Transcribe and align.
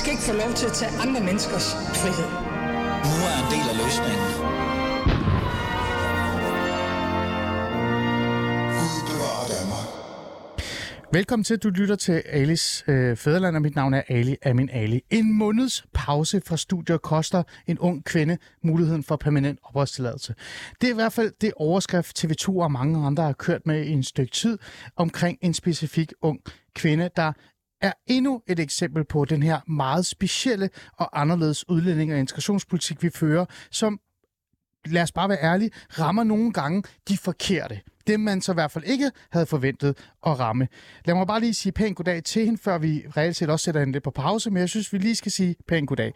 skal 0.00 0.12
ikke 0.12 0.22
få 0.22 0.32
lov 0.32 0.52
til 0.54 0.66
at 0.66 0.72
tage 0.72 0.92
andre 1.04 1.20
menneskers 1.20 1.66
frihed. 2.00 2.28
Nu 3.10 3.16
er 3.30 3.36
en 3.42 3.48
del 3.54 3.66
af 3.72 3.76
løsningen. 3.84 4.28
Velkommen 11.12 11.44
til, 11.44 11.58
du 11.58 11.68
lytter 11.68 11.96
til 11.96 12.22
Alis 12.26 12.84
øh, 12.86 13.16
Fæderland, 13.16 13.56
og 13.56 13.62
mit 13.62 13.74
navn 13.74 13.94
er 13.94 14.02
Ali 14.08 14.36
Amin 14.42 14.70
Ali. 14.72 15.00
En 15.10 15.38
måneds 15.38 15.84
pause 15.94 16.42
fra 16.46 16.56
studiet 16.56 17.02
koster 17.02 17.42
en 17.66 17.78
ung 17.78 18.04
kvinde 18.04 18.38
muligheden 18.62 19.02
for 19.02 19.16
permanent 19.16 19.58
opholdstilladelse. 19.62 20.34
Det 20.80 20.86
er 20.86 20.92
i 20.92 20.94
hvert 20.94 21.12
fald 21.12 21.32
det 21.40 21.52
overskrift 21.56 22.24
TV2 22.24 22.48
og 22.48 22.72
mange 22.72 23.06
andre 23.06 23.22
har 23.22 23.32
kørt 23.32 23.66
med 23.66 23.84
i 23.84 23.90
en 23.90 24.02
stykke 24.02 24.32
tid 24.32 24.58
omkring 24.96 25.38
en 25.40 25.54
specifik 25.54 26.12
ung 26.22 26.40
kvinde, 26.74 27.10
der 27.16 27.32
er 27.80 27.92
endnu 28.06 28.42
et 28.46 28.60
eksempel 28.60 29.04
på 29.04 29.24
den 29.24 29.42
her 29.42 29.60
meget 29.70 30.06
specielle 30.06 30.70
og 30.92 31.20
anderledes 31.20 31.68
udlænding- 31.68 32.12
og 32.12 32.18
integrationspolitik, 32.18 33.02
vi 33.02 33.10
fører, 33.10 33.44
som 33.70 34.00
lad 34.86 35.02
os 35.02 35.12
bare 35.12 35.28
være 35.28 35.42
ærlige, 35.42 35.70
rammer 35.98 36.24
nogle 36.24 36.52
gange 36.52 36.82
de 37.08 37.18
forkerte. 37.18 37.80
Dem 38.06 38.20
man 38.20 38.40
så 38.40 38.52
i 38.52 38.54
hvert 38.54 38.70
fald 38.70 38.84
ikke 38.84 39.10
havde 39.32 39.46
forventet 39.46 39.98
at 40.26 40.38
ramme. 40.38 40.68
Lad 41.04 41.14
mig 41.14 41.26
bare 41.26 41.40
lige 41.40 41.54
sige 41.54 41.72
pænt 41.72 41.96
goddag 41.96 42.24
til 42.24 42.44
hende, 42.44 42.58
før 42.58 42.78
vi 42.78 43.04
reelt 43.16 43.36
set 43.36 43.50
også 43.50 43.64
sætter 43.64 43.80
hende 43.80 43.92
lidt 43.92 44.04
på 44.04 44.10
pause, 44.10 44.50
men 44.50 44.60
jeg 44.60 44.68
synes, 44.68 44.92
vi 44.92 44.98
lige 44.98 45.16
skal 45.16 45.32
sige 45.32 45.56
pænt 45.68 45.88
goddag. 45.88 46.14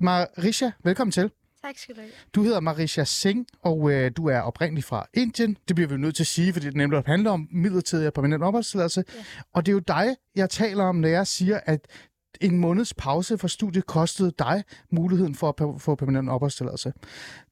Marisha, 0.00 0.70
velkommen 0.84 1.12
til. 1.12 1.30
Tak 1.64 1.78
skal 1.78 1.94
du 1.94 2.00
have. 2.00 2.12
Du 2.34 2.42
hedder 2.42 2.60
Marisha 2.60 3.04
Singh, 3.04 3.46
og 3.62 3.92
øh, 3.92 4.10
du 4.16 4.26
er 4.26 4.40
oprindelig 4.40 4.84
fra 4.84 5.06
Indien. 5.14 5.56
Det 5.68 5.76
bliver 5.76 5.88
vi 5.88 5.96
nødt 5.96 6.16
til 6.16 6.22
at 6.22 6.26
sige, 6.26 6.52
fordi 6.52 6.66
det 6.66 6.76
nemlig 6.76 7.02
handler 7.06 7.30
om 7.30 7.48
midlertidig 7.52 8.06
og 8.06 8.12
permanent 8.12 8.42
opholdstilladelse. 8.42 9.04
Ja. 9.14 9.24
Og 9.52 9.66
det 9.66 9.72
er 9.72 9.74
jo 9.74 9.78
dig, 9.78 10.16
jeg 10.36 10.50
taler 10.50 10.84
om, 10.84 10.96
når 10.96 11.08
jeg 11.08 11.26
siger, 11.26 11.60
at 11.66 11.80
en 12.40 12.58
måneds 12.58 12.94
pause 12.94 13.38
fra 13.38 13.48
studiet 13.48 13.86
kostede 13.86 14.32
dig 14.38 14.64
muligheden 14.90 15.34
for 15.34 15.48
at 15.48 15.80
få 15.80 15.94
permanent 15.94 16.30
opholdstilladelse. 16.30 16.92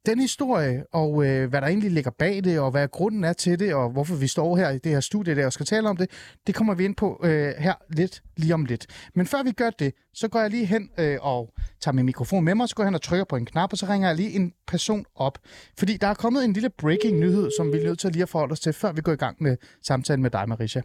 Den 0.06 0.20
historie, 0.20 0.84
og 0.92 1.26
øh, 1.26 1.50
hvad 1.50 1.60
der 1.60 1.66
egentlig 1.66 1.90
ligger 1.90 2.10
bag 2.10 2.44
det, 2.44 2.60
og 2.60 2.70
hvad 2.70 2.88
grunden 2.88 3.24
er 3.24 3.32
til 3.32 3.58
det, 3.58 3.74
og 3.74 3.90
hvorfor 3.90 4.14
vi 4.14 4.26
står 4.26 4.56
her 4.56 4.70
i 4.70 4.78
det 4.78 4.92
her 4.92 5.00
studie 5.00 5.34
der 5.34 5.46
og 5.46 5.52
skal 5.52 5.66
tale 5.66 5.88
om 5.88 5.96
det, 5.96 6.10
det 6.46 6.54
kommer 6.54 6.74
vi 6.74 6.84
ind 6.84 6.96
på 6.96 7.20
øh, 7.24 7.54
her 7.58 7.74
lidt 7.90 8.22
lige 8.36 8.54
om 8.54 8.64
lidt. 8.64 8.86
Men 9.14 9.26
før 9.26 9.42
vi 9.42 9.52
gør 9.52 9.70
det, 9.70 9.94
så 10.14 10.28
går 10.28 10.40
jeg 10.40 10.50
lige 10.50 10.66
hen 10.66 10.90
øh, 10.98 11.18
og 11.20 11.54
tager 11.80 11.94
min 11.94 12.06
mikrofon 12.06 12.44
med 12.44 12.54
mig, 12.54 12.68
så 12.68 12.74
går 12.74 12.82
jeg 12.82 12.88
hen 12.88 12.94
og 12.94 13.02
trykker 13.02 13.24
på 13.24 13.36
en 13.36 13.46
knap, 13.46 13.72
og 13.72 13.78
så 13.78 13.86
ringer 13.86 14.08
jeg 14.08 14.16
lige 14.16 14.30
en 14.30 14.52
person 14.66 15.04
op. 15.14 15.38
Fordi 15.78 15.96
der 15.96 16.06
er 16.06 16.14
kommet 16.14 16.44
en 16.44 16.52
lille 16.52 16.70
breaking 16.70 17.18
nyhed, 17.18 17.50
som 17.58 17.72
vi 17.72 17.78
er 17.78 17.84
nødt 17.84 17.98
til 17.98 18.08
at 18.08 18.12
lige 18.12 18.22
at 18.22 18.28
forholde 18.28 18.52
os 18.52 18.60
til, 18.60 18.72
før 18.72 18.92
vi 18.92 19.00
går 19.00 19.12
i 19.12 19.16
gang 19.16 19.36
med 19.40 19.56
samtalen 19.82 20.22
med 20.22 20.30
dig, 20.30 20.48
Marisha. 20.48 20.80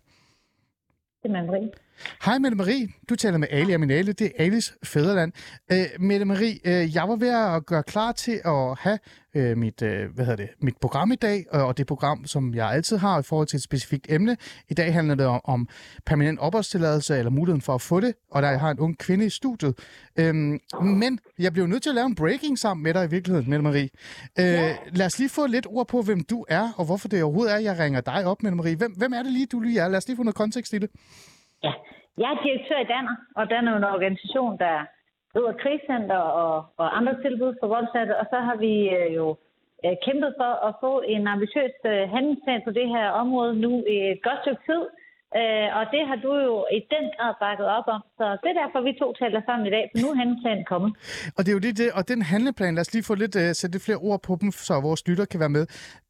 Det 1.23 1.31
er 1.31 1.45
Marie. 1.45 1.86
Hej 2.25 2.37
Mette 2.37 2.57
Marie, 2.57 2.87
du 3.09 3.15
taler 3.15 3.37
med 3.37 3.47
Ali 3.51 3.71
Aminale, 3.71 4.13
det 4.13 4.31
er 4.35 4.43
Alis 4.45 4.73
fædreland. 4.83 5.31
Øh, 5.71 5.85
Mette 5.99 6.25
Marie, 6.25 6.59
øh, 6.65 6.95
jeg 6.95 7.09
var 7.09 7.15
ved 7.15 7.55
at 7.55 7.65
gøre 7.65 7.83
klar 7.83 8.11
til 8.11 8.41
at 8.45 8.77
have 8.79 8.99
øh, 9.35 9.57
mit, 9.57 9.81
øh, 9.81 10.13
hvad 10.15 10.25
hedder 10.25 10.45
det, 10.45 10.49
mit 10.61 10.77
program 10.81 11.11
i 11.11 11.15
dag, 11.15 11.45
og 11.51 11.77
det 11.77 11.87
program, 11.87 12.25
som 12.25 12.53
jeg 12.53 12.71
altid 12.71 12.97
har 12.97 13.19
i 13.19 13.23
forhold 13.23 13.47
til 13.47 13.57
et 13.57 13.63
specifikt 13.63 14.05
emne. 14.09 14.37
I 14.69 14.73
dag 14.73 14.93
handler 14.93 15.15
det 15.15 15.25
om, 15.25 15.41
om 15.43 15.67
permanent 16.05 16.39
opholdstilladelse, 16.39 17.17
eller 17.17 17.29
muligheden 17.29 17.61
for 17.61 17.75
at 17.75 17.81
få 17.81 17.99
det, 17.99 18.13
og 18.31 18.41
der 18.41 18.57
har 18.57 18.71
en 18.71 18.79
ung 18.79 18.97
kvinde 18.97 19.25
i 19.25 19.29
studiet. 19.29 19.79
Øhm, 20.19 20.59
men 20.81 21.19
jeg 21.39 21.53
blev 21.53 21.67
nødt 21.67 21.83
til 21.83 21.89
at 21.89 21.95
lave 21.95 22.05
en 22.05 22.15
breaking 22.15 22.59
sammen 22.59 22.83
med 22.83 22.93
dig 22.93 23.05
i 23.05 23.09
virkeligheden, 23.09 23.49
Mette 23.49 23.63
Marie. 23.63 23.89
Øh, 24.39 24.45
ja. 24.45 24.75
Lad 24.91 25.05
os 25.05 25.19
lige 25.19 25.29
få 25.29 25.47
lidt 25.47 25.67
ord 25.69 25.87
på, 25.87 26.01
hvem 26.01 26.23
du 26.23 26.45
er, 26.49 26.71
og 26.77 26.85
hvorfor 26.85 27.07
det 27.07 27.23
overhovedet 27.23 27.53
er, 27.53 27.57
jeg 27.59 27.79
ringer 27.79 28.01
dig 28.01 28.25
op, 28.25 28.43
Mette 28.43 28.55
Marie. 28.55 28.75
Hvem, 28.75 28.91
hvem 28.91 29.13
er 29.13 29.23
det 29.23 29.31
lige, 29.31 29.45
du 29.45 29.59
lige 29.59 29.79
er? 29.79 29.87
Lad 29.87 29.97
os 29.97 30.07
lige 30.07 30.17
få 30.17 30.23
noget 30.23 30.35
kontekst 30.35 30.73
i 30.73 30.77
det. 30.77 30.89
Ja, 31.63 31.71
jeg 32.21 32.29
er 32.31 32.43
direktør 32.45 32.79
i 32.81 32.91
Danner, 32.93 33.15
og 33.39 33.43
Danner 33.49 33.71
er 33.71 33.77
en 33.77 33.93
organisation, 33.95 34.53
der 34.63 34.75
driver 35.33 35.53
krigscenter 35.63 36.21
og, 36.43 36.55
og 36.81 36.87
andre 36.97 37.15
tilbud 37.23 37.51
for 37.59 37.67
voldsatte, 37.75 38.13
og 38.21 38.25
så 38.31 38.37
har 38.47 38.55
vi 38.65 38.73
øh, 38.97 39.09
jo 39.19 39.25
øh, 39.85 39.95
kæmpet 40.05 40.31
for 40.41 40.51
at 40.67 40.73
få 40.83 40.93
en 41.13 41.23
ambitiøs 41.35 41.75
øh, 41.91 42.03
handlingsplan 42.13 42.61
på 42.67 42.71
det 42.79 42.87
her 42.95 43.07
område 43.23 43.53
nu 43.65 43.71
i 43.95 43.97
et 44.13 44.21
godt 44.27 44.39
stykke 44.43 44.63
tid. 44.69 44.83
Øh, 45.39 45.67
og 45.79 45.83
det 45.93 46.01
har 46.09 46.17
du 46.25 46.31
jo 46.47 46.55
i 46.77 46.79
den 46.93 47.05
grad 47.15 47.33
bakket 47.45 47.67
op 47.77 47.87
om. 47.95 48.01
Så 48.19 48.25
det 48.41 48.49
er 48.51 48.57
derfor, 48.63 48.79
vi 48.87 48.93
to 49.01 49.07
taler 49.21 49.41
sammen 49.47 49.67
i 49.67 49.73
dag, 49.75 49.83
for 49.89 49.97
nu 50.01 50.07
er 50.11 50.17
handleplanen 50.21 50.65
kommet. 50.73 50.91
Og 51.35 51.39
det 51.43 51.49
er 51.51 51.57
jo 51.57 51.63
det, 51.67 51.73
det, 51.81 51.87
og 51.97 52.03
den 52.11 52.21
handleplan, 52.31 52.75
lad 52.75 52.85
os 52.85 52.93
lige 52.93 53.07
få 53.09 53.15
lidt, 53.23 53.35
uh, 53.35 53.49
sætte 53.59 53.73
lidt 53.75 53.85
flere 53.87 54.01
ord 54.07 54.19
på 54.27 54.33
dem, 54.41 54.49
så 54.67 54.73
vores 54.87 55.01
lytter 55.07 55.25
kan 55.31 55.39
være 55.43 55.55
med. 55.57 55.65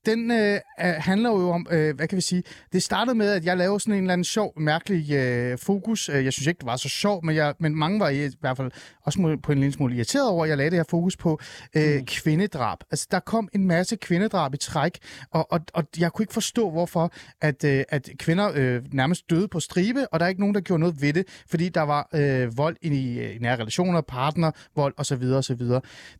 Den 0.08 0.32
uh, 0.32 0.58
handler 0.80 1.30
jo 1.30 1.50
om, 1.50 1.68
uh, 1.72 1.90
hvad 1.96 2.08
kan 2.08 2.16
vi 2.16 2.22
sige, 2.22 2.44
det 2.74 2.84
startede 2.84 3.16
med, 3.16 3.30
at 3.30 3.46
jeg 3.46 3.58
lavede 3.58 3.80
sådan 3.80 3.94
en 3.94 4.04
eller 4.04 4.14
anden 4.14 4.26
sjov, 4.26 4.54
mærkelig 4.60 5.52
uh, 5.54 5.60
fokus. 5.60 6.10
Uh, 6.10 6.26
jeg 6.26 6.34
synes 6.34 6.48
ikke, 6.48 6.60
det 6.60 6.66
var 6.66 6.76
så 6.76 6.90
sjov, 6.90 7.26
men, 7.26 7.36
jeg, 7.36 7.54
men 7.60 7.76
mange 7.76 8.00
var 8.00 8.10
i, 8.10 8.26
i 8.26 8.30
hvert 8.40 8.58
fald 8.58 8.72
også 9.06 9.38
på 9.44 9.52
en 9.52 9.60
lille 9.60 9.74
smule 9.74 9.96
irriteret 9.96 10.30
over, 10.30 10.44
at 10.44 10.50
jeg 10.50 10.58
lagde 10.58 10.72
det 10.72 10.80
her 10.80 10.86
fokus 10.90 11.18
på 11.18 11.40
uh, 11.76 11.82
mm. 11.82 12.06
kvindedrab. 12.06 12.78
Altså, 12.92 13.08
der 13.12 13.20
kom 13.20 13.50
en 13.56 13.68
masse 13.68 13.96
kvindedrab 13.96 14.54
i 14.54 14.58
træk, 14.58 14.98
og, 15.32 15.52
og, 15.52 15.60
og 15.74 15.84
jeg 16.00 16.12
kunne 16.12 16.24
ikke 16.24 16.34
forstå, 16.34 16.70
hvorfor 16.70 17.12
at, 17.42 17.64
uh, 17.64 17.70
at 17.90 18.10
kvinder 18.20 18.50
uh, 18.50 18.94
nærmest 18.94 19.30
døde 19.30 19.48
på 19.48 19.60
stribe, 19.60 20.08
og 20.14 20.20
der 20.20 20.26
er 20.26 20.30
ikke 20.30 20.42
nogen, 20.42 20.56
der 20.56 20.62
gjorde 20.62 20.80
noget 20.80 21.02
ved 21.02 21.14
det, 21.14 21.28
fordi 21.50 21.70
der 21.70 21.82
var 21.82 22.10
øh, 22.14 22.58
vold 22.58 22.76
i, 22.82 23.22
i 23.22 23.38
nære 23.40 23.56
relationer, 23.56 24.02
partner, 24.02 24.52
vold 24.76 24.94
osv. 24.98 25.24
osv. 25.24 25.62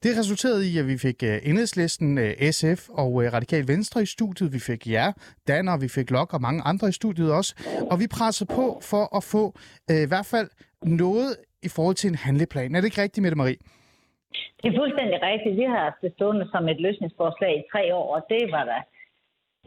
Det 0.04 0.18
resulterede 0.18 0.70
i, 0.70 0.78
at 0.78 0.88
vi 0.88 0.98
fik 0.98 1.24
øh, 1.24 1.40
enhedslisten, 1.44 2.18
øh, 2.18 2.52
SF 2.52 2.90
og 2.90 3.24
øh, 3.24 3.34
Radikal 3.34 3.68
Venstre 3.68 3.77
i 4.06 4.06
studiet. 4.06 4.54
Vi 4.54 4.60
fik 4.70 4.88
jer, 4.88 5.10
Danner, 5.48 5.78
vi 5.86 5.90
fik 5.98 6.12
Lok 6.12 6.34
og 6.34 6.42
mange 6.42 6.62
andre 6.72 6.88
i 6.90 6.92
studiet 6.92 7.30
også. 7.40 7.52
Og 7.92 7.96
vi 8.02 8.08
pressede 8.18 8.50
på 8.60 8.66
for 8.92 9.04
at 9.18 9.24
få 9.34 9.44
øh, 9.92 10.02
i 10.06 10.10
hvert 10.12 10.30
fald 10.34 10.50
noget 11.02 11.30
i 11.68 11.70
forhold 11.76 11.96
til 11.96 12.10
en 12.10 12.20
handleplan. 12.26 12.76
Er 12.76 12.80
det 12.80 12.88
ikke 12.90 13.02
rigtigt, 13.02 13.24
Mette 13.24 13.38
Marie? 13.38 13.60
Det 14.62 14.68
er 14.72 14.78
fuldstændig 14.82 15.18
rigtigt. 15.30 15.58
Vi 15.62 15.66
har 15.72 15.80
haft 15.88 16.00
det 16.06 16.12
stående 16.16 16.46
som 16.54 16.64
et 16.74 16.80
løsningsforslag 16.86 17.54
i 17.62 17.64
tre 17.72 17.96
år, 18.00 18.08
og 18.16 18.22
det 18.30 18.44
var 18.56 18.66
der 18.72 18.82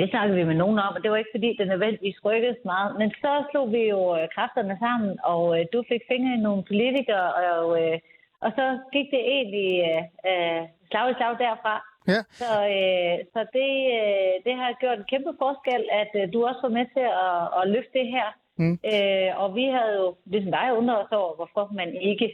det 0.01 0.11
snakkede 0.11 0.39
vi 0.39 0.45
med 0.51 0.59
nogen 0.63 0.79
om, 0.87 0.95
og 0.97 1.03
det 1.03 1.11
var 1.11 1.17
ikke 1.21 1.37
fordi, 1.37 1.51
det 1.59 1.67
nødvendigvis 1.69 2.25
rykkedes 2.25 2.61
meget. 2.65 2.91
Men 3.01 3.11
så 3.23 3.33
slog 3.51 3.67
vi 3.77 3.83
jo 3.95 4.01
øh, 4.19 4.29
kræfterne 4.35 4.77
sammen, 4.85 5.13
og 5.33 5.43
øh, 5.57 5.63
du 5.73 5.79
fik 5.91 6.03
fingre 6.11 6.35
i 6.35 6.45
nogle 6.47 6.63
politikere, 6.71 7.29
og, 7.35 7.67
øh, 7.83 7.99
og 8.45 8.51
så 8.59 8.67
gik 8.95 9.09
det 9.15 9.23
egentlig 9.37 9.71
øh, 9.91 10.03
øh 10.31 10.61
slag 10.91 11.11
i 11.11 11.15
slag 11.19 11.35
derfra. 11.45 11.75
Ja. 12.09 12.21
Så, 12.43 12.53
øh, 12.77 13.17
så 13.33 13.41
det, 13.59 13.73
øh, 13.99 14.35
det 14.47 14.55
har 14.61 14.81
gjort 14.81 14.99
en 14.99 15.11
kæmpe 15.13 15.33
forskel, 15.43 15.83
at 16.03 16.13
øh, 16.21 16.33
du 16.33 16.39
også 16.47 16.61
var 16.63 16.75
med 16.79 16.87
til 16.97 17.07
at, 17.27 17.41
at 17.59 17.65
løfte 17.75 17.99
det 17.99 18.09
her. 18.17 18.29
Mm. 18.61 18.77
Øh, 18.93 19.31
og 19.43 19.49
vi 19.55 19.65
havde 19.77 19.95
jo, 20.01 20.17
ligesom 20.33 20.53
dig, 20.53 20.67
undret 20.79 20.99
os 21.05 21.13
over, 21.13 21.35
hvorfor 21.37 21.65
man 21.81 21.91
ikke 22.11 22.29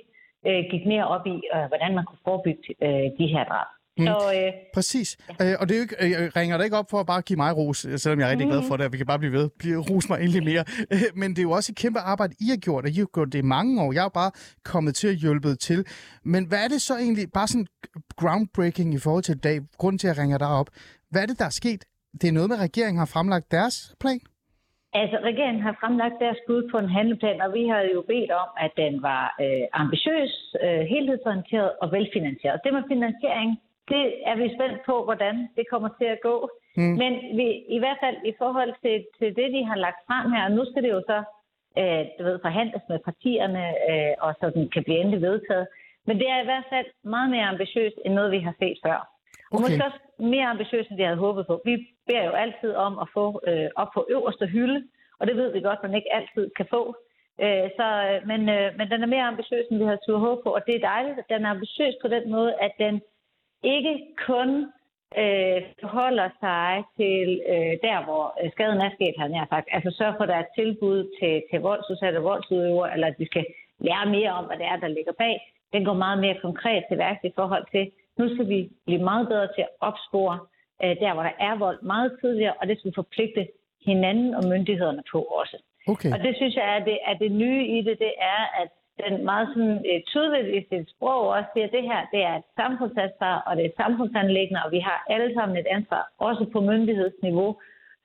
øh, 0.46 0.64
gik 0.70 0.86
mere 0.86 1.06
op 1.14 1.26
i, 1.26 1.36
øh, 1.54 1.64
hvordan 1.70 1.94
man 1.94 2.04
kunne 2.04 2.24
forebygge 2.24 2.74
øh, 2.86 3.06
de 3.18 3.26
her 3.34 3.44
drab. 3.44 3.70
Mm. 3.98 4.06
Så, 4.06 4.32
øh, 4.34 4.52
Præcis. 4.74 5.16
Ja. 5.40 5.52
Øh, 5.52 5.56
og 5.60 5.68
det 5.68 5.74
er 5.74 5.78
jo 5.78 5.82
ikke, 5.82 5.96
jeg 6.00 6.36
ringer 6.36 6.56
dig 6.56 6.64
ikke 6.64 6.76
op 6.76 6.90
for 6.90 7.00
at 7.00 7.06
bare 7.06 7.22
give 7.22 7.36
mig 7.36 7.56
ros, 7.56 7.86
selvom 7.96 8.20
jeg 8.20 8.26
er 8.26 8.30
rigtig 8.30 8.46
mm. 8.46 8.52
glad 8.52 8.62
for 8.68 8.76
det, 8.76 8.92
vi 8.92 8.96
kan 8.96 9.06
bare 9.06 9.18
blive 9.18 9.32
ved. 9.32 9.50
Blive, 9.58 9.78
ros 9.90 10.08
mig 10.08 10.20
endelig 10.20 10.44
mere. 10.44 10.64
Men 11.20 11.30
det 11.30 11.38
er 11.38 11.42
jo 11.42 11.50
også 11.50 11.72
et 11.72 11.76
kæmpe 11.76 11.98
arbejde, 11.98 12.34
I 12.40 12.48
har 12.48 12.56
gjort, 12.56 12.84
og 12.84 12.90
I 12.90 12.98
har 12.98 13.06
gjort 13.14 13.32
det 13.32 13.38
i 13.38 13.42
mange 13.42 13.82
år. 13.82 13.92
Jeg 13.92 14.00
er 14.00 14.04
jo 14.04 14.08
bare 14.22 14.30
kommet 14.64 14.94
til 14.94 15.08
at 15.08 15.16
hjælpe 15.16 15.54
til. 15.54 15.84
Men 16.24 16.48
hvad 16.48 16.64
er 16.64 16.68
det 16.68 16.82
så 16.82 16.94
egentlig, 16.96 17.24
bare 17.34 17.48
sådan 17.48 17.66
groundbreaking 18.16 18.94
i 18.94 18.98
forhold 18.98 19.22
til 19.22 19.34
i 19.34 19.38
dag, 19.38 19.60
grunden 19.78 19.98
til, 19.98 20.08
at 20.08 20.16
jeg 20.16 20.22
ringer 20.22 20.38
dig 20.38 20.48
op. 20.48 20.68
Hvad 21.10 21.22
er 21.22 21.26
det, 21.26 21.38
der 21.38 21.44
er 21.44 21.56
sket? 21.62 21.84
Det 22.20 22.28
er 22.28 22.32
noget 22.32 22.48
med, 22.48 22.56
at 22.56 22.62
regeringen 22.62 22.98
har 22.98 23.10
fremlagt 23.14 23.50
deres 23.50 23.94
plan? 24.00 24.20
Altså, 25.00 25.16
regeringen 25.30 25.62
har 25.68 25.74
fremlagt 25.80 26.18
deres 26.24 26.40
bud 26.46 26.62
på 26.72 26.76
en 26.78 26.90
handleplan, 26.96 27.40
og 27.44 27.50
vi 27.58 27.62
har 27.72 27.80
jo 27.94 28.00
bedt 28.12 28.32
om, 28.42 28.48
at 28.64 28.72
den 28.82 28.94
var 29.08 29.24
øh, 29.44 29.64
ambitiøs, 29.82 30.32
øh, 30.64 30.82
helhedsorienteret 30.92 31.70
og 31.82 31.86
velfinansieret. 31.96 32.60
Det 32.64 32.72
med 32.72 32.84
finansiering, 32.94 33.50
det 33.92 34.04
er 34.30 34.36
vi 34.36 34.54
spændt 34.56 34.78
på, 34.86 35.04
hvordan 35.04 35.48
det 35.56 35.64
kommer 35.72 35.90
til 35.98 36.08
at 36.14 36.20
gå. 36.28 36.36
Mm. 36.76 36.94
Men 37.02 37.12
vi, 37.38 37.46
i 37.76 37.78
hvert 37.78 37.98
fald 38.04 38.16
i 38.24 38.34
forhold 38.38 38.72
til, 38.82 38.96
til 39.18 39.28
det, 39.38 39.48
de 39.56 39.64
har 39.70 39.76
lagt 39.76 40.00
frem 40.08 40.32
her, 40.32 40.48
nu 40.48 40.62
skal 40.64 40.82
det 40.82 40.90
jo 40.96 41.02
så 41.10 41.18
øh, 41.80 42.02
du 42.18 42.22
ved, 42.28 42.38
forhandles 42.46 42.82
med 42.88 42.98
partierne, 43.08 43.64
øh, 43.90 44.14
og 44.24 44.30
så 44.40 44.50
den 44.56 44.68
kan 44.74 44.84
blive 44.84 45.00
endelig 45.00 45.22
vedtaget. 45.22 45.66
Men 46.06 46.18
det 46.20 46.28
er 46.28 46.40
i 46.40 46.48
hvert 46.50 46.68
fald 46.72 46.86
meget 47.04 47.30
mere 47.30 47.50
ambitiøst, 47.54 47.98
end 48.04 48.14
noget, 48.14 48.30
vi 48.32 48.38
har 48.38 48.54
set 48.60 48.78
før. 48.86 48.98
Okay. 48.98 49.52
Og 49.52 49.60
måske 49.60 49.84
også 49.88 50.00
mere 50.18 50.46
ambitiøst, 50.54 50.90
end 50.90 50.98
de 50.98 51.04
havde 51.04 51.24
håbet 51.26 51.46
på. 51.46 51.54
Vi 51.64 51.74
beder 52.06 52.24
jo 52.24 52.30
altid 52.44 52.72
om 52.74 52.98
at 52.98 53.08
få 53.16 53.40
øh, 53.48 53.68
op 53.76 53.90
på 53.94 54.06
øverste 54.10 54.46
hylde, 54.46 54.80
og 55.18 55.26
det 55.26 55.36
ved 55.36 55.52
vi 55.52 55.60
godt, 55.60 55.82
man 55.82 55.94
ikke 55.94 56.14
altid 56.18 56.50
kan 56.56 56.66
få. 56.70 56.82
Øh, 57.44 57.68
så, 57.78 57.86
øh, 58.08 58.18
men, 58.30 58.40
øh, 58.56 58.68
men 58.78 58.86
den 58.92 59.02
er 59.02 59.12
mere 59.14 59.30
ambitiøs, 59.32 59.66
end 59.70 59.78
vi 59.78 59.84
havde 59.84 60.04
turde 60.06 60.26
håbe 60.26 60.40
på, 60.42 60.50
og 60.56 60.62
det 60.66 60.74
er 60.74 60.88
dejligt. 60.92 61.28
Den 61.28 61.44
er 61.44 61.50
ambitiøs 61.50 61.94
på 62.02 62.08
den 62.08 62.30
måde, 62.30 62.52
at 62.66 62.72
den 62.78 62.94
ikke 63.74 63.94
kun 64.26 64.50
øh, 65.22 65.58
forholder 65.80 66.28
sig 66.44 66.70
til 66.98 67.26
øh, 67.52 67.74
der, 67.86 67.98
hvor 68.06 68.24
øh, 68.40 68.50
skaden 68.54 68.80
er 68.86 68.90
sket, 68.96 69.14
har 69.18 69.28
jeg 69.28 69.46
sagt. 69.48 69.68
Altså 69.76 69.90
sørge 69.98 70.14
for, 70.16 70.24
at 70.24 70.32
der 70.32 70.40
er 70.40 70.54
tilbud 70.60 70.98
til, 71.18 71.34
til 71.50 71.58
voldsudsatte 71.68 72.18
voldsudøvere, 72.30 72.92
eller 72.94 73.06
at 73.06 73.18
vi 73.18 73.26
skal 73.26 73.44
lære 73.86 74.06
mere 74.16 74.32
om, 74.38 74.44
hvad 74.46 74.56
det 74.60 74.66
er, 74.72 74.76
der 74.76 74.96
ligger 74.96 75.12
bag. 75.24 75.36
Den 75.72 75.84
går 75.84 75.94
meget 76.04 76.18
mere 76.24 76.36
konkret 76.46 76.82
til 76.88 76.98
værks 76.98 77.24
i 77.24 77.36
forhold 77.38 77.66
til, 77.74 77.84
nu 78.18 78.34
skal 78.34 78.48
vi 78.48 78.70
blive 78.86 79.02
meget 79.10 79.28
bedre 79.28 79.48
til 79.54 79.62
at 79.68 79.72
opspore 79.80 80.38
øh, 80.82 80.94
der, 81.02 81.14
hvor 81.14 81.22
der 81.22 81.36
er 81.48 81.54
vold 81.58 81.82
meget 81.82 82.10
tidligere, 82.20 82.54
og 82.60 82.66
det 82.68 82.78
skal 82.78 82.90
vi 82.90 83.00
forpligte 83.02 83.42
hinanden 83.88 84.34
og 84.34 84.42
myndighederne 84.52 85.02
på 85.12 85.20
også. 85.40 85.56
Okay. 85.92 86.12
Og 86.12 86.18
det 86.24 86.36
synes 86.36 86.54
jeg 86.56 86.66
er 86.76 86.84
det, 86.84 86.98
er 87.10 87.14
det 87.14 87.32
nye 87.32 87.64
i 87.76 87.78
det, 87.82 87.96
det 87.98 88.12
er, 88.34 88.42
at 88.62 88.70
den 89.04 89.24
meget 89.24 89.48
sådan, 89.52 89.78
øh, 89.90 90.00
tydeligt 90.12 90.48
i 90.56 90.60
sit 90.68 90.90
sprog 90.90 91.28
også 91.28 91.48
siger, 91.52 91.66
at 91.66 91.72
det 91.72 91.82
her 91.82 92.00
det 92.12 92.22
er 92.22 92.34
et 92.36 92.48
samfundsansvar, 92.56 93.36
og 93.46 93.56
det 93.56 93.62
er 93.64 93.68
et 93.68 93.82
samfundsanlæggende, 93.82 94.60
og 94.64 94.72
vi 94.72 94.80
har 94.88 95.04
alle 95.14 95.34
sammen 95.34 95.56
et 95.56 95.66
ansvar, 95.66 96.02
også 96.18 96.44
på 96.52 96.60
myndighedsniveau, 96.60 97.50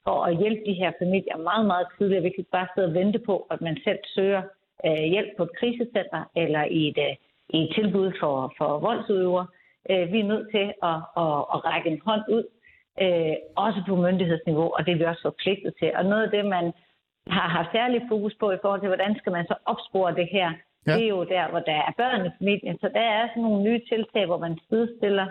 for 0.06 0.18
at 0.28 0.38
hjælpe 0.38 0.64
de 0.66 0.74
her 0.74 0.92
familier 1.02 1.38
meget, 1.38 1.66
meget 1.66 1.88
tidligt. 1.98 2.24
Vi 2.24 2.30
kan 2.30 2.40
ikke 2.40 2.58
bare 2.60 2.68
sidde 2.76 2.88
og 2.88 2.94
vente 2.94 3.20
på, 3.20 3.36
at 3.52 3.62
man 3.62 3.78
selv 3.84 4.00
søger 4.16 4.42
øh, 4.86 5.04
hjælp 5.14 5.32
på 5.38 5.44
et 5.44 5.56
krisecenter 5.60 6.24
eller 6.36 6.64
i 6.64 6.88
et, 6.88 6.98
øh, 7.08 7.16
i 7.50 7.58
et 7.64 7.72
tilbud 7.76 8.12
for, 8.20 8.54
for 8.58 8.80
voldsudøvere. 8.80 9.48
Øh, 9.90 10.12
vi 10.14 10.20
er 10.20 10.32
nødt 10.34 10.48
til 10.52 10.68
at, 10.90 11.00
at, 11.24 11.38
at 11.54 11.60
række 11.70 11.90
en 11.90 12.02
hånd 12.06 12.24
ud, 12.30 12.44
øh, 13.04 13.36
også 13.56 13.80
på 13.88 13.96
myndighedsniveau, 13.96 14.70
og 14.76 14.86
det 14.86 14.92
er 14.92 14.98
vi 14.98 15.04
også 15.04 15.22
forpligtet 15.22 15.74
til. 15.80 15.92
Og 15.96 16.06
noget 16.06 16.24
af 16.24 16.32
det, 16.32 16.46
man 16.46 16.74
har 17.28 17.48
haft 17.58 17.72
særlig 17.72 18.02
fokus 18.10 18.36
på 18.40 18.52
i 18.52 18.62
forhold 18.62 18.82
til, 18.82 18.88
hvordan 18.94 19.16
skal 19.18 19.32
man 19.32 19.46
så 19.46 19.56
opspore 19.66 20.16
det 20.16 20.28
her, 20.32 20.50
ja. 20.88 20.94
det 20.96 21.04
er 21.04 21.14
jo 21.18 21.24
der, 21.24 21.50
hvor 21.50 21.60
der 21.60 21.78
er 21.88 21.92
børn 21.98 22.26
i 22.26 22.30
familien. 22.38 22.78
Så 22.80 22.90
der 22.94 23.06
er 23.18 23.28
sådan 23.28 23.44
nogle 23.44 23.64
nye 23.64 23.82
tiltag, 23.92 24.26
hvor 24.26 24.38
man 24.38 24.60
sidestiller 24.70 25.28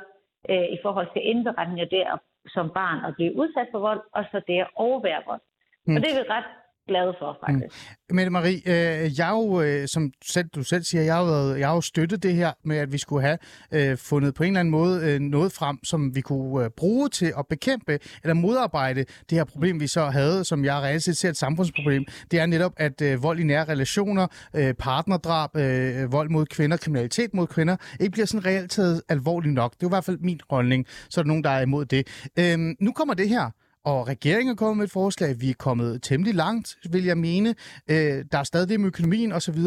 øh, 0.51 0.67
i 0.77 0.79
forhold 0.83 1.09
til 1.13 1.29
indberetning 1.33 1.81
af 1.81 1.89
det 1.89 2.03
at, 2.15 2.19
som 2.55 2.71
barn 2.71 3.05
at 3.05 3.15
blive 3.15 3.37
udsat 3.37 3.69
for 3.73 3.79
vold, 3.79 4.03
og 4.13 4.25
så 4.31 4.41
det 4.47 4.59
at 4.61 4.71
overvære 4.75 5.23
vold. 5.27 5.41
Mm. 5.87 5.97
Og 5.97 6.03
det 6.03 6.09
er 6.11 6.19
vi 6.23 6.31
ret 6.37 6.51
glade 6.91 7.15
for, 7.19 7.31
mm. 7.33 7.39
faktisk. 7.47 7.97
Mm. 8.11 8.17
Mette 8.17 8.31
Marie, 8.31 8.61
øh, 8.67 9.19
jeg 9.19 9.31
jo, 9.31 9.61
øh, 9.61 9.89
som 9.89 10.11
selv, 10.25 10.49
du 10.55 10.63
selv 10.63 10.83
siger, 10.83 11.03
jeg 11.03 11.15
har, 11.15 11.25
været, 11.25 11.59
jeg 11.59 11.69
har 11.69 11.75
jo 11.75 11.81
støttet 11.81 12.23
det 12.23 12.35
her 12.35 12.53
med, 12.65 12.77
at 12.77 12.93
vi 12.93 12.99
skulle 12.99 13.23
have 13.27 13.39
øh, 13.73 13.99
fundet 13.99 14.35
på 14.35 14.43
en 14.43 14.47
eller 14.47 14.61
anden 14.61 14.73
måde 14.73 14.95
øh, 15.07 15.21
noget 15.21 15.53
frem, 15.53 15.79
som 15.85 16.15
vi 16.15 16.21
kunne 16.21 16.65
øh, 16.65 16.71
bruge 16.71 17.09
til 17.09 17.33
at 17.39 17.45
bekæmpe 17.51 17.99
eller 18.23 18.35
modarbejde 18.35 19.05
det 19.31 19.39
her 19.39 19.45
problem, 19.45 19.81
vi 19.81 19.87
så 19.87 20.05
havde, 20.05 20.45
som 20.45 20.65
jeg 20.65 20.75
reelt 20.75 21.03
set 21.03 21.17
ser 21.17 21.31
et 21.31 21.37
samfundsproblem. 21.37 22.05
Det 22.31 22.41
er 22.41 22.47
netop, 22.47 22.73
at 22.77 23.03
øh, 23.03 23.23
vold 23.23 23.41
i 23.41 23.45
nære 23.45 23.65
relationer, 23.65 24.27
øh, 24.57 24.75
partnerdrab, 24.75 25.57
øh, 25.57 26.13
vold 26.13 26.29
mod 26.31 26.47
kvinder, 26.47 26.77
kriminalitet 26.77 27.35
mod 27.35 27.47
kvinder, 27.47 27.77
ikke 28.01 28.13
bliver 28.13 28.27
sådan 28.27 28.47
reelt 28.47 28.71
taget 28.71 29.03
alvorligt 29.09 29.55
nok. 29.55 29.73
Det 29.75 29.83
er 29.83 29.87
i 29.87 29.95
hvert 29.97 30.05
fald 30.05 30.19
min 30.19 30.41
holdning, 30.51 30.87
så 31.11 31.21
er 31.21 31.23
der 31.23 31.29
nogen, 31.29 31.45
der 31.45 31.51
er 31.51 31.61
imod 31.61 31.85
det. 31.85 32.31
Øh, 32.39 32.59
nu 32.81 32.93
kommer 32.93 33.15
det 33.15 33.29
her 33.29 33.51
og 33.85 34.09
regeringen 34.09 34.53
er 34.53 34.57
kommet 34.57 34.77
med 34.77 34.85
et 34.85 34.93
forslag. 34.93 35.31
Vi 35.41 35.51
er 35.51 35.55
kommet 35.59 36.03
temmelig 36.03 36.35
langt, 36.35 36.77
vil 36.93 37.05
jeg 37.05 37.19
mene. 37.19 37.49
Øh, 37.91 38.25
der 38.33 38.39
er 38.39 38.43
stadig 38.43 38.69
det 38.69 38.81
med 38.81 38.87
økonomien 38.87 39.33
osv. 39.33 39.61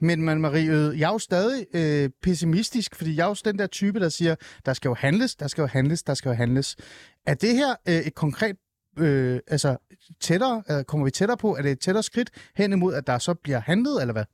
Men 0.00 0.22
man, 0.22 0.40
Marie, 0.40 0.98
jeg 1.00 1.08
er 1.08 1.12
jo 1.12 1.18
stadig 1.18 1.66
øh, 1.74 2.10
pessimistisk, 2.22 2.96
fordi 2.96 3.16
jeg 3.16 3.24
er 3.24 3.28
jo 3.28 3.50
den 3.50 3.58
der 3.58 3.66
type, 3.66 4.00
der 4.00 4.08
siger, 4.08 4.34
der 4.66 4.72
skal 4.72 4.88
jo 4.88 4.94
handles, 4.94 5.34
der 5.36 5.46
skal 5.46 5.62
jo 5.62 5.66
handles, 5.66 6.02
der 6.02 6.14
skal 6.14 6.28
jo 6.28 6.34
handles. 6.34 6.76
Er 7.26 7.34
det 7.34 7.52
her 7.60 7.70
øh, 7.88 8.06
et 8.08 8.14
konkret 8.14 8.56
øh, 9.04 9.38
altså 9.54 9.70
tættere, 10.20 10.56
øh, 10.70 10.84
kommer 10.88 11.04
vi 11.04 11.10
tættere 11.10 11.38
på? 11.44 11.48
Er 11.58 11.62
det 11.62 11.70
et 11.70 11.80
tættere 11.80 12.02
skridt 12.02 12.30
hen 12.56 12.72
imod, 12.72 12.94
at 12.94 13.06
der 13.06 13.18
så 13.18 13.34
bliver 13.44 13.60
handlet, 13.60 13.96
eller 14.02 14.14
hvad? 14.18 14.26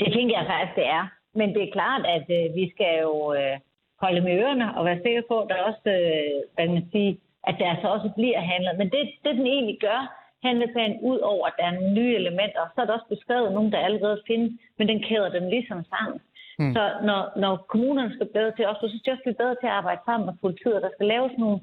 Det 0.00 0.08
tænker 0.16 0.34
jeg 0.38 0.46
faktisk, 0.52 0.74
det 0.80 0.86
er. 0.98 1.04
Men 1.38 1.48
det 1.54 1.62
er 1.62 1.72
klart, 1.78 2.02
at 2.16 2.26
øh, 2.38 2.44
vi 2.58 2.64
skal 2.74 2.92
jo 3.06 3.14
øh, 3.38 3.56
holde 4.02 4.20
med 4.26 4.34
ørerne 4.42 4.66
og 4.76 4.84
være 4.88 5.02
sikre 5.04 5.24
på, 5.30 5.36
at 5.42 5.48
der 5.50 5.68
også, 5.70 5.86
øh, 5.98 6.36
hvad 6.54 6.68
man 6.74 6.84
siger, 6.92 7.12
at 7.48 7.56
der 7.58 7.76
så 7.82 7.88
også 7.96 8.10
bliver 8.18 8.40
handlet. 8.40 8.78
Men 8.78 8.88
det, 8.94 9.02
det 9.24 9.36
den 9.38 9.46
egentlig 9.46 9.78
gør, 9.80 10.00
handleplanen, 10.46 10.98
ud 11.10 11.18
over 11.18 11.46
at 11.46 11.54
der 11.58 11.66
er 11.70 11.92
nye 11.96 12.14
elementer, 12.22 12.62
så 12.74 12.80
er 12.80 12.86
der 12.86 12.98
også 12.98 13.10
beskrevet 13.14 13.52
nogle, 13.52 13.70
der 13.70 13.78
allerede 13.78 14.22
findes, 14.26 14.52
men 14.78 14.88
den 14.88 15.02
kæder 15.08 15.28
dem 15.36 15.44
ligesom 15.48 15.84
sammen. 15.94 16.20
Mm. 16.58 16.72
Så 16.74 16.82
når, 17.08 17.20
når 17.42 17.54
kommunerne 17.74 18.14
skal 18.14 18.28
bedre 18.36 18.52
til, 18.52 18.66
også, 18.66 18.80
så 18.80 18.88
synes 18.88 19.06
jeg 19.06 19.12
også, 19.12 19.26
vi 19.26 19.30
er 19.34 19.42
bedre 19.42 19.58
til 19.60 19.70
at 19.70 19.78
arbejde 19.80 20.00
sammen 20.04 20.26
med 20.26 20.34
politiet, 20.44 20.82
der 20.84 20.90
skal 20.94 21.06
laves 21.06 21.32
nogle, 21.38 21.58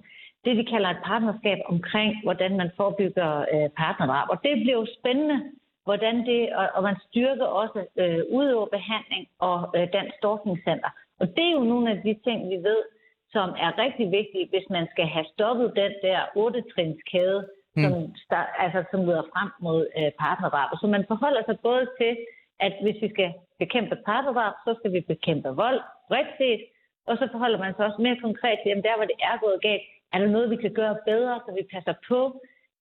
det 0.45 0.57
vi 0.57 0.63
kalder 0.73 0.89
et 0.89 1.05
partnerskab 1.11 1.59
omkring, 1.73 2.11
hvordan 2.23 2.51
man 2.61 2.69
forebygger 2.79 3.29
øh, 3.53 3.69
partnerdrab. 3.81 4.27
Og 4.33 4.37
det 4.45 4.53
bliver 4.63 4.77
jo 4.81 4.87
spændende, 4.99 5.37
hvordan 5.87 6.15
det, 6.29 6.41
og, 6.59 6.65
og 6.75 6.81
man 6.83 6.97
styrker 7.07 7.45
også 7.45 7.79
øh, 8.01 8.21
udøverbehandling 8.37 9.23
og 9.39 9.57
øh, 9.75 9.87
Dansk 9.93 10.13
Storkningscenter. 10.17 10.91
Og 11.19 11.25
det 11.35 11.45
er 11.47 11.57
jo 11.59 11.63
nogle 11.73 11.87
af 11.91 11.97
de 12.05 12.13
ting, 12.25 12.39
vi 12.53 12.57
ved, 12.69 12.79
som 13.37 13.49
er 13.65 13.71
rigtig 13.83 14.05
vigtige, 14.19 14.49
hvis 14.51 14.67
man 14.75 14.85
skal 14.93 15.07
have 15.15 15.27
stoppet 15.33 15.67
den 15.81 15.91
der 16.05 16.19
otte 16.43 16.61
kæde, 17.11 17.39
mm. 17.75 17.83
som, 17.83 17.93
start, 18.25 18.49
altså, 18.63 18.79
som 18.91 18.99
leder 19.07 19.25
frem 19.33 19.49
mod 19.65 19.81
øh, 19.99 20.11
partnerdrab. 20.23 20.69
Så 20.81 20.87
man 20.95 21.03
forholder 21.11 21.43
sig 21.45 21.57
både 21.67 21.85
til, 21.99 22.13
at 22.65 22.73
hvis 22.83 22.97
vi 23.03 23.09
skal 23.15 23.29
bekæmpe 23.63 23.95
partnerdrab, 24.09 24.53
så 24.65 24.71
skal 24.79 24.91
vi 24.95 25.01
bekæmpe 25.13 25.49
vold 25.63 25.79
bredt 26.07 26.31
set, 26.39 26.61
og 27.07 27.13
så 27.17 27.25
forholder 27.31 27.59
man 27.63 27.73
sig 27.73 27.85
også 27.85 28.01
mere 28.01 28.23
konkret 28.27 28.57
til, 28.59 28.69
at 28.69 28.83
der, 28.87 28.95
hvor 28.97 29.07
det 29.11 29.19
er 29.29 29.35
gået 29.45 29.61
galt, 29.67 29.85
er 30.13 30.17
der 30.19 30.29
noget, 30.35 30.49
vi 30.53 30.55
kan 30.55 30.73
gøre 30.73 30.97
bedre, 31.05 31.35
så 31.45 31.49
vi 31.59 31.63
passer 31.73 31.95
på 32.09 32.19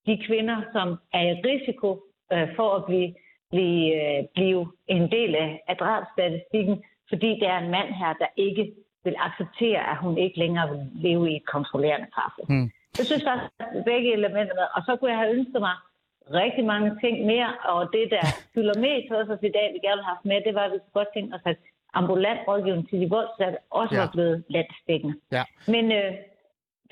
de 0.07 0.15
kvinder, 0.27 0.59
som 0.75 0.89
er 1.19 1.23
i 1.33 1.41
risiko 1.51 1.89
øh, 2.33 2.49
for 2.57 2.69
at 2.79 2.85
blive, 2.89 3.09
blive, 3.53 3.85
øh, 4.01 4.25
blive 4.35 4.61
en 4.89 5.11
del 5.17 5.35
af, 5.35 5.51
af 5.69 5.77
drabstatistikken, 5.77 6.77
fordi 7.09 7.31
der 7.41 7.49
er 7.55 7.59
en 7.59 7.71
mand 7.71 7.89
her, 8.01 8.13
der 8.23 8.29
ikke 8.37 8.65
vil 9.09 9.17
acceptere, 9.29 9.81
at 9.93 9.97
hun 10.05 10.15
ikke 10.25 10.39
længere 10.39 10.67
vil 10.73 10.83
leve 11.07 11.25
i 11.33 11.37
et 11.41 11.47
kontrollerende 11.55 12.09
kraft. 12.17 12.39
Mm. 12.49 12.69
Jeg 12.99 13.07
synes 13.07 13.25
faktisk, 13.31 13.53
at 13.61 13.85
begge 13.91 14.09
elementer 14.19 14.55
med, 14.61 14.67
og 14.77 14.81
så 14.87 14.93
kunne 14.97 15.11
jeg 15.13 15.21
have 15.23 15.35
ønsket 15.37 15.61
mig 15.69 15.77
rigtig 16.43 16.65
mange 16.73 16.91
ting 17.03 17.15
mere, 17.33 17.51
og 17.73 17.81
det, 17.97 18.05
der 18.15 18.25
fylder 18.55 18.77
mest 18.87 19.09
hos 19.15 19.29
os 19.35 19.43
i 19.51 19.53
dag, 19.59 19.67
vi 19.75 19.79
gerne 19.87 19.99
vil 19.99 20.09
have 20.09 20.15
haft 20.15 20.25
med, 20.31 20.39
det 20.47 20.55
var, 20.59 20.65
at 20.67 20.73
vi 20.73 20.79
kunne 20.79 20.99
godt 21.01 21.13
tænke 21.15 21.35
os, 21.37 21.47
at 21.53 21.59
ambulant 22.01 22.41
rådgivning 22.49 22.89
til 22.89 23.01
de 23.03 23.09
voldssatte 23.17 23.59
også 23.71 23.95
ja. 23.95 24.01
var 24.01 24.11
blevet 24.15 24.37
landstækkende. 24.57 25.15
Ja. 25.37 25.45
Men 25.75 25.85
øh, 25.99 26.13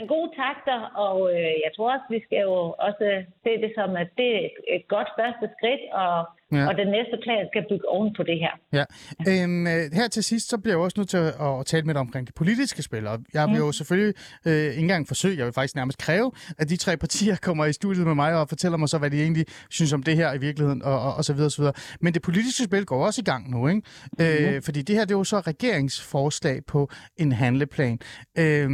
en 0.01 0.09
gode 0.15 0.31
takter, 0.43 0.79
og 1.07 1.17
øh, 1.35 1.55
jeg 1.65 1.71
tror 1.77 1.89
også, 1.95 2.09
vi 2.17 2.21
skal 2.27 2.41
jo 2.49 2.57
også 2.87 3.07
se 3.45 3.51
det 3.65 3.71
som, 3.79 3.89
at 4.03 4.11
det 4.21 4.31
er 4.37 4.49
et 4.79 4.87
godt 4.95 5.11
første 5.19 5.47
skridt, 5.57 5.83
og 6.03 6.15
Ja. 6.53 6.69
Og 6.69 6.75
den 6.77 6.87
næste 6.87 7.17
plan 7.23 7.47
skal 7.53 7.63
bygge 7.71 7.89
oven 7.89 8.15
på 8.17 8.23
det 8.23 8.39
her. 8.39 8.55
Ja. 8.73 8.85
Øhm, 9.29 9.67
øh, 9.67 9.83
her 9.93 10.09
til 10.09 10.25
sidst, 10.25 10.49
så 10.49 10.59
bliver 10.59 10.77
jeg 10.77 10.85
også 10.85 11.01
nødt 11.01 11.09
til 11.09 11.17
at, 11.17 11.35
at 11.61 11.67
tale 11.67 11.85
med 11.87 11.95
dig 11.95 12.01
omkring 12.01 12.27
det 12.27 12.35
politiske 12.35 12.83
spil. 12.83 13.07
Og 13.07 13.19
jeg 13.35 13.49
vil 13.49 13.57
mm. 13.57 13.67
jo 13.67 13.73
selvfølgelig 13.73 14.15
øh, 14.47 14.53
ikke 14.53 14.81
engang 14.81 15.09
forsøge, 15.09 15.39
jeg 15.39 15.45
vil 15.47 15.53
faktisk 15.53 15.77
nærmest 15.77 15.99
kræve, 15.99 16.33
at 16.59 16.69
de 16.69 16.77
tre 16.77 16.97
partier 16.97 17.37
kommer 17.43 17.65
i 17.65 17.73
studiet 17.73 18.07
med 18.07 18.15
mig 18.15 18.41
og 18.41 18.49
fortæller 18.49 18.79
mig 18.79 18.89
så, 18.89 18.99
hvad 18.99 19.11
de 19.11 19.23
egentlig 19.23 19.47
synes 19.71 19.93
om 19.93 20.03
det 20.03 20.17
her 20.17 20.35
i 20.35 20.39
virkeligheden, 20.39 20.83
og, 20.83 21.01
og, 21.01 21.15
og 21.15 21.25
så 21.25 21.33
videre, 21.33 21.49
og 21.49 21.53
så 21.53 21.63
videre. 21.63 21.75
Men 22.01 22.15
det 22.15 22.23
politiske 22.23 22.65
spil 22.65 22.85
går 22.85 23.07
også 23.07 23.21
i 23.21 23.25
gang 23.25 23.51
nu, 23.51 23.69
ikke? 23.69 23.83
Mm. 24.19 24.25
Øh, 24.25 24.63
fordi 24.63 24.83
det 24.83 24.97
her, 24.97 25.05
det 25.05 25.15
er 25.15 25.19
jo 25.19 25.25
så 25.25 25.41
regeringsforslag 25.41 26.61
på 26.67 26.91
en 27.17 27.33
handleplan. 27.33 27.99
Øh, 28.39 28.71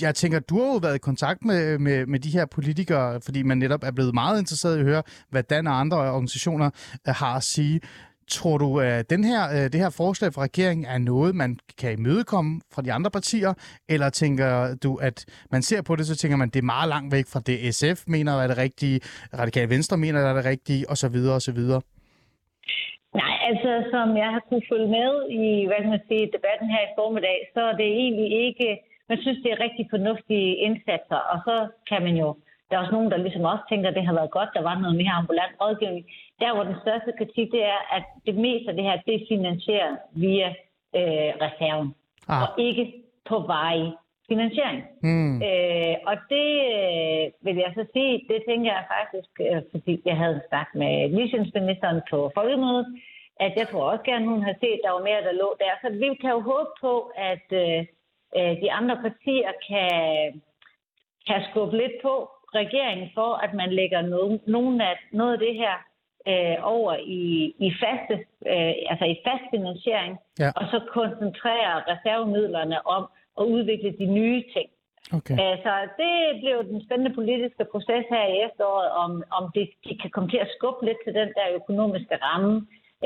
jeg 0.00 0.14
tænker, 0.14 0.40
du 0.40 0.60
har 0.60 0.66
jo 0.72 0.78
været 0.82 0.94
i 0.94 0.98
kontakt 0.98 1.44
med, 1.44 1.78
med, 1.78 2.06
med 2.06 2.18
de 2.18 2.30
her 2.30 2.46
politikere, 2.46 3.20
fordi 3.24 3.42
man 3.42 3.58
netop 3.58 3.82
er 3.82 3.90
blevet 3.90 4.14
meget 4.14 4.38
interesseret 4.38 4.76
i 4.76 4.80
at 4.80 4.86
høre, 4.86 5.02
hvad 5.30 5.42
Dan 5.42 5.66
og 5.66 5.80
andre 5.80 5.96
organisationer 5.96 6.70
øh, 7.08 7.14
har 7.14 7.36
at 7.36 7.42
sige. 7.42 7.80
Tror 8.30 8.58
du, 8.58 8.80
at 8.80 9.10
den 9.10 9.24
her, 9.24 9.42
øh, 9.50 9.64
det 9.72 9.74
her 9.74 9.90
forslag 9.90 10.32
fra 10.32 10.42
regeringen 10.42 10.86
er 10.86 10.98
noget, 10.98 11.34
man 11.34 11.58
kan 11.78 11.92
imødekomme 11.98 12.60
fra 12.74 12.82
de 12.82 12.92
andre 12.92 13.10
partier? 13.10 13.54
Eller 13.88 14.10
tænker 14.10 14.74
du, 14.82 14.96
at 14.96 15.26
man 15.52 15.62
ser 15.62 15.82
på 15.82 15.96
det, 15.96 16.06
så 16.06 16.16
tænker 16.16 16.36
man, 16.36 16.48
at 16.48 16.54
det 16.54 16.60
er 16.60 16.72
meget 16.76 16.88
langt 16.88 17.12
væk 17.12 17.26
fra 17.32 17.40
det 17.40 17.74
SF 17.74 18.04
mener 18.06 18.32
er 18.32 18.46
det 18.46 18.58
rigtige, 18.58 19.00
Radikale 19.38 19.70
Venstre 19.70 19.96
mener 19.96 20.20
er 20.20 20.34
det 20.34 20.44
rigtige, 20.44 20.90
osv. 20.90 21.16
osv.? 21.36 21.60
Nej, 23.20 23.34
altså 23.50 23.70
som 23.92 24.06
jeg 24.22 24.30
har 24.34 24.42
kunne 24.48 24.66
følge 24.72 24.90
med 24.98 25.10
i 25.42 25.44
hvad 25.66 25.78
kan 25.82 25.90
man 25.96 26.04
sige, 26.08 26.32
debatten 26.36 26.66
her 26.74 26.82
i 26.88 26.94
formiddag, 26.98 27.38
så 27.54 27.60
er 27.70 27.74
det 27.80 27.88
egentlig 28.02 28.28
ikke 28.46 28.68
man 29.08 29.18
synes, 29.20 29.38
det 29.42 29.50
er 29.52 29.64
rigtig 29.66 29.86
fornuftige 29.90 30.56
indsatser, 30.66 31.20
og 31.32 31.38
så 31.46 31.56
kan 31.88 32.02
man 32.02 32.16
jo, 32.16 32.28
der 32.68 32.76
er 32.76 32.80
også 32.80 32.92
nogen, 32.92 33.10
der 33.10 33.16
ligesom 33.16 33.44
også 33.52 33.64
tænker, 33.68 33.88
at 33.88 33.94
det 33.94 34.06
har 34.06 34.14
været 34.20 34.36
godt, 34.38 34.50
der 34.54 34.62
var 34.62 34.78
noget 34.78 34.96
mere 34.96 35.18
ambulant 35.20 35.54
rådgivning. 35.60 36.06
Der, 36.40 36.54
hvor 36.54 36.64
den 36.64 36.76
største 36.84 37.12
kritik, 37.18 37.48
det 37.56 37.64
er, 37.64 37.80
at 37.96 38.04
det 38.26 38.34
meste 38.34 38.68
af 38.70 38.74
det 38.76 38.84
her, 38.84 38.96
det 39.06 39.14
er 39.14 39.28
finansieret 39.28 39.98
via 40.24 40.48
øh, 40.98 41.30
reserven, 41.44 41.94
ah. 42.28 42.42
og 42.42 42.48
ikke 42.66 42.84
på 43.30 43.38
vej 43.38 43.76
finansiering. 44.28 44.80
Mm. 45.02 45.36
Øh, 45.48 45.94
og 46.10 46.16
det 46.34 46.50
øh, 46.78 47.24
vil 47.46 47.56
jeg 47.64 47.72
så 47.78 47.84
sige, 47.94 48.12
det 48.30 48.38
tænker 48.48 48.70
jeg 48.76 48.84
faktisk, 48.96 49.32
øh, 49.46 49.62
fordi 49.72 49.94
jeg 50.08 50.16
havde 50.16 50.34
en 50.34 50.48
snak 50.48 50.68
med 50.74 50.92
ligestillingsministeren 51.14 52.00
på 52.10 52.18
folkemødet, 52.34 52.86
at 53.46 53.52
jeg 53.56 53.66
tror 53.68 53.90
også 53.92 54.04
gerne, 54.10 54.26
hun 54.32 54.42
har 54.42 54.54
set, 54.60 54.78
at 54.78 54.84
der 54.84 54.92
var 54.96 55.04
mere, 55.08 55.26
der 55.28 55.40
lå 55.42 55.48
der. 55.62 55.72
Så 55.82 55.88
vi 56.02 56.08
kan 56.20 56.30
jo 56.36 56.40
håbe 56.52 56.72
på, 56.80 56.94
at 57.30 57.46
øh, 57.62 57.78
øh, 58.36 58.54
de 58.62 58.72
andre 58.72 58.96
partier 58.96 59.50
kan, 59.68 59.92
kan 61.26 61.40
skubbe 61.50 61.76
lidt 61.76 61.92
på 62.02 62.14
regeringen 62.54 63.10
for, 63.14 63.34
at 63.44 63.54
man 63.54 63.70
lægger 63.72 64.02
no, 64.02 64.38
nogen 64.46 64.80
af, 64.80 64.96
noget 65.12 65.32
af 65.32 65.38
det 65.38 65.54
her 65.54 65.74
øh, 66.30 66.56
over 66.62 66.94
i, 67.20 67.24
i 67.66 67.68
faste, 67.82 68.14
øh, 68.52 68.74
altså 68.90 69.04
i 69.04 69.16
fast 69.26 69.44
finansiering, 69.54 70.18
ja. 70.38 70.50
og 70.56 70.64
så 70.72 70.78
koncentrere 70.98 71.72
reservemidlerne 71.92 72.86
om 72.86 73.02
at 73.40 73.44
udvikle 73.44 73.90
de 73.98 74.06
nye 74.06 74.44
ting. 74.54 74.68
Okay. 75.18 75.36
Øh, 75.42 75.56
så 75.64 75.72
det 76.02 76.12
blev 76.42 76.56
den 76.72 76.80
spændende 76.86 77.14
politiske 77.14 77.64
proces 77.72 78.04
her 78.14 78.24
i 78.34 78.40
efteråret, 78.46 78.90
om, 79.04 79.10
om 79.38 79.44
det, 79.54 79.64
de 79.88 79.98
kan 80.02 80.10
komme 80.10 80.30
til 80.30 80.40
at 80.44 80.52
skubbe 80.56 80.86
lidt 80.86 81.00
til 81.04 81.14
den 81.14 81.28
der 81.38 81.46
økonomiske 81.60 82.16
ramme, 82.26 82.54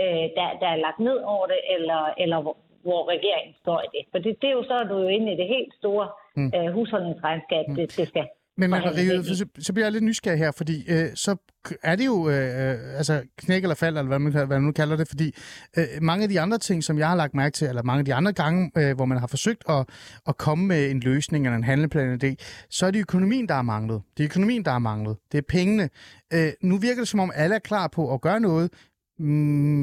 øh, 0.01 0.27
der, 0.37 0.49
der 0.61 0.69
er 0.75 0.83
lagt 0.87 1.01
ned 1.09 1.19
over 1.35 1.47
det, 1.47 1.61
eller, 1.75 2.03
eller 2.19 2.39
hvor 2.87 3.01
regeringen 3.15 3.55
står 3.65 3.79
i 3.87 3.89
det. 3.95 4.03
For 4.11 4.19
det, 4.25 4.33
det 4.41 4.49
er 4.49 4.57
jo 4.61 4.65
så, 4.71 4.77
at 4.85 4.89
du 4.93 4.97
er 5.07 5.09
inde 5.09 5.33
i 5.33 5.37
det 5.41 5.49
helt 5.57 5.75
store 5.81 6.07
mm. 6.37 6.53
øh, 6.57 6.69
husholdningsregnskab, 6.77 7.65
mm. 7.69 7.75
det, 7.77 7.97
det 7.99 8.09
skal 8.09 8.27
Men 8.57 8.71
for 8.71 8.77
Marie, 8.77 9.25
så, 9.25 9.47
så 9.59 9.73
bliver 9.73 9.87
jeg 9.87 9.93
lidt 9.93 10.05
nysgerrig 10.05 10.39
her, 10.39 10.53
fordi 10.61 10.77
øh, 10.89 11.09
så 11.15 11.37
er 11.83 11.97
det 11.97 12.07
jo 12.07 12.29
øh, 12.29 12.35
øh, 12.35 12.97
altså 12.97 13.23
knæk 13.39 13.63
eller 13.63 13.75
fald, 13.75 13.97
eller 13.97 14.09
hvad 14.09 14.19
man, 14.19 14.33
hvad 14.33 14.47
man 14.47 14.63
nu 14.63 14.73
kalder 14.73 14.97
det, 14.97 15.09
fordi 15.09 15.35
øh, 15.79 15.85
mange 16.03 16.23
af 16.23 16.29
de 16.29 16.41
andre 16.41 16.59
ting, 16.59 16.85
som 16.85 16.99
jeg 16.99 17.09
har 17.09 17.17
lagt 17.17 17.35
mærke 17.35 17.55
til, 17.55 17.69
eller 17.69 17.83
mange 17.83 17.99
af 17.99 18.05
de 18.05 18.15
andre 18.15 18.33
gange, 18.33 18.71
øh, 18.79 18.97
hvor 18.97 19.05
man 19.05 19.19
har 19.19 19.27
forsøgt 19.27 19.65
at, 19.69 19.89
at 20.27 20.37
komme 20.37 20.67
med 20.67 20.91
en 20.91 21.01
løsning 21.01 21.47
eller 21.47 21.57
en 21.57 21.65
handleplan 21.65 22.05
eller 22.05 22.19
det, 22.19 22.65
så 22.71 22.87
er 22.87 22.91
det 22.91 23.01
økonomien, 23.01 23.49
der 23.49 23.55
er 23.55 23.63
manglet. 23.63 24.03
Det 24.17 24.23
er 24.23 24.29
økonomien, 24.29 24.65
der 24.65 24.73
er 24.73 24.79
manglet. 24.79 25.17
Det 25.33 25.39
er 25.39 25.43
pengene. 25.49 25.89
Øh, 26.35 26.53
nu 26.63 26.77
virker 26.77 27.01
det, 27.01 27.09
som 27.09 27.21
om 27.21 27.33
alle 27.35 27.55
er 27.55 27.59
klar 27.59 27.89
på 27.89 28.15
at 28.15 28.21
gøre 28.21 28.41
noget, 28.41 28.71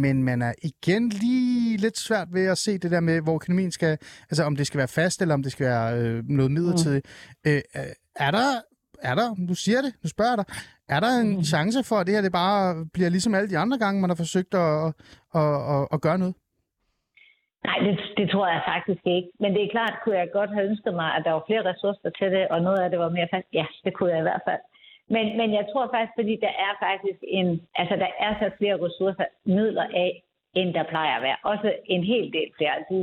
men 0.03 0.23
man 0.23 0.41
er 0.41 0.53
igen 0.63 1.09
lige 1.09 1.77
lidt 1.77 1.97
svært 1.97 2.27
ved 2.33 2.45
at 2.47 2.57
se 2.57 2.71
det 2.77 2.91
der 2.91 2.99
med, 2.99 3.21
hvor 3.21 3.35
økonomien 3.35 3.71
skal, 3.71 3.97
altså 4.29 4.43
om 4.43 4.55
det 4.55 4.67
skal 4.67 4.77
være 4.77 4.95
fast, 5.01 5.21
eller 5.21 5.35
om 5.35 5.43
det 5.43 5.51
skal 5.51 5.65
være 5.65 5.97
øh, 5.99 6.23
noget 6.39 6.51
midlertidigt. 6.51 7.05
Mm. 7.45 7.51
Øh, 7.51 7.61
øh, 7.75 7.93
er 8.15 8.31
der, 8.31 8.47
er 9.09 9.15
der, 9.15 9.27
du 9.49 9.55
siger 9.55 9.81
det, 9.85 9.91
nu 10.03 10.07
spørger 10.09 10.31
jeg 10.31 10.37
dig, 10.41 10.47
er 10.95 10.99
der 11.05 11.11
en 11.23 11.35
mm. 11.35 11.43
chance 11.53 11.79
for, 11.89 11.95
at 11.95 12.07
det 12.07 12.15
her 12.15 12.21
det 12.21 12.31
bare 12.43 12.85
bliver 12.93 13.09
ligesom 13.09 13.35
alle 13.35 13.49
de 13.49 13.61
andre 13.63 13.77
gange, 13.83 14.01
man 14.01 14.09
har 14.09 14.19
forsøgt 14.23 14.53
at, 14.53 14.71
at, 15.39 15.55
at, 15.73 15.83
at 15.93 16.01
gøre 16.05 16.19
noget? 16.23 16.35
Nej, 17.67 17.77
det, 17.85 17.93
det 18.19 18.27
tror 18.33 18.47
jeg 18.53 18.61
faktisk 18.73 19.03
ikke. 19.15 19.29
Men 19.41 19.49
det 19.55 19.61
er 19.63 19.73
klart, 19.75 19.93
kunne 20.03 20.19
jeg 20.21 20.35
godt 20.39 20.51
have 20.55 20.67
ønsket 20.69 20.93
mig, 21.01 21.09
at 21.17 21.21
der 21.25 21.31
var 21.37 21.43
flere 21.47 21.67
ressourcer 21.69 22.09
til 22.19 22.29
det, 22.35 22.43
og 22.53 22.59
noget 22.67 22.79
af 22.83 22.89
det 22.89 22.99
var 22.99 23.09
mere 23.17 23.31
fast. 23.33 23.47
Ja, 23.59 23.65
det 23.83 23.91
kunne 23.93 24.11
jeg 24.13 24.19
i 24.19 24.27
hvert 24.29 24.45
fald. 24.49 24.63
Men, 25.09 25.37
men 25.37 25.53
jeg 25.53 25.65
tror 25.71 25.85
faktisk, 25.93 26.15
fordi 26.19 26.35
der 26.45 26.53
er 26.67 26.73
faktisk 26.87 27.19
en, 27.39 27.47
altså 27.75 27.95
der 27.95 28.11
er 28.19 28.33
så 28.41 28.47
flere 28.57 28.81
ressourcer, 28.85 29.25
midler 29.45 29.87
af, 30.05 30.11
end 30.53 30.73
der 30.73 30.83
plejer 30.83 31.15
at 31.15 31.23
være. 31.27 31.37
Også 31.43 31.73
en 31.85 32.03
hel 32.03 32.33
del 32.33 32.49
flere. 32.57 32.73
Altså, 32.79 32.95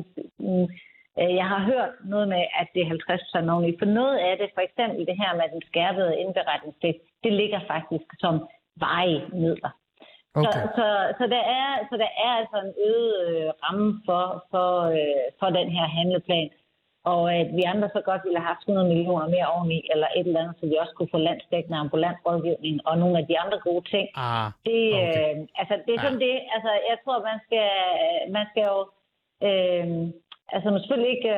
øh, 1.21 1.35
jeg 1.41 1.47
har 1.53 1.61
hørt 1.73 1.93
noget 2.05 2.29
med, 2.29 2.43
at 2.61 2.69
det 2.75 2.83
er 2.83 2.87
50 2.87 3.21
procent 3.23 3.51
oveni. 3.51 3.79
For 3.79 3.87
noget 4.01 4.17
af 4.29 4.35
det, 4.41 4.49
for 4.55 4.63
eksempel 4.69 5.07
det 5.07 5.17
her 5.23 5.33
med 5.35 5.47
den 5.55 5.63
skærpede 5.71 6.21
indberetningspligt, 6.21 6.99
det 7.25 7.33
ligger 7.33 7.61
faktisk 7.73 8.09
som 8.19 8.35
veje 8.77 9.21
midler. 9.33 9.73
Okay. 10.35 10.53
Så, 10.53 10.59
så, 10.79 10.87
så, 11.19 11.25
der 11.35 11.43
er, 11.61 11.71
så 11.91 11.95
der 12.05 12.11
er 12.27 12.33
altså 12.41 12.57
en 12.67 12.75
øget 12.91 13.19
øh, 13.29 13.49
ramme 13.63 13.89
for, 14.07 14.25
for, 14.51 14.71
øh, 14.99 15.27
for 15.41 15.49
den 15.59 15.69
her 15.77 15.87
handleplan. 15.99 16.51
Og 17.13 17.23
at 17.41 17.49
vi 17.59 17.63
andre 17.73 17.89
så 17.97 18.01
godt 18.09 18.23
ville 18.25 18.41
have 18.41 18.51
haft 18.53 18.63
100 18.69 18.89
millioner 18.93 19.27
mere 19.35 19.51
oveni, 19.55 19.79
eller 19.93 20.09
et 20.19 20.27
eller 20.27 20.41
andet, 20.43 20.57
så 20.59 20.65
vi 20.71 20.77
også 20.83 20.95
kunne 20.97 21.15
få 21.15 21.19
landsdækkende 21.29 21.79
ambulant 21.85 22.19
rådgivning 22.27 22.77
og 22.89 22.95
nogle 23.03 23.19
af 23.21 23.25
de 23.31 23.39
andre 23.43 23.59
gode 23.69 23.85
ting. 23.95 24.07
Ah, 24.27 24.47
Det, 24.69 24.83
okay. 24.95 25.07
øh, 25.09 25.61
altså, 25.61 25.75
det 25.87 25.93
er 25.95 26.01
sådan 26.05 26.23
det. 26.29 26.37
Altså, 26.55 26.73
jeg 26.91 26.97
tror, 27.05 27.17
man 27.31 27.39
skal, 27.47 27.69
man 28.37 28.47
skal 28.51 28.65
jo... 28.73 28.79
Øh, 29.47 29.87
altså, 30.55 30.67
man 30.71 30.81
selvfølgelig 30.81 31.13
ikke 31.17 31.33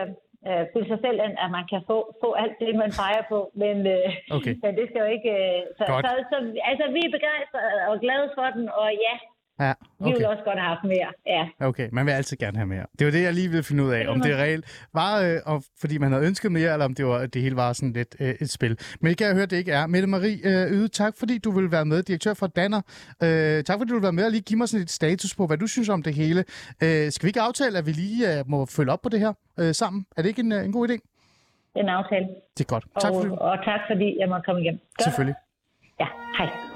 øh, 0.49 0.63
bilde 0.73 0.89
sig 0.93 1.01
selv 1.05 1.19
ind, 1.27 1.37
at 1.45 1.51
man 1.57 1.65
kan 1.73 1.81
få, 1.91 1.99
få 2.23 2.29
alt 2.43 2.57
det, 2.63 2.73
man 2.83 2.93
peger 3.01 3.25
på, 3.33 3.39
men, 3.63 3.77
øh, 3.97 4.09
Okay. 4.37 4.55
men 4.65 4.73
det 4.79 4.85
skal 4.89 5.01
jo 5.05 5.11
ikke... 5.17 5.33
Øh, 5.45 5.61
så, 5.79 5.83
Godt. 5.93 6.03
så, 6.07 6.13
så, 6.31 6.37
altså, 6.71 6.85
vi 6.97 7.01
er 7.07 7.17
begejstrede 7.19 7.81
og 7.91 7.95
glade 8.05 8.29
for 8.37 8.47
den, 8.57 8.67
og 8.81 8.89
ja, 9.07 9.15
Ja, 9.61 9.65
vi 9.65 9.73
okay. 10.01 10.11
okay. 10.11 10.13
ville 10.13 10.29
også 10.29 10.45
godt 10.45 10.59
have 10.59 10.69
haft 10.75 10.85
mere. 10.85 11.11
Ja. 11.27 11.67
Okay, 11.67 11.89
man 11.93 12.07
vil 12.07 12.13
altid 12.13 12.37
gerne 12.37 12.57
have 12.57 12.67
mere. 12.67 12.87
Det 12.99 13.05
var 13.07 13.11
det, 13.11 13.23
jeg 13.23 13.35
lige 13.35 13.49
ville 13.49 13.63
finde 13.63 13.85
ud 13.85 13.91
af, 13.91 14.09
om 14.09 14.21
det 14.21 14.33
er 14.33 14.37
reelt 14.37 14.87
var, 14.95 15.21
øh, 15.21 15.37
og, 15.47 15.63
fordi 15.81 15.99
man 15.99 16.13
havde 16.13 16.27
ønsket 16.27 16.53
mere, 16.53 16.73
eller 16.73 16.85
om 16.85 16.95
det, 16.95 17.07
var, 17.07 17.27
det 17.27 17.43
hele 17.43 17.57
var 17.57 17.73
sådan 17.73 17.93
lidt 17.93 18.17
øh, 18.21 18.35
et 18.41 18.51
spil. 18.51 18.79
Men 19.01 19.09
det 19.09 19.19
kan 19.19 19.27
jeg 19.27 19.35
høre, 19.35 19.47
det 19.47 19.57
ikke 19.57 19.73
er. 19.73 19.87
Mette 19.87 20.09
Marie 20.09 20.39
øh, 20.45 20.73
Yde, 20.73 20.89
tak 20.89 21.15
fordi 21.19 21.39
du 21.39 21.51
vil 21.51 21.73
være 21.73 21.85
med, 21.85 22.03
direktør 22.03 22.35
for 22.35 22.47
Danner. 22.47 22.81
Øh, 23.23 23.65
tak 23.65 23.79
fordi 23.79 23.89
du 23.89 23.95
vil 23.95 24.03
være 24.03 24.13
med 24.13 24.25
og 24.25 24.31
lige 24.31 24.43
give 24.43 24.59
mig 24.59 24.69
sådan 24.69 24.83
et 24.83 24.91
status 24.91 25.35
på, 25.35 25.47
hvad 25.47 25.59
du 25.59 25.67
synes 25.67 25.89
om 25.89 26.03
det 26.03 26.15
hele. 26.15 26.45
Øh, 26.83 27.11
skal 27.13 27.23
vi 27.27 27.29
ikke 27.29 27.41
aftale, 27.41 27.79
at 27.79 27.87
vi 27.87 27.93
lige 27.93 28.39
øh, 28.39 28.45
må 28.47 28.67
følge 28.67 28.93
op 28.93 29.03
på 29.03 29.09
det 29.09 29.21
her 29.21 29.33
øh, 29.61 29.75
sammen? 29.75 30.07
Er 30.17 30.23
det 30.23 30.29
ikke 30.29 30.41
en, 30.41 30.53
øh, 30.53 30.65
en 30.65 30.73
god 30.73 30.89
idé? 30.89 30.97
En 31.77 31.89
aftale. 31.89 32.27
Det 32.59 32.65
er 32.65 32.69
godt. 32.69 32.85
Tak 33.01 33.13
og, 33.13 33.23
for 33.23 33.29
det. 33.29 33.39
og 33.39 33.57
tak 33.65 33.81
fordi 33.91 34.17
jeg 34.21 34.29
måtte 34.29 34.45
komme. 34.45 34.63
Godt. 34.65 34.81
Selvfølgelig. 35.03 35.35
Ja, 36.01 36.07
hej. 36.39 36.68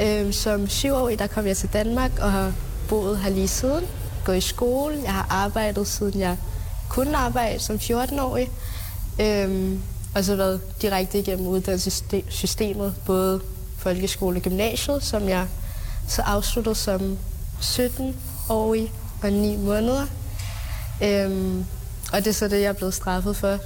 Øhm, 0.00 0.32
som 0.32 0.68
syvårig, 0.68 1.18
der 1.18 1.26
kom 1.26 1.46
jeg 1.46 1.56
til 1.56 1.68
Danmark 1.72 2.10
og 2.20 2.32
har 2.32 2.52
boet 2.88 3.18
her 3.18 3.30
lige 3.30 3.48
siden. 3.48 3.84
Gået 4.24 4.36
i 4.36 4.40
skole. 4.40 4.96
Jeg 5.02 5.12
har 5.12 5.26
arbejdet, 5.30 5.86
siden 5.86 6.20
jeg 6.20 6.36
kunne 6.88 7.16
arbejde 7.16 7.58
som 7.58 7.76
14-årig. 7.76 8.50
Øhm, 9.20 9.82
og 10.14 10.24
så 10.24 10.36
været 10.36 10.60
direkte 10.82 11.18
igennem 11.18 11.46
uddannelsessystemet, 11.46 12.94
både 13.06 13.40
folkeskole 13.78 14.36
og 14.36 14.42
gymnasiet, 14.42 15.02
som 15.02 15.28
jeg 15.28 15.46
så 16.08 16.22
afsluttede 16.22 16.74
som 16.74 17.18
17-årig 17.60 18.92
og 19.22 19.32
9 19.32 19.56
måneder. 19.56 20.06
Øhm, 21.02 21.64
og 22.12 22.18
det 22.18 22.26
er 22.26 22.32
så 22.32 22.48
det, 22.48 22.60
jeg 22.60 22.68
er 22.68 22.72
blevet 22.72 22.94
straffet 22.94 23.36
for. 23.36 23.58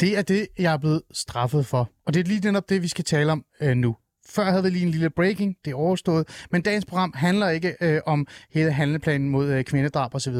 Det 0.00 0.18
er 0.18 0.22
det, 0.22 0.48
jeg 0.58 0.72
er 0.72 0.76
blevet 0.76 1.02
straffet 1.12 1.66
for. 1.66 1.90
Og 2.06 2.14
det 2.14 2.20
er 2.20 2.24
lige 2.24 2.40
netop 2.40 2.68
det, 2.68 2.82
vi 2.82 2.88
skal 2.88 3.04
tale 3.04 3.32
om 3.32 3.44
øh, 3.60 3.74
nu. 3.76 3.96
Før 4.30 4.44
havde 4.44 4.62
vi 4.62 4.70
lige 4.70 4.82
en 4.82 4.90
lille 4.90 5.10
breaking, 5.10 5.56
det 5.64 5.70
er 5.70 5.74
overstået. 5.74 6.28
Men 6.50 6.62
dagens 6.62 6.84
program 6.84 7.12
handler 7.16 7.48
ikke 7.48 7.76
øh, 7.80 8.00
om 8.06 8.26
hele 8.50 8.72
handleplanen 8.72 9.28
mod 9.28 9.48
øh, 9.48 9.64
kvindedrab 9.64 10.14
osv. 10.14 10.34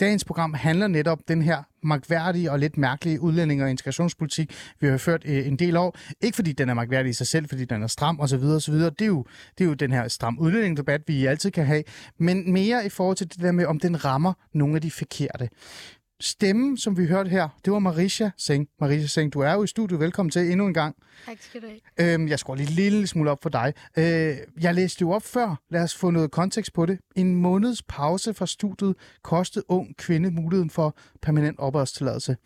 Dagens 0.00 0.24
program 0.24 0.54
handler 0.54 0.86
netop 0.86 1.18
den 1.28 1.42
her 1.42 1.62
magværdige 1.82 2.50
og 2.52 2.58
lidt 2.58 2.76
mærkelige 2.76 3.20
udlænding- 3.20 3.62
og 3.62 3.70
integrationspolitik, 3.70 4.54
vi 4.80 4.86
har 4.86 4.96
ført 4.96 5.22
øh, 5.26 5.46
en 5.46 5.56
del 5.56 5.76
år. 5.76 5.96
Ikke 6.20 6.34
fordi 6.36 6.52
den 6.52 6.68
er 6.68 6.74
magværdig 6.74 7.10
i 7.10 7.12
sig 7.12 7.26
selv, 7.26 7.48
fordi 7.48 7.64
den 7.64 7.82
er 7.82 7.86
stram 7.86 8.20
osv. 8.20 8.42
osv. 8.42 8.74
Det, 8.74 9.02
er 9.02 9.06
jo, 9.06 9.24
det 9.58 9.64
er 9.64 9.68
jo 9.68 9.74
den 9.74 9.92
her 9.92 10.08
stram 10.08 10.38
udlændingedebat, 10.38 11.00
vi 11.06 11.26
altid 11.26 11.50
kan 11.50 11.66
have. 11.66 11.82
Men 12.18 12.52
mere 12.52 12.86
i 12.86 12.88
forhold 12.88 13.16
til 13.16 13.28
det 13.28 13.40
der 13.40 13.52
med, 13.52 13.66
om 13.66 13.80
den 13.80 14.04
rammer 14.04 14.32
nogle 14.54 14.74
af 14.74 14.82
de 14.82 14.90
forkerte. 14.90 15.48
Stemmen, 16.20 16.76
som 16.76 16.98
vi 16.98 17.06
hørte 17.06 17.30
her, 17.30 17.48
det 17.64 17.72
var 17.72 17.78
Marisha 17.78 18.30
Singh. 18.36 18.68
Marisha 18.80 19.06
Singh, 19.06 19.32
du 19.32 19.40
er 19.40 19.52
jo 19.52 19.62
i 19.62 19.66
studiet. 19.66 20.00
Velkommen 20.00 20.30
til 20.30 20.50
endnu 20.50 20.66
en 20.66 20.74
gang. 20.74 20.96
Tak 21.26 21.36
skal 21.40 21.62
du 21.62 21.66
have. 21.98 22.14
Øhm, 22.14 22.28
jeg 22.28 22.38
skruer 22.38 22.56
lige 22.56 22.68
en 22.68 22.74
lille 22.74 23.06
smule 23.06 23.30
op 23.30 23.42
for 23.42 23.48
dig. 23.48 23.72
Øh, 23.96 24.36
jeg 24.60 24.74
læste 24.74 25.02
jo 25.02 25.10
op 25.10 25.22
før. 25.22 25.60
Lad 25.70 25.82
os 25.82 25.96
få 25.96 26.10
noget 26.10 26.30
kontekst 26.30 26.72
på 26.72 26.86
det. 26.86 26.98
En 27.16 27.34
måneds 27.34 27.82
pause 27.82 28.34
fra 28.34 28.46
studiet 28.46 28.94
kostede 29.22 29.64
ung 29.68 29.96
kvinde 29.96 30.30
muligheden 30.30 30.70
for 30.70 30.96
permanent 31.22 31.58
opholdstilladelse. 31.58 32.36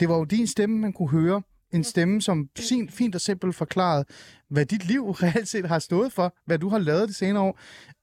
Det 0.00 0.08
var 0.08 0.16
jo 0.16 0.24
din 0.24 0.46
stemme, 0.46 0.78
man 0.78 0.92
kunne 0.92 1.10
høre. 1.10 1.42
En 1.72 1.84
stemme, 1.84 2.22
som 2.22 2.48
sin, 2.56 2.90
fint 2.90 3.14
og 3.14 3.20
simpelt 3.20 3.54
forklarede, 3.54 4.04
hvad 4.50 4.66
dit 4.66 4.84
liv 4.84 5.10
reelt 5.22 5.48
set 5.48 5.68
har 5.68 5.78
stået 5.78 6.12
for, 6.12 6.34
hvad 6.46 6.58
du 6.58 6.68
har 6.68 6.78
lavet 6.78 7.08
de 7.08 7.14
senere 7.14 7.42
år. 7.42 7.58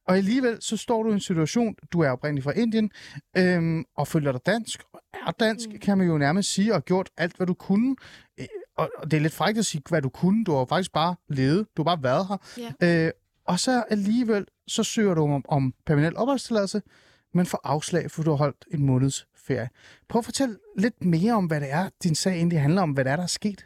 Og 0.09 0.17
alligevel 0.17 0.57
så 0.61 0.77
står 0.77 1.03
du 1.03 1.09
i 1.09 1.13
en 1.13 1.19
situation, 1.19 1.75
du 1.93 1.99
er 2.01 2.09
oprindeligt 2.09 2.43
fra 2.43 2.51
Indien, 2.51 2.91
øhm, 3.37 3.85
og 3.97 4.07
føler 4.07 4.31
dig 4.31 4.41
dansk, 4.45 4.81
og 4.93 4.99
er 5.27 5.31
dansk, 5.31 5.69
kan 5.81 5.97
man 5.97 6.07
jo 6.07 6.17
nærmest 6.17 6.53
sige, 6.53 6.73
og 6.75 6.85
gjort 6.85 7.09
alt, 7.17 7.37
hvad 7.37 7.47
du 7.47 7.53
kunne. 7.53 7.95
Øh, 8.39 8.45
Og, 8.77 8.89
og 8.97 9.11
det 9.11 9.17
er 9.17 9.21
lidt 9.21 9.33
frækt 9.33 9.57
at 9.57 9.65
sige, 9.65 9.81
hvad 9.89 10.01
du 10.01 10.09
kunne. 10.09 10.45
Du 10.45 10.55
har 10.55 10.65
faktisk 10.65 10.91
bare 10.93 11.15
levet. 11.29 11.67
Du 11.77 11.83
har 11.83 11.95
bare 11.95 12.03
været 12.03 12.27
her. 12.27 12.37
Ja. 12.81 13.05
Øh, 13.05 13.11
og 13.47 13.59
så 13.59 13.83
alligevel, 13.89 14.45
så 14.67 14.83
søger 14.83 15.13
du 15.13 15.23
om, 15.23 15.45
om 15.47 15.73
permanent 15.85 16.15
opholdstilladelse, 16.17 16.81
men 17.33 17.45
får 17.45 17.61
afslag, 17.63 18.11
for 18.11 18.23
du 18.23 18.29
har 18.29 18.37
holdt 18.37 18.65
en 18.71 18.85
måneds 18.85 19.27
ferie. 19.47 19.69
Prøv 20.09 20.19
at 20.19 20.25
fortælle 20.25 20.57
lidt 20.77 21.05
mere 21.05 21.33
om, 21.33 21.45
hvad 21.45 21.61
det 21.61 21.71
er, 21.71 21.89
din 22.03 22.15
sag 22.15 22.33
egentlig 22.33 22.61
handler 22.61 22.81
om, 22.81 22.91
hvad 22.91 23.05
det 23.05 23.11
er, 23.11 23.15
der 23.15 23.23
er 23.23 23.27
sket. 23.27 23.65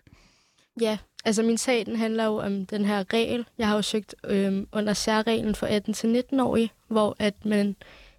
Ja, 0.81 0.97
altså 1.25 1.43
min 1.43 1.57
sag 1.57 1.85
den 1.85 1.95
handler 1.95 2.25
jo 2.25 2.37
om 2.37 2.65
den 2.65 2.85
her 2.85 3.13
regel. 3.13 3.45
Jeg 3.57 3.67
har 3.67 3.75
jo 3.75 3.81
søgt 3.81 4.15
øh, 4.23 4.63
under 4.71 4.93
særreglen 4.93 5.55
for 5.55 5.67
18-19-årige, 5.67 6.71
hvor 6.87 7.15
at 7.19 7.45
man 7.45 7.75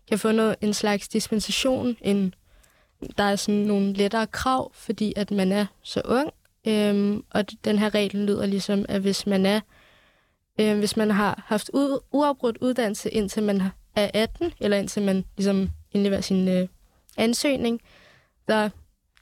kan 0.08 0.18
få 0.18 0.32
noget, 0.32 0.56
en 0.61 0.75
slags 0.75 1.08
dispensation. 1.08 1.96
En, 2.00 2.34
der 3.18 3.25
er 3.25 3.37
sådan 3.37 3.61
nogle 3.61 3.92
lettere 3.92 4.26
krav, 4.26 4.73
fordi 4.75 5.12
at 5.16 5.30
man 5.30 5.52
er 5.52 5.66
så 5.82 6.02
ung. 6.04 6.30
Øh, 6.66 7.20
og 7.30 7.44
den 7.64 7.78
her 7.78 7.94
regel 7.94 8.14
lyder 8.14 8.46
ligesom, 8.46 8.84
at 8.88 9.00
hvis 9.00 9.26
man 9.26 9.46
er 9.46 9.61
øh, 10.61 10.78
hvis 10.78 10.96
man 10.96 11.11
har 11.11 11.42
haft 11.46 11.70
u- 11.75 12.08
uafbrudt 12.12 12.58
uddannelse, 12.61 13.11
indtil 13.11 13.42
man 13.42 13.62
er 13.96 14.11
18, 14.14 14.52
eller 14.61 14.76
indtil 14.76 15.02
man 15.02 15.25
ligesom 15.37 15.68
indleverer 15.92 16.20
sin 16.20 16.49
øh, 16.49 16.68
ansøgning, 17.16 17.80
der 18.49 18.68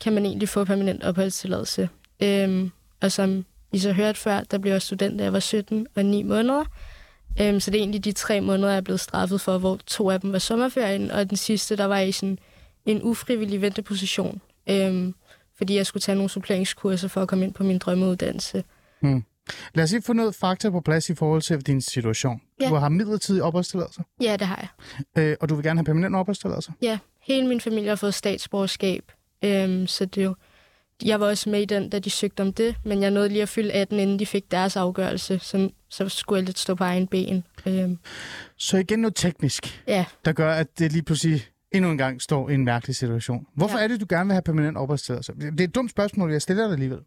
kan 0.00 0.12
man 0.12 0.26
egentlig 0.26 0.48
få 0.48 0.64
permanent 0.64 1.04
opholdstilladelse. 1.04 1.88
Øhm, 2.22 2.70
og 3.02 3.12
som 3.12 3.44
I 3.72 3.78
så 3.78 3.92
hørte 3.92 4.20
før, 4.20 4.40
der 4.40 4.58
blev 4.58 4.72
jeg 4.72 4.82
student, 4.82 5.18
da 5.18 5.24
jeg 5.24 5.32
var 5.32 5.40
17 5.40 5.86
og 5.96 6.04
9 6.04 6.22
måneder. 6.22 6.64
Øhm, 7.40 7.60
så 7.60 7.70
det 7.70 7.78
er 7.78 7.82
egentlig 7.82 8.04
de 8.04 8.12
tre 8.12 8.40
måneder, 8.40 8.68
jeg 8.68 8.76
er 8.76 8.80
blevet 8.80 9.00
straffet 9.00 9.40
for, 9.40 9.58
hvor 9.58 9.78
to 9.86 10.10
af 10.10 10.20
dem 10.20 10.32
var 10.32 10.38
sommerferien, 10.38 11.10
og 11.10 11.28
den 11.30 11.36
sidste, 11.36 11.76
der 11.76 11.84
var 11.84 11.98
i 11.98 12.12
sådan 12.12 12.38
en 12.86 13.00
ufrivillig 13.02 13.62
venteposition, 13.62 14.40
øhm, 14.70 15.14
fordi 15.58 15.74
jeg 15.74 15.86
skulle 15.86 16.00
tage 16.00 16.16
nogle 16.16 16.30
suppleringskurser 16.30 17.08
for 17.08 17.22
at 17.22 17.28
komme 17.28 17.44
ind 17.44 17.54
på 17.54 17.62
min 17.64 17.78
drømmeuddannelse. 17.78 18.64
Lad 19.74 19.84
os 19.84 19.92
lige 19.92 20.02
få 20.02 20.12
noget 20.12 20.34
fakta 20.34 20.70
på 20.70 20.80
plads 20.80 21.10
i 21.10 21.14
forhold 21.14 21.42
til 21.42 21.66
din 21.66 21.80
situation. 21.80 22.40
Ja. 22.60 22.68
Du 22.68 22.74
har 22.74 22.86
opholdstilladelse, 22.86 23.42
opholdstilladelse, 23.42 24.02
Ja, 24.20 24.36
det 24.36 24.46
har 24.46 24.68
jeg. 25.16 25.22
øh, 25.22 25.36
og 25.40 25.48
du 25.48 25.54
vil 25.54 25.64
gerne 25.64 25.78
have 25.80 25.84
permanent 25.84 26.16
opholdstilladelse. 26.16 26.72
Ja, 26.82 26.98
hele 27.22 27.46
min 27.48 27.60
familie 27.60 27.88
har 27.88 27.96
fået 27.96 28.14
statsborgerskab, 28.14 29.12
øhm, 29.44 29.86
så 29.86 30.04
det 30.04 30.20
er 30.20 30.24
jo... 30.24 30.34
Jeg 31.04 31.20
var 31.20 31.26
også 31.26 31.50
med 31.50 31.60
i 31.62 31.64
den, 31.64 31.88
da 31.90 31.98
de 31.98 32.10
søgte 32.10 32.40
om 32.40 32.52
det, 32.52 32.74
men 32.84 33.02
jeg 33.02 33.10
nåede 33.10 33.28
lige 33.28 33.42
at 33.42 33.48
fylde 33.48 33.72
18, 33.72 33.98
inden 33.98 34.18
de 34.18 34.26
fik 34.26 34.50
deres 34.50 34.76
afgørelse. 34.76 35.38
Så, 35.38 35.70
så 35.88 36.08
skulle 36.08 36.38
jeg 36.38 36.44
lidt 36.46 36.58
stå 36.58 36.74
på 36.74 36.84
egen 36.84 37.06
ben. 37.06 37.44
Øhm, 37.66 37.98
Så 38.56 38.76
igen 38.76 38.98
noget 38.98 39.14
teknisk, 39.14 39.82
ja, 39.88 40.04
der 40.24 40.32
gør, 40.32 40.52
at 40.52 40.78
det 40.78 40.92
lige 40.92 41.02
pludselig 41.02 41.44
endnu 41.72 41.90
en 41.90 41.98
gang 41.98 42.22
står 42.22 42.48
i 42.48 42.54
en 42.54 42.64
mærkelig 42.64 42.96
situation. 42.96 43.46
Hvorfor 43.54 43.78
Ja. 43.78 43.84
er 43.84 43.88
det, 43.88 44.00
du 44.00 44.06
gerne 44.08 44.26
vil 44.26 44.32
have 44.34 44.42
permanent 44.42 44.76
opholdstilladelse? 44.76 45.32
Det 45.34 45.60
er 45.60 45.64
et 45.64 45.74
dumt 45.74 45.90
spørgsmål, 45.90 46.32
jeg 46.32 46.42
stiller 46.42 46.64
dig 46.64 46.72
alligevel. 46.72 46.98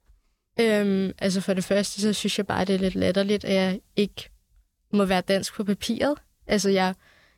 øhm, 0.59 1.11
altså 1.19 1.41
for 1.41 1.53
det 1.53 1.63
første, 1.63 2.01
så 2.01 2.13
synes 2.13 2.37
jeg 2.37 2.47
bare, 2.47 2.65
det 2.65 2.75
er 2.75 2.79
lidt 2.79 2.95
latterligt, 2.95 3.45
at 3.45 3.53
jeg 3.55 3.79
ikke 3.95 4.29
må 4.93 5.05
være 5.05 5.21
dansk 5.21 5.53
på 5.55 5.63
papiret. 5.63 6.13
Altså 6.47 6.69
jeg, 6.69 6.93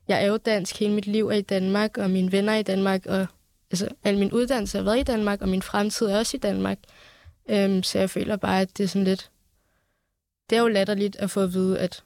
jeg 0.08 0.24
er 0.24 0.28
jo 0.28 0.38
dansk, 0.38 0.80
hele 0.80 0.94
mit 0.94 1.08
liv 1.08 1.28
er 1.28 1.36
i 1.36 1.42
Danmark, 1.42 1.98
og 1.98 2.10
mine 2.10 2.32
venner 2.32 2.54
er 2.54 2.58
i 2.58 2.64
Danmark, 2.64 3.06
og 3.06 3.28
altså, 3.72 3.88
al 4.04 4.18
min 4.18 4.32
uddannelse 4.32 4.78
har 4.78 4.86
været 4.86 5.00
i 5.00 5.04
Danmark, 5.04 5.42
og 5.42 5.50
min 5.50 5.62
fremtid 5.62 6.08
er 6.08 6.18
også 6.18 6.38
i 6.38 6.40
Danmark. 6.40 6.78
Øhm, 7.50 7.84
så 7.84 8.00
jeg 8.00 8.10
føler 8.10 8.36
bare, 8.36 8.62
at 8.62 8.78
det 8.78 8.84
er 8.84 8.88
sådan 8.88 9.04
lidt... 9.04 9.32
Det 10.50 10.56
er 10.56 10.62
jo 10.62 10.68
latterligt 10.68 11.16
at 11.16 11.32
få 11.32 11.42
at 11.42 11.54
vide, 11.54 11.80
at 11.80 12.04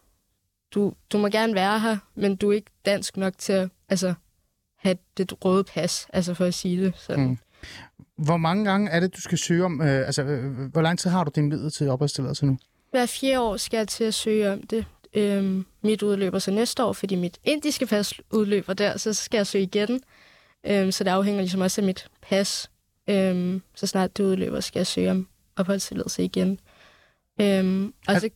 du, 0.73 0.93
du 1.11 1.17
må 1.17 1.27
gerne 1.27 1.55
være 1.55 1.79
her, 1.79 1.97
men 2.15 2.35
du 2.35 2.49
er 2.49 2.55
ikke 2.55 2.71
dansk 2.85 3.17
nok 3.17 3.33
til 3.37 3.53
at 3.53 3.69
altså, 3.89 4.13
have 4.77 4.97
det 5.17 5.45
røde 5.45 5.63
pas, 5.63 6.07
altså 6.13 6.33
for 6.33 6.45
at 6.45 6.53
sige 6.53 6.83
det 6.83 6.93
sådan. 6.97 7.27
Mm. 7.27 7.37
Hvor 8.17 8.37
mange 8.37 8.65
gange 8.65 8.89
er 8.89 8.99
det, 8.99 9.15
du 9.15 9.21
skal 9.21 9.37
søge 9.37 9.65
om? 9.65 9.81
Øh, 9.81 10.05
altså, 10.05 10.23
øh, 10.23 10.71
hvor 10.71 10.81
lang 10.81 10.99
tid 10.99 11.09
har 11.09 11.23
du 11.23 11.31
din 11.35 11.49
middel 11.49 11.71
til 11.71 11.89
opholdstilladelse 11.89 12.45
nu? 12.45 12.57
Hver 12.91 13.05
fire 13.05 13.41
år 13.41 13.57
skal 13.57 13.77
jeg 13.77 13.87
til 13.87 14.03
at 14.03 14.13
søge 14.13 14.51
om 14.51 14.61
det. 14.61 14.85
Øhm, 15.13 15.65
mit 15.81 16.03
udløber 16.03 16.39
så 16.39 16.51
næste 16.51 16.83
år, 16.83 16.93
fordi 16.93 17.15
mit 17.15 17.39
indiske 17.43 17.85
pas 17.85 18.13
udløber 18.31 18.73
der, 18.73 18.97
så 18.97 19.13
skal 19.13 19.37
jeg 19.37 19.47
søge 19.47 19.63
igen. 19.63 20.01
Øhm, 20.67 20.91
så 20.91 21.03
det 21.03 21.09
afhænger 21.11 21.41
ligesom 21.41 21.61
også 21.61 21.81
af 21.81 21.85
mit 21.85 22.07
pas. 22.29 22.69
Øhm, 23.09 23.61
så 23.75 23.87
snart 23.87 24.17
det 24.17 24.23
udløber, 24.23 24.59
skal 24.59 24.79
jeg 24.79 24.87
søge 24.87 25.11
om 25.11 25.27
opholdstilladelse 25.57 26.23
igen. 26.23 26.59
Øhm, 27.41 27.93
og 28.07 28.13
Er- 28.15 28.19
så, 28.19 28.29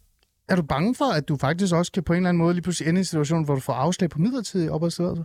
Er 0.49 0.55
du 0.55 0.61
bange 0.61 0.95
for, 0.95 1.05
at 1.05 1.27
du 1.27 1.37
faktisk 1.37 1.73
også 1.75 1.91
kan 1.91 2.03
på 2.03 2.13
en 2.13 2.17
eller 2.17 2.29
anden 2.29 2.43
måde 2.43 2.53
lige 2.53 2.61
pludselig 2.61 2.89
ende 2.89 2.99
i 2.99 3.01
en 3.01 3.05
situation, 3.05 3.45
hvor 3.45 3.53
du 3.55 3.61
får 3.61 3.73
afslag 3.73 4.09
på 4.09 4.19
midlertidig 4.19 4.71
opholdstilladelse? 4.71 5.23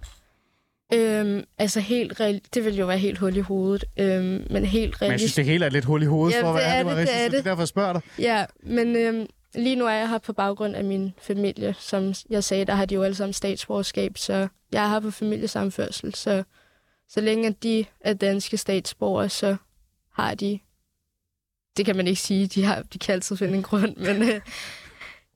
øhm, 0.92 1.44
altså 1.58 1.80
helt 1.80 2.20
reelt, 2.20 2.54
det 2.54 2.64
vil 2.64 2.76
jo 2.76 2.86
være 2.86 2.98
helt 2.98 3.18
hul 3.18 3.36
i 3.36 3.40
hovedet, 3.40 3.84
øhm, 3.96 4.46
men 4.50 4.50
helt 4.50 4.50
Men 4.50 4.62
jeg 4.64 4.90
synes, 4.90 5.00
realistisk. 5.02 5.36
det 5.36 5.44
hele 5.44 5.64
er 5.64 5.70
lidt 5.70 5.84
hul 5.84 6.02
i 6.02 6.06
hovedet 6.06 6.36
Ja, 6.36 6.42
for 6.44 6.52
være 6.52 6.62
er 6.62 6.82
det, 6.82 6.96
det 6.96 7.00
er 7.02 7.04
det 7.04 7.24
er 7.24 7.28
det. 7.28 7.44
derfor, 7.44 7.60
jeg 7.62 7.68
spørger 7.68 7.92
dig. 7.92 8.02
Ja, 8.18 8.44
men 8.62 8.96
øhm, 8.96 9.26
lige 9.54 9.76
nu 9.76 9.86
er 9.86 9.90
jeg 9.92 10.08
her 10.08 10.18
på 10.18 10.32
baggrund 10.32 10.74
af 10.76 10.84
min 10.84 11.12
familie. 11.22 11.74
Som 11.78 12.14
jeg 12.30 12.44
sagde, 12.44 12.64
der 12.64 12.74
har 12.74 12.84
de 12.84 12.94
jo 12.94 13.02
alle 13.02 13.14
sammen 13.14 13.32
statsborgerskab, 13.32 14.18
så 14.18 14.48
jeg 14.72 14.84
er 14.84 14.88
her 14.88 15.00
på 15.00 15.10
familiesamførsel. 15.10 16.14
Så, 16.14 16.42
så 17.10 17.20
længe 17.20 17.46
at 17.46 17.62
de 17.62 17.84
er 18.00 18.12
danske 18.14 18.56
statsborgere, 18.56 19.28
så 19.28 19.56
har 20.12 20.34
de... 20.34 20.58
Det 21.76 21.86
kan 21.86 21.96
man 21.96 22.06
ikke 22.06 22.20
sige, 22.20 22.46
de, 22.46 22.64
har, 22.64 22.82
de 22.82 22.98
kan 22.98 23.12
altid 23.12 23.36
finde 23.36 23.54
en 23.54 23.62
grund, 23.62 23.96
men 23.96 24.22
øh, 24.22 24.40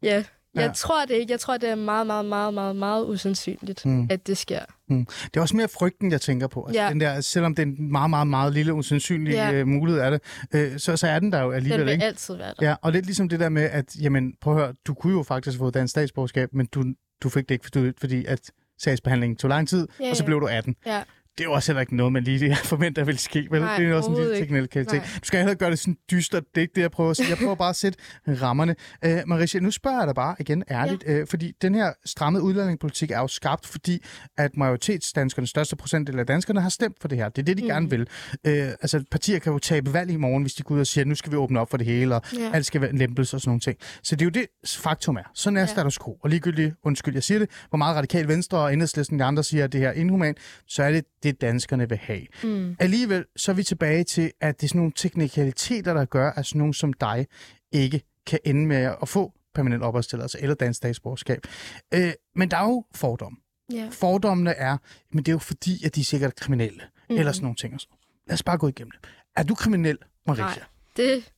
ja, 0.02 0.14
jeg 0.54 0.66
Ja. 0.66 0.72
tror 0.76 1.04
det 1.04 1.14
ikke. 1.14 1.30
Jeg 1.32 1.40
tror, 1.40 1.56
det 1.56 1.68
er 1.68 1.74
meget, 1.74 2.06
meget, 2.06 2.24
meget, 2.24 2.54
meget, 2.54 2.76
meget 2.76 3.04
usandsynligt, 3.06 3.86
Mm. 3.86 3.92
mm. 3.92 4.06
at 4.10 4.26
det 4.26 4.36
sker. 4.38 4.60
Det 4.88 5.36
er 5.36 5.40
også 5.40 5.56
mere 5.56 5.68
frygten, 5.68 6.12
jeg 6.12 6.20
tænker 6.20 6.46
på. 6.46 6.64
Altså, 6.66 6.82
Ja. 6.82 6.88
den 6.90 7.00
der, 7.00 7.20
selvom 7.20 7.54
det 7.54 7.62
er 7.62 7.66
en 7.66 7.92
meget, 7.92 8.10
meget, 8.10 8.26
meget 8.26 8.52
lille 8.52 8.74
usandsynlig 8.74 9.32
Ja. 9.32 9.52
øh, 9.52 9.66
mulighed 9.66 10.00
af 10.02 10.10
det, 10.10 10.20
øh, 10.54 10.78
så, 10.78 10.96
så 10.96 11.06
er 11.08 11.18
den 11.18 11.32
der 11.32 11.40
jo 11.40 11.48
Den 11.48 11.56
alligevel, 11.56 11.84
vil 11.86 11.92
ikke? 11.92 12.04
altid 12.04 12.34
være 12.36 12.54
der. 12.60 12.68
Ja, 12.68 12.74
og 12.82 12.92
lidt 12.92 13.06
ligesom 13.06 13.28
det 13.28 13.40
der 13.40 13.48
med, 13.48 13.62
at 13.62 13.96
jamen, 14.00 14.34
prøv 14.40 14.56
at 14.56 14.60
høre, 14.62 14.74
du 14.86 14.94
kunne 14.94 15.12
jo 15.12 15.22
faktisk 15.22 15.58
få 15.58 15.70
dansk 15.70 15.90
statsborgerskab, 15.90 16.48
men 16.52 16.66
du, 16.66 16.84
du 17.22 17.28
fik 17.28 17.48
det 17.48 17.54
ikke, 17.54 17.64
fordi, 17.64 17.92
fordi 18.00 18.24
at 18.24 18.40
sagsbehandlingen 18.78 19.36
tog 19.36 19.48
lang 19.48 19.68
tid, 19.68 19.88
Ja, 20.00 20.10
og 20.10 20.16
så 20.16 20.24
blev 20.24 20.40
du 20.40 20.46
18. 20.46 20.76
Ja. 20.86 21.02
Det 21.38 21.44
er 21.44 21.48
jo 21.48 21.52
også 21.52 21.72
heller 21.72 21.80
ikke 21.80 21.96
noget, 21.96 22.12
man 22.12 22.22
lige 22.24 22.56
forventer 22.72 23.04
vil 23.04 23.18
ske. 23.18 23.46
Vel? 23.50 23.60
Nej, 23.60 23.76
det 23.76 23.84
er 23.84 23.88
jo 23.88 23.96
også 23.96 24.10
en 24.10 24.16
lille 24.16 24.34
ikke. 24.34 24.54
teknikalitet. 24.54 25.02
Du 25.02 25.26
skal 25.26 25.40
heller 25.40 25.54
gøre 25.54 25.70
det 25.70 25.78
sådan 25.78 25.96
dystert. 26.10 26.42
Det 26.54 26.56
er 26.56 26.62
ikke 26.62 26.72
det, 26.74 26.82
jeg 26.82 26.90
prøver 26.90 27.10
at 27.10 27.16
sige. 27.16 27.28
Jeg 27.28 27.38
prøver 27.38 27.54
bare 27.54 27.70
at 27.70 27.76
sætte 27.76 27.98
rammerne. 28.28 28.74
Uh, 29.06 29.10
Marisha, 29.26 29.58
nu 29.58 29.70
spørger 29.70 29.98
jeg 29.98 30.06
dig 30.06 30.14
bare 30.14 30.36
igen 30.40 30.64
ærligt, 30.70 31.04
ja. 31.06 31.20
uh, 31.20 31.28
fordi 31.28 31.52
den 31.62 31.74
her 31.74 31.92
stramme 32.04 32.42
udlændingepolitik 32.42 33.10
er 33.10 33.18
jo 33.18 33.26
skabt, 33.28 33.66
fordi 33.66 34.04
at 34.38 34.56
majoritetsdanskerne, 34.56 35.46
største 35.46 35.76
procentdel 35.76 36.18
af 36.18 36.26
danskerne, 36.26 36.60
har 36.60 36.68
stemt 36.68 36.96
for 37.00 37.08
det 37.08 37.18
her. 37.18 37.28
Det 37.28 37.42
er 37.42 37.44
det, 37.46 37.56
de 37.56 37.62
mm. 37.62 37.68
gerne 37.68 37.90
vil. 37.90 38.00
Uh, 38.48 38.52
altså, 38.52 39.04
partier 39.10 39.38
kan 39.38 39.52
jo 39.52 39.58
tabe 39.58 39.92
valg 39.92 40.10
i 40.10 40.16
morgen, 40.16 40.42
hvis 40.42 40.54
de 40.54 40.62
går 40.62 40.74
ud 40.74 40.80
og 40.80 40.86
siger, 40.86 41.02
at 41.02 41.08
nu 41.08 41.14
skal 41.14 41.32
vi 41.32 41.36
åbne 41.36 41.60
op 41.60 41.70
for 41.70 41.76
det 41.76 41.86
hele, 41.86 42.14
og 42.14 42.22
Ja. 42.38 42.50
alt 42.54 42.66
skal 42.66 42.80
være 42.80 42.90
en 42.90 42.98
lempelse 42.98 43.36
og 43.36 43.40
sådan 43.40 43.48
nogle 43.48 43.60
ting. 43.60 43.76
Så 44.02 44.16
det 44.16 44.22
er 44.22 44.26
jo 44.26 44.30
det, 44.30 44.46
faktum 44.78 45.16
er. 45.16 45.30
Sådan 45.34 45.56
er 45.56 45.60
ja. 45.60 45.66
Status 45.66 45.98
quo. 45.98 46.16
Og 46.22 46.30
ligegyldigt, 46.30 46.74
undskyld, 46.84 47.14
jeg 47.14 47.22
siger 47.22 47.38
det, 47.38 47.50
hvor 47.68 47.76
meget 47.76 47.96
radikal 47.96 48.28
venstre 48.28 48.58
og 48.58 48.72
enhedslisten 48.72 49.18
de 49.18 49.24
andre 49.24 49.44
siger, 49.44 49.64
at 49.64 49.72
det 49.72 49.80
her 49.80 49.88
er 49.88 49.92
inhumant, 49.92 50.38
så 50.66 50.82
er 50.82 50.90
det 50.90 51.04
det, 51.24 51.40
danskerne 51.40 51.88
vil 51.88 51.98
have. 51.98 52.26
Mm. 52.42 52.76
Alligevel 52.78 53.24
så 53.36 53.52
er 53.52 53.54
vi 53.54 53.62
tilbage 53.62 54.04
til, 54.04 54.32
at 54.40 54.60
det 54.60 54.66
er 54.66 54.68
sådan 54.68 54.78
nogle 54.78 54.92
teknikaliteter, 54.96 55.94
der 55.94 56.04
gør, 56.04 56.30
at 56.30 56.46
sådan 56.46 56.58
nogen 56.58 56.74
som 56.74 56.92
dig 56.92 57.26
ikke 57.72 58.00
kan 58.26 58.38
ende 58.44 58.66
med 58.66 58.94
at 59.02 59.08
få 59.08 59.32
permanent 59.54 59.82
opholdstilladelse 59.82 60.38
eller 60.40 60.54
dansk 60.54 60.76
statsborgerskab. 60.76 61.46
Øh, 61.94 62.12
men 62.36 62.50
der 62.50 62.56
er 62.56 62.64
jo 62.64 62.84
fordomme. 62.94 63.38
Ja. 63.72 63.88
Fordommene 63.92 64.50
er, 64.50 64.76
men 65.12 65.24
det 65.24 65.28
er 65.28 65.34
jo 65.34 65.38
fordi, 65.38 65.84
at 65.84 65.94
de 65.94 66.00
er 66.00 66.04
sikkert 66.04 66.36
kriminelle, 66.36 66.80
mm. 67.10 67.16
eller 67.16 67.32
sådan 67.32 67.44
nogle 67.44 67.56
ting. 67.56 67.74
Og 67.74 67.80
sådan. 67.80 67.96
Lad 68.26 68.34
os 68.34 68.42
bare 68.42 68.58
gå 68.58 68.68
igennem 68.68 68.90
det. 68.90 69.10
Er 69.36 69.42
du 69.42 69.54
kriminel, 69.54 69.98
Marisha? 70.26 70.44
Nej. 70.44 70.58
Det 70.96 71.32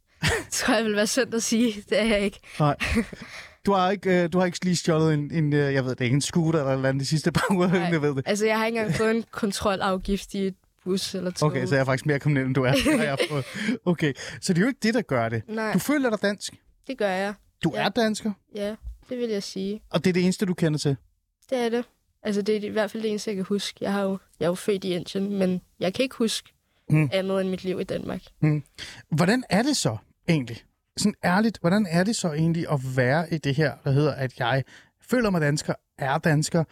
tror 0.51 0.75
jeg 0.75 0.85
vil 0.85 0.97
være 0.97 1.07
synd 1.07 1.35
at 1.35 1.43
sige. 1.43 1.83
Det 1.89 2.01
er 2.01 2.05
jeg 2.05 2.21
ikke. 2.21 2.41
Nej. 2.61 2.77
Du 3.67 3.73
har 3.73 3.91
ikke, 3.91 4.23
øh, 4.23 4.33
du 4.33 4.39
har 4.39 4.47
ikke 4.47 4.65
lige 4.65 4.77
stjålet 4.77 5.15
en, 5.15 5.31
en, 5.35 5.53
øh, 5.53 5.75
jeg 5.75 5.85
ved 5.85 5.95
det 5.95 6.05
ikke, 6.05 6.15
en 6.15 6.21
scooter 6.21 6.59
eller 6.61 6.73
noget 6.77 6.87
andet 6.89 7.01
de 7.01 7.07
sidste 7.07 7.33
par 7.33 7.47
uger, 7.51 7.69
Nej. 7.69 7.81
jeg 7.81 8.03
ved 8.03 8.15
det. 8.15 8.23
Altså, 8.27 8.47
jeg 8.47 8.59
har 8.59 8.67
ikke 8.67 8.79
engang 8.79 8.95
fået 8.97 9.11
en 9.17 9.25
kontrolafgift 9.31 10.35
i 10.35 10.47
et 10.47 10.55
bus 10.85 11.15
eller 11.15 11.31
tog. 11.31 11.49
Okay, 11.51 11.67
så 11.67 11.75
jeg 11.75 11.81
er 11.81 11.85
faktisk 11.85 12.07
mere 12.07 12.19
kriminel, 12.19 12.47
end 12.47 12.55
du 12.55 12.63
er. 12.63 12.73
Okay, 13.91 14.13
så 14.41 14.53
det 14.53 14.59
er 14.59 14.63
jo 14.63 14.69
ikke 14.69 14.81
det, 14.83 14.95
der 14.95 15.03
gør 15.03 15.29
det. 15.29 15.43
Nej, 15.49 15.73
Du 15.73 15.79
føler 15.79 16.11
dig 16.11 16.23
dansk. 16.23 16.55
det 16.87 16.99
gør 16.99 17.09
jeg. 17.11 17.35
Du 17.65 17.73
Ja. 17.75 17.85
er 17.85 17.89
dansker, 17.89 18.33
Ja, 18.55 18.75
det 19.09 19.19
vil 19.19 19.29
jeg 19.31 19.43
sige. 19.43 19.81
og 19.91 20.05
det 20.05 20.11
er 20.11 20.15
det 20.15 20.23
eneste, 20.25 20.47
du 20.47 20.55
kender 20.55 20.79
til. 20.79 20.97
Det 21.51 21.59
er 21.59 21.69
det. 21.69 21.85
Altså, 22.23 22.43
det 22.43 22.57
er 22.57 22.61
i 22.61 22.69
hvert 22.69 22.91
fald 22.91 23.03
det 23.03 23.11
eneste, 23.11 23.31
jeg 23.31 23.37
kan 23.37 23.45
huske. 23.45 23.79
Jeg, 23.81 23.93
har 23.93 24.03
jo, 24.03 24.19
jeg 24.41 24.47
er 24.47 24.51
jo 24.51 24.55
født 24.55 24.85
i 24.85 24.89
Indien, 24.95 25.39
men 25.39 25.61
jeg 25.81 25.95
kan 25.95 26.03
ikke 26.03 26.17
huske 26.17 26.53
Mm. 26.91 26.97
mm. 26.99 27.09
andet 27.13 27.41
end 27.41 27.51
mit 27.51 27.65
liv 27.65 27.81
i 27.81 27.85
Danmark. 27.85 28.21
Hvordan 29.11 29.45
er 29.51 29.63
det 29.63 29.77
så 29.77 29.97
egentlig? 30.29 30.63
Sådan 30.97 31.15
ærligt, 31.25 31.59
hvordan 31.61 31.87
er 31.91 32.05
det 32.05 32.17
så 32.17 32.33
egentlig 32.33 32.67
at 32.73 32.97
være 32.97 33.35
i 33.35 33.39
det 33.39 33.55
her, 33.55 33.73
der 33.85 33.91
hedder, 33.91 34.13
at 34.13 34.39
jeg 34.39 34.65
føler 35.01 35.31
mig 35.31 35.41
dansker, 35.41 35.75
er 35.99 36.19
dansker, 36.19 36.65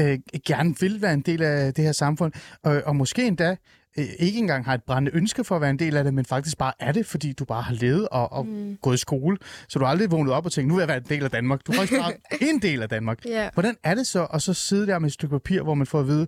øh, 0.00 0.18
gerne 0.46 0.74
vil 0.80 1.02
være 1.02 1.14
en 1.14 1.20
del 1.20 1.42
af 1.42 1.74
det 1.74 1.84
her 1.84 1.92
samfund, 1.92 2.32
og, 2.62 2.82
og 2.86 2.96
måske 2.96 3.26
endda 3.26 3.56
øh, 3.98 4.04
ikke 4.18 4.38
engang 4.38 4.64
har 4.64 4.74
et 4.74 4.82
brændende 4.82 5.16
ønske 5.16 5.44
for 5.44 5.54
at 5.56 5.60
være 5.60 5.70
en 5.70 5.78
del 5.78 5.96
af 5.96 6.04
det, 6.04 6.14
men 6.14 6.24
faktisk 6.24 6.58
bare 6.58 6.72
er 6.78 6.92
det, 6.92 7.06
fordi 7.06 7.32
du 7.32 7.44
bare 7.44 7.62
har 7.62 7.74
levet 7.74 8.08
og, 8.08 8.32
og 8.32 8.46
mm. 8.46 8.76
gået 8.82 8.94
i 8.94 8.98
skole. 8.98 9.36
Så 9.68 9.78
du 9.78 9.84
har 9.84 9.92
aldrig 9.92 10.10
vågnet 10.10 10.32
op 10.32 10.46
og 10.46 10.52
tænkt, 10.52 10.68
nu 10.68 10.74
vil 10.74 10.80
jeg 10.80 10.88
være 10.88 10.96
en 10.96 11.08
del 11.08 11.24
af 11.24 11.30
Danmark. 11.30 11.66
Du 11.66 11.72
er 11.72 11.76
faktisk 11.76 12.00
bare 12.00 12.12
en 12.50 12.62
del 12.62 12.82
af 12.82 12.88
Danmark. 12.88 13.24
Ja. 13.24 13.50
Hvordan 13.54 13.76
er 13.82 13.94
det 13.94 14.06
så 14.06 14.24
at 14.24 14.42
så 14.42 14.54
sidde 14.54 14.86
der 14.86 14.98
med 14.98 15.06
et 15.06 15.12
stykke 15.12 15.32
papir, 15.32 15.62
hvor 15.62 15.74
man 15.74 15.86
får 15.86 16.00
at 16.00 16.06
vide, 16.06 16.26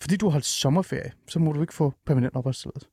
fordi 0.00 0.16
du 0.16 0.26
har 0.26 0.30
holdt 0.30 0.46
sommerferie, 0.46 1.12
så 1.28 1.38
må 1.38 1.52
du 1.52 1.60
ikke 1.60 1.74
få 1.74 1.94
permanent 2.06 2.36
opholdstilladelse? 2.36 2.88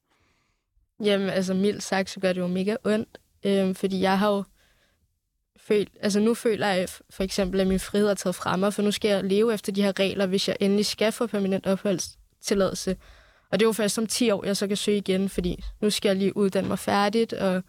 Jamen, 1.04 1.30
altså 1.30 1.54
mildt 1.54 1.84
sagt, 1.84 2.10
så 2.10 2.20
gør 2.20 2.34
det 2.34 2.42
jo 2.42 2.48
mega 2.48 2.76
ondt. 2.84 3.18
Øhm, 3.44 3.76
fordi 3.76 4.02
jeg 4.02 4.20
har 4.20 4.30
jo 4.30 4.44
følt, 5.58 5.90
altså 6.02 6.20
nu 6.20 6.34
føler 6.34 6.68
jeg 6.68 6.90
for 7.10 7.24
eksempel, 7.24 7.60
at 7.60 7.68
min 7.68 7.80
frihed 7.80 8.08
er 8.08 8.14
taget 8.14 8.36
fra 8.36 8.58
mig, 8.58 8.74
for 8.74 8.82
nu 8.82 8.92
skal 8.92 9.10
jeg 9.10 9.24
leve 9.24 9.54
efter 9.54 9.72
de 9.72 9.84
her 9.84 10.00
regler, 10.00 10.26
hvis 10.26 10.48
jeg 10.48 10.58
endelig 10.60 10.86
skal 10.86 11.12
få 11.12 11.28
permanent 11.28 11.68
opholdstilladelse. 11.68 12.98
Og 13.52 13.60
det 13.60 13.66
er 13.66 13.68
jo 13.68 13.74
først 13.74 13.98
om 13.98 14.08
10 14.08 14.32
år, 14.32 14.46
jeg 14.46 14.58
så 14.58 14.68
kan 14.68 14.78
søge 14.78 14.98
igen, 14.98 15.30
fordi 15.30 15.64
nu 15.82 15.90
skal 15.90 16.10
jeg 16.10 16.16
lige 16.16 16.38
uddanne 16.38 16.70
mig 16.70 16.80
færdigt, 16.80 17.34
og 17.34 17.64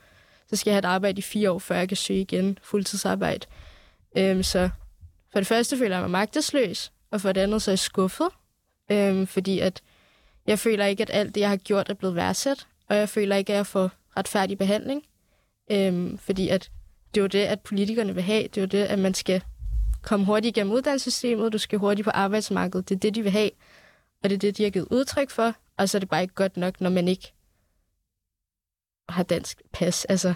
så 0.51 0.57
skal 0.57 0.71
jeg 0.71 0.75
have 0.75 0.79
et 0.79 0.85
arbejde 0.85 1.19
i 1.19 1.23
fire 1.23 1.51
år, 1.51 1.59
før 1.59 1.77
jeg 1.77 1.89
kan 1.89 1.97
søge 1.97 2.21
igen 2.21 2.59
fuldtidsarbejde. 2.63 3.47
Øhm, 4.17 4.43
så 4.43 4.71
for 5.33 5.41
det 5.41 5.47
første 5.47 5.79
føler 5.79 5.97
jeg 5.97 6.03
mig 6.03 6.11
magtesløs, 6.11 6.93
og 7.11 7.21
for 7.21 7.33
det 7.33 7.41
andet 7.41 7.63
så 7.63 7.71
er 7.71 7.73
jeg 7.73 7.79
skuffet, 7.79 8.29
øhm, 8.91 9.27
fordi 9.27 9.59
at 9.59 9.83
jeg 10.47 10.59
føler 10.59 10.85
ikke, 10.87 11.03
at 11.03 11.11
alt 11.13 11.35
det, 11.35 11.41
jeg 11.41 11.49
har 11.49 11.57
gjort, 11.57 11.89
er 11.89 11.95
blevet 11.95 12.17
værdsat, 12.17 12.67
og 12.89 12.97
jeg 12.97 13.09
føler 13.09 13.37
ikke, 13.37 13.53
at 13.53 13.57
jeg 13.57 13.67
får 13.67 13.91
retfærdig 14.17 14.59
behandling. 14.59 15.03
Øhm, 15.71 16.19
fordi 16.19 16.49
at 16.49 16.71
det 17.15 17.21
er 17.21 17.23
jo 17.23 17.29
det, 17.29 17.39
at 17.39 17.61
politikerne 17.61 18.15
vil 18.15 18.23
have. 18.23 18.43
Det 18.43 18.57
er 18.57 18.63
jo 18.63 18.67
det, 18.67 18.85
at 18.85 18.99
man 18.99 19.15
skal 19.15 19.43
komme 20.03 20.27
hurtigt 20.27 20.57
igennem 20.57 20.73
uddannelsessystemet, 20.73 21.53
du 21.53 21.59
skal 21.59 21.79
hurtigt 21.79 22.05
på 22.05 22.11
arbejdsmarkedet. 22.11 22.89
Det 22.89 22.95
er 22.95 22.99
det, 22.99 23.15
de 23.15 23.23
vil 23.23 23.33
have, 23.33 23.51
og 24.25 24.31
det 24.31 24.33
er 24.33 24.39
det, 24.39 24.57
de 24.57 24.63
har 24.63 24.71
givet 24.71 24.89
udtryk 24.91 25.31
for. 25.31 25.55
Og 25.79 25.89
så 25.89 25.99
er 25.99 26.01
det 26.01 26.09
bare 26.09 26.23
ikke 26.23 26.35
godt 26.35 26.57
nok, 26.57 26.81
når 26.81 26.91
man 26.91 27.09
ikke 27.09 27.33
har 29.09 29.23
dansk 29.23 29.63
pas. 29.73 30.05
Altså, 30.05 30.35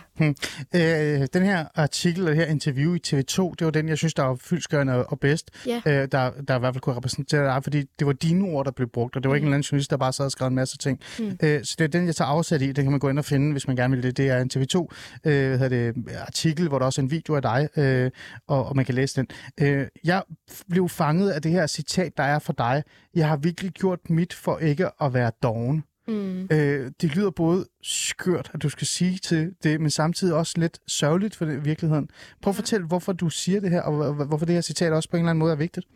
Øh, 0.74 1.26
den 1.32 1.42
her 1.44 1.64
artikel, 1.74 2.22
og 2.24 2.28
det 2.28 2.36
her 2.36 2.46
interview 2.46 2.94
i 2.94 3.00
TV2, 3.06 3.54
det 3.58 3.64
var 3.64 3.70
den, 3.70 3.88
jeg 3.88 3.98
synes, 3.98 4.14
der 4.14 4.22
var 4.22 4.34
fyldskørende 4.34 5.06
og 5.06 5.20
bedst, 5.20 5.50
Ja. 5.66 5.82
øh, 5.86 6.08
der, 6.12 6.30
der 6.48 6.56
i 6.56 6.58
hvert 6.58 6.74
fald 6.74 6.80
kunne 6.80 6.96
repræsentere 6.96 7.44
dig, 7.54 7.62
fordi 7.62 7.84
det 7.98 8.06
var 8.06 8.12
dine 8.12 8.44
ord, 8.48 8.64
der 8.64 8.70
blev 8.70 8.88
brugt, 8.88 9.16
og 9.16 9.22
det 9.22 9.28
var 9.28 9.34
ikke 9.34 9.44
en 9.44 9.48
eller 9.48 9.54
anden 9.56 9.66
journalist, 9.70 9.90
der 9.90 9.96
bare 9.96 10.12
sad 10.12 10.24
og 10.24 10.30
skrev 10.30 10.48
en 10.48 10.54
masse 10.54 10.78
ting. 10.78 11.00
Mm. 11.18 11.38
Øh, 11.42 11.64
så 11.64 11.74
det 11.78 11.84
er 11.84 11.88
den, 11.88 12.06
jeg 12.06 12.16
tager 12.16 12.28
afsæt 12.28 12.62
i. 12.62 12.72
Den 12.72 12.84
kan 12.84 12.90
man 12.90 13.00
gå 13.00 13.08
ind 13.08 13.18
og 13.18 13.24
finde, 13.24 13.52
hvis 13.52 13.66
man 13.66 13.76
gerne 13.76 13.94
vil 13.96 14.02
det. 14.02 14.16
Det 14.16 14.28
er 14.28 14.38
en 14.40 14.50
TV2 14.56 14.86
øh, 15.24 15.48
hvad 15.48 15.58
hedder 15.58 15.92
det, 15.92 16.04
artikel, 16.26 16.68
hvor 16.68 16.78
der 16.78 16.86
også 16.86 17.00
er 17.00 17.02
en 17.02 17.10
video 17.10 17.34
af 17.36 17.42
dig, 17.42 17.68
øh, 17.76 18.10
og, 18.48 18.66
og 18.66 18.76
man 18.76 18.84
kan 18.84 18.94
læse 18.94 19.16
den. 19.16 19.26
Øh, 19.60 19.86
jeg 20.04 20.22
blev 20.70 20.88
fanget 20.88 21.30
af 21.30 21.42
det 21.42 21.50
her 21.52 21.66
citat, 21.66 22.12
der 22.16 22.22
er 22.22 22.38
for 22.38 22.52
dig. 22.52 22.82
Jeg 23.14 23.28
har 23.28 23.36
virkelig 23.36 23.70
gjort 23.70 23.98
mit 24.10 24.32
for 24.32 24.58
ikke 24.58 24.88
at 25.02 25.14
være 25.14 25.30
doven. 25.42 25.84
Mm. 26.06 26.48
Øh, 26.52 26.90
det 27.00 27.16
lyder 27.16 27.30
både 27.30 27.66
skørt, 27.82 28.50
at 28.54 28.62
du 28.62 28.68
skal 28.68 28.86
sige 28.86 29.18
til 29.18 29.54
det, 29.62 29.80
men 29.80 29.90
samtidig 29.90 30.34
også 30.34 30.54
lidt 30.56 30.78
sørgeligt 30.88 31.36
for 31.36 31.44
det, 31.44 31.64
virkeligheden. 31.64 32.10
Prøv 32.42 32.50
at 32.50 32.56
fortælle, 32.56 32.86
hvorfor 32.86 33.12
du 33.12 33.30
siger 33.30 33.60
det 33.60 33.70
her, 33.70 33.82
og 33.82 33.92
hvor- 34.12 34.24
hvorfor 34.24 34.46
det 34.46 34.54
her 34.54 34.62
citat 34.62 34.92
også 34.92 35.08
på 35.10 35.16
en 35.16 35.20
eller 35.22 35.30
anden 35.30 35.38
måde 35.38 35.52
er 35.52 35.56
vigtigt. 35.56 35.86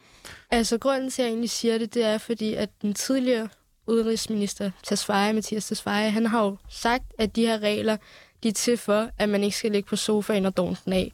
Altså, 0.51 0.79
grunden 0.79 1.11
til, 1.11 1.23
at 1.23 1.27
jeg 1.27 1.31
egentlig 1.31 1.51
siger 1.51 1.79
det, 1.79 1.95
det 1.95 2.05
er 2.05 2.19
fordi, 2.19 2.55
at 2.55 2.71
den 2.83 2.95
tidligere 2.95 3.49
udenrigsminister, 3.87 4.71
Tesfaye, 4.83 5.33
Mathias 5.33 5.67
Tesfaye, 5.67 6.11
han 6.11 6.27
har 6.27 6.45
jo 6.45 6.57
sagt, 6.69 7.05
at 7.19 7.37
de 7.37 7.47
her 7.47 7.59
regler, 7.59 7.97
de 8.43 8.49
er 8.49 8.53
til 8.53 8.77
for, 8.77 9.11
at 9.19 9.29
man 9.29 9.43
ikke 9.45 9.57
skal 9.57 9.73
ligge 9.73 9.89
på 9.89 9.97
sofaen 9.97 10.47
og 10.47 10.57
donne 10.57 10.77
den 10.85 10.93
af. 10.93 11.13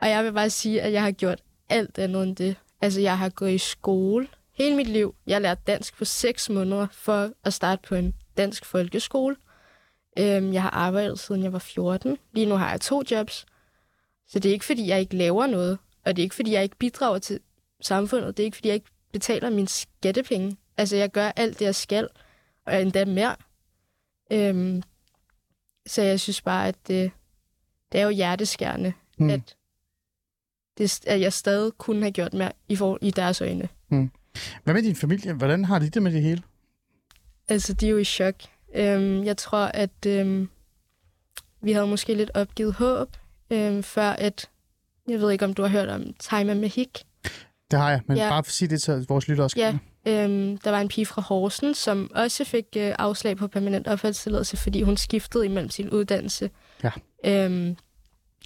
Og 0.00 0.08
jeg 0.08 0.24
vil 0.24 0.32
bare 0.32 0.50
sige, 0.50 0.82
at 0.82 0.92
jeg 0.92 1.02
har 1.02 1.10
gjort 1.10 1.40
alt 1.68 1.98
andet 1.98 2.22
end 2.22 2.36
det. 2.36 2.56
Altså, 2.80 3.00
jeg 3.00 3.18
har 3.18 3.28
gået 3.28 3.52
i 3.52 3.58
skole 3.58 4.26
hele 4.62 4.76
mit 4.76 4.88
liv. 4.88 5.14
Jeg 5.26 5.34
har 5.34 5.40
lært 5.40 5.66
dansk 5.66 5.96
på 5.98 6.04
seks 6.04 6.50
måneder 6.50 6.86
for 6.92 7.32
at 7.44 7.52
starte 7.52 7.82
på 7.88 7.94
en 7.94 8.14
dansk 8.36 8.64
folkeskole. 8.64 9.36
Øhm, 10.18 10.52
jeg 10.52 10.62
har 10.62 10.70
arbejdet 10.70 11.18
siden 11.18 11.42
jeg 11.42 11.52
var 11.52 11.58
14. 11.58 12.18
Lige 12.32 12.46
nu 12.46 12.54
har 12.54 12.70
jeg 12.70 12.80
to 12.80 13.02
jobs. 13.10 13.46
Så 14.28 14.38
det 14.38 14.48
er 14.48 14.52
ikke, 14.52 14.64
fordi 14.64 14.88
jeg 14.88 15.00
ikke 15.00 15.16
laver 15.16 15.46
noget. 15.46 15.78
Og 16.04 16.16
det 16.16 16.22
er 16.22 16.24
ikke, 16.24 16.34
fordi 16.34 16.52
jeg 16.52 16.62
ikke 16.62 16.76
bidrager 16.76 17.18
til 17.18 17.40
samfundet. 17.80 18.36
Det 18.36 18.42
er 18.42 18.44
ikke, 18.44 18.54
fordi 18.56 18.68
jeg 18.68 18.74
ikke 18.74 18.90
betaler 19.12 19.50
mine 19.50 19.68
skattepenge. 19.68 20.56
Altså, 20.76 20.96
jeg 20.96 21.10
gør 21.10 21.32
alt 21.36 21.58
det, 21.58 21.64
jeg 21.64 21.74
skal. 21.74 22.08
Og 22.66 22.82
endda 22.82 23.04
mere. 23.04 23.36
Øhm, 24.32 24.82
så 25.86 26.02
jeg 26.02 26.20
synes 26.20 26.42
bare, 26.42 26.68
at 26.68 26.76
det, 26.86 27.10
det 27.92 28.00
er 28.00 28.04
jo 28.04 28.10
hjerteskærende, 28.10 28.92
Mm. 29.18 29.24
mm. 29.26 29.30
at, 29.30 29.56
det, 30.78 31.06
at 31.06 31.20
jeg 31.20 31.32
stadig 31.32 31.72
kunne 31.72 32.00
have 32.02 32.12
gjort 32.12 32.34
mere 32.34 32.52
i, 32.68 32.76
for, 32.76 32.98
i 33.02 33.10
deres 33.10 33.40
øjne. 33.40 33.68
Hvad 34.64 34.74
med 34.74 34.82
din 34.82 34.96
familie? 34.96 35.32
Hvordan 35.32 35.64
har 35.64 35.78
de 35.78 35.90
det 35.90 36.02
med 36.02 36.12
det 36.12 36.22
hele? 36.22 36.42
Altså, 37.48 37.72
de 37.74 37.86
er 37.86 37.90
jo 37.90 37.98
i 37.98 38.04
chok. 38.04 38.34
Øhm, 38.74 39.24
jeg 39.24 39.36
tror, 39.36 39.58
at 39.58 40.06
øhm, 40.06 40.48
vi 41.62 41.72
havde 41.72 41.86
måske 41.86 42.14
lidt 42.14 42.30
opgivet 42.34 42.74
håb, 42.74 43.16
øhm, 43.50 43.82
før 43.82 44.10
at... 44.10 44.48
Jeg 45.08 45.20
ved 45.20 45.30
ikke, 45.30 45.44
om 45.44 45.54
du 45.54 45.62
har 45.62 45.68
hørt 45.68 45.88
om 45.88 46.14
Taima 46.18 46.54
Mahik. 46.54 46.98
Det 47.70 47.78
har 47.78 47.90
jeg, 47.90 48.00
men 48.06 48.16
ja. 48.16 48.28
Bare 48.28 48.44
for 48.44 48.48
at 48.48 48.52
sige 48.52 48.68
det 48.68 48.82
til 48.82 49.06
vores 49.08 49.28
lyttere 49.28 49.44
også. 49.44 49.58
Ja, 49.58 49.78
øhm, 50.06 50.58
der 50.58 50.70
var 50.70 50.80
en 50.80 50.88
pige 50.88 51.06
fra 51.06 51.22
Horsen, 51.22 51.74
som 51.74 52.10
også 52.14 52.44
fik 52.44 52.64
øh, 52.76 52.94
afslag 52.98 53.36
på 53.36 53.48
permanent 53.48 53.88
opholdstilladelse, 53.88 54.56
fordi 54.56 54.82
hun 54.82 54.96
skiftede 54.96 55.44
imellem 55.44 55.70
sin 55.70 55.90
uddannelse. 55.90 56.50
Ja. 56.82 56.90
Øhm, 57.24 57.76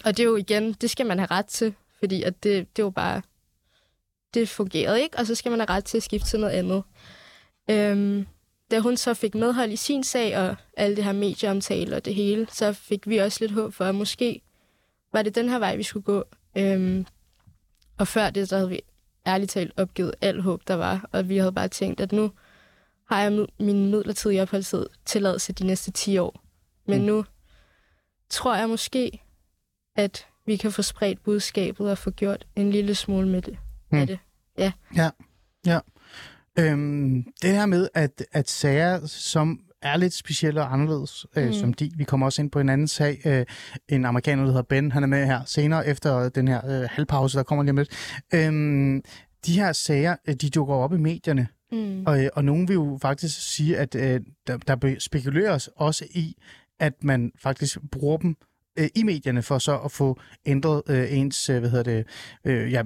og 0.05 0.17
det 0.17 0.21
er 0.21 0.25
jo 0.25 0.37
igen, 0.37 0.73
det 0.73 0.91
skal 0.91 1.07
man 1.07 1.19
have 1.19 1.31
ret 1.31 1.47
til, 1.47 1.75
fordi 1.99 2.23
at 2.23 2.43
det, 2.43 2.77
det 2.77 2.85
var 2.85 2.91
bare... 2.91 3.23
Det 4.35 4.49
fungerede 4.49 5.03
ikke, 5.03 5.19
og 5.19 5.27
så 5.27 5.35
skal 5.35 5.51
man 5.51 5.61
have 5.61 5.71
ret 5.71 5.85
til 5.85 5.97
at 5.97 6.03
skifte 6.03 6.29
til 6.29 6.41
noget 6.41 6.53
andet. 6.53 6.83
Øhm, 7.71 8.27
da 8.71 8.79
hun 8.81 8.97
så 8.97 9.15
fik 9.15 9.35
medhold 9.35 9.71
i 9.73 9.77
sin 9.77 10.05
sag, 10.05 10.39
og 10.39 10.57
alle 10.77 10.97
det 10.97 11.05
her 11.05 11.13
medieomtale 11.13 11.97
og 11.97 12.05
det 12.05 12.15
hele, 12.15 12.47
så 12.51 12.73
fik 12.73 13.09
vi 13.09 13.19
også 13.19 13.39
lidt 13.41 13.53
håb 13.53 13.75
for, 13.75 13.85
at 13.85 13.95
måske 13.95 14.41
var 15.13 15.23
det 15.23 15.35
den 15.35 15.49
her 15.49 15.59
vej, 15.59 15.77
vi 15.77 15.83
skulle 15.83 16.05
gå. 16.05 16.25
Øhm, 16.57 17.07
og 17.99 18.09
før 18.09 18.31
det, 18.31 18.49
så 18.49 18.57
havde 18.57 18.69
vi 18.69 18.81
ærligt 19.27 19.51
talt 19.51 19.73
opgivet 19.77 20.15
alt 20.21 20.43
håb, 20.43 20.69
der 20.69 20.75
var, 20.75 21.09
og 21.13 21.29
vi 21.29 21.37
havde 21.37 21.53
bare 21.53 21.69
tænkt, 21.69 22.01
at 22.01 22.13
nu 22.13 22.31
har 23.11 23.23
jeg 23.23 23.47
min 23.61 23.91
midlertidige 23.91 24.43
opholdstid 24.43 24.87
tilladelse 25.05 25.53
de 25.53 25.67
næste 25.67 25.91
10 25.91 26.19
år. 26.19 26.41
Men 26.87 26.99
Mm. 27.01 27.05
nu 27.07 27.25
tror 28.31 28.55
jeg 28.55 28.69
måske, 28.69 29.23
at 29.97 30.27
vi 30.47 30.57
kan 30.57 30.73
få 30.73 30.83
spredt 30.83 31.23
budskabet 31.23 31.91
og 31.91 31.99
få 31.99 32.11
gjort 32.11 32.47
en 32.57 32.71
lille 32.71 32.95
smule 32.95 33.29
med 33.29 33.43
det. 33.43 33.59
Mm. 33.93 33.99
Af 33.99 34.07
det. 34.07 34.19
Øhm, 36.59 37.25
det 37.43 37.51
her 37.51 37.67
med, 37.67 37.89
at, 37.95 38.25
at 38.33 38.51
sager, 38.51 39.07
som 39.07 39.61
er 39.83 39.97
lidt 39.97 40.13
specielle 40.15 40.61
og 40.61 40.73
anderledes, 40.73 41.27
øh, 41.37 41.47
Mm. 41.47 41.53
som 41.53 41.75
de, 41.75 41.91
vi 41.97 42.05
kommer 42.05 42.27
også 42.27 42.43
ind 42.43 42.51
på 42.51 42.61
en 42.61 42.69
anden 42.69 42.89
sag, 42.89 43.21
øh, 43.27 43.47
en 43.89 44.05
amerikaner, 44.05 44.43
der 44.43 44.51
hedder 44.51 44.63
Ben, 44.63 44.93
han 44.93 45.03
er 45.03 45.07
med 45.07 45.27
her 45.27 45.41
senere, 45.47 45.87
efter 45.87 46.29
den 46.29 46.49
her 46.49 46.67
øh, 46.83 46.89
halvpause, 46.91 47.39
der 47.39 47.43
kommer 47.45 47.63
lige 47.63 47.71
om 47.71 47.77
lidt. 47.77 48.17
Øhm, 48.35 49.03
de 49.47 49.53
her 49.61 49.73
sager, 49.73 50.17
øh, 50.29 50.35
de 50.35 50.51
dukker 50.51 50.75
op 50.75 50.93
i 50.95 50.97
medierne, 50.99 51.49
Mm. 51.73 52.07
og, 52.07 52.25
øh, 52.25 52.29
og 52.35 52.45
nogen 52.45 52.69
vil 52.69 52.75
jo 52.75 52.99
faktisk 53.03 53.55
sige, 53.55 53.79
at 53.79 53.95
øh, 53.95 54.21
der, 54.47 54.57
der 54.57 54.97
spekuleres 54.99 55.69
også 55.77 56.05
i, 56.11 56.35
at 56.81 56.93
man 57.05 57.33
faktisk 57.43 57.79
bruger 57.93 58.17
dem 58.19 58.37
øh, 58.79 58.89
i 58.95 59.03
medierne 59.03 59.43
for 59.43 59.59
så 59.59 59.79
at 59.79 59.93
få 59.93 60.21
ændret 60.47 60.83
øh, 60.89 61.19
ens, 61.19 61.49
øh, 61.51 61.59
hvad 61.59 61.71
hedder 61.71 61.85
det, 61.85 62.07
øh, 62.45 62.73
ja, 62.73 62.83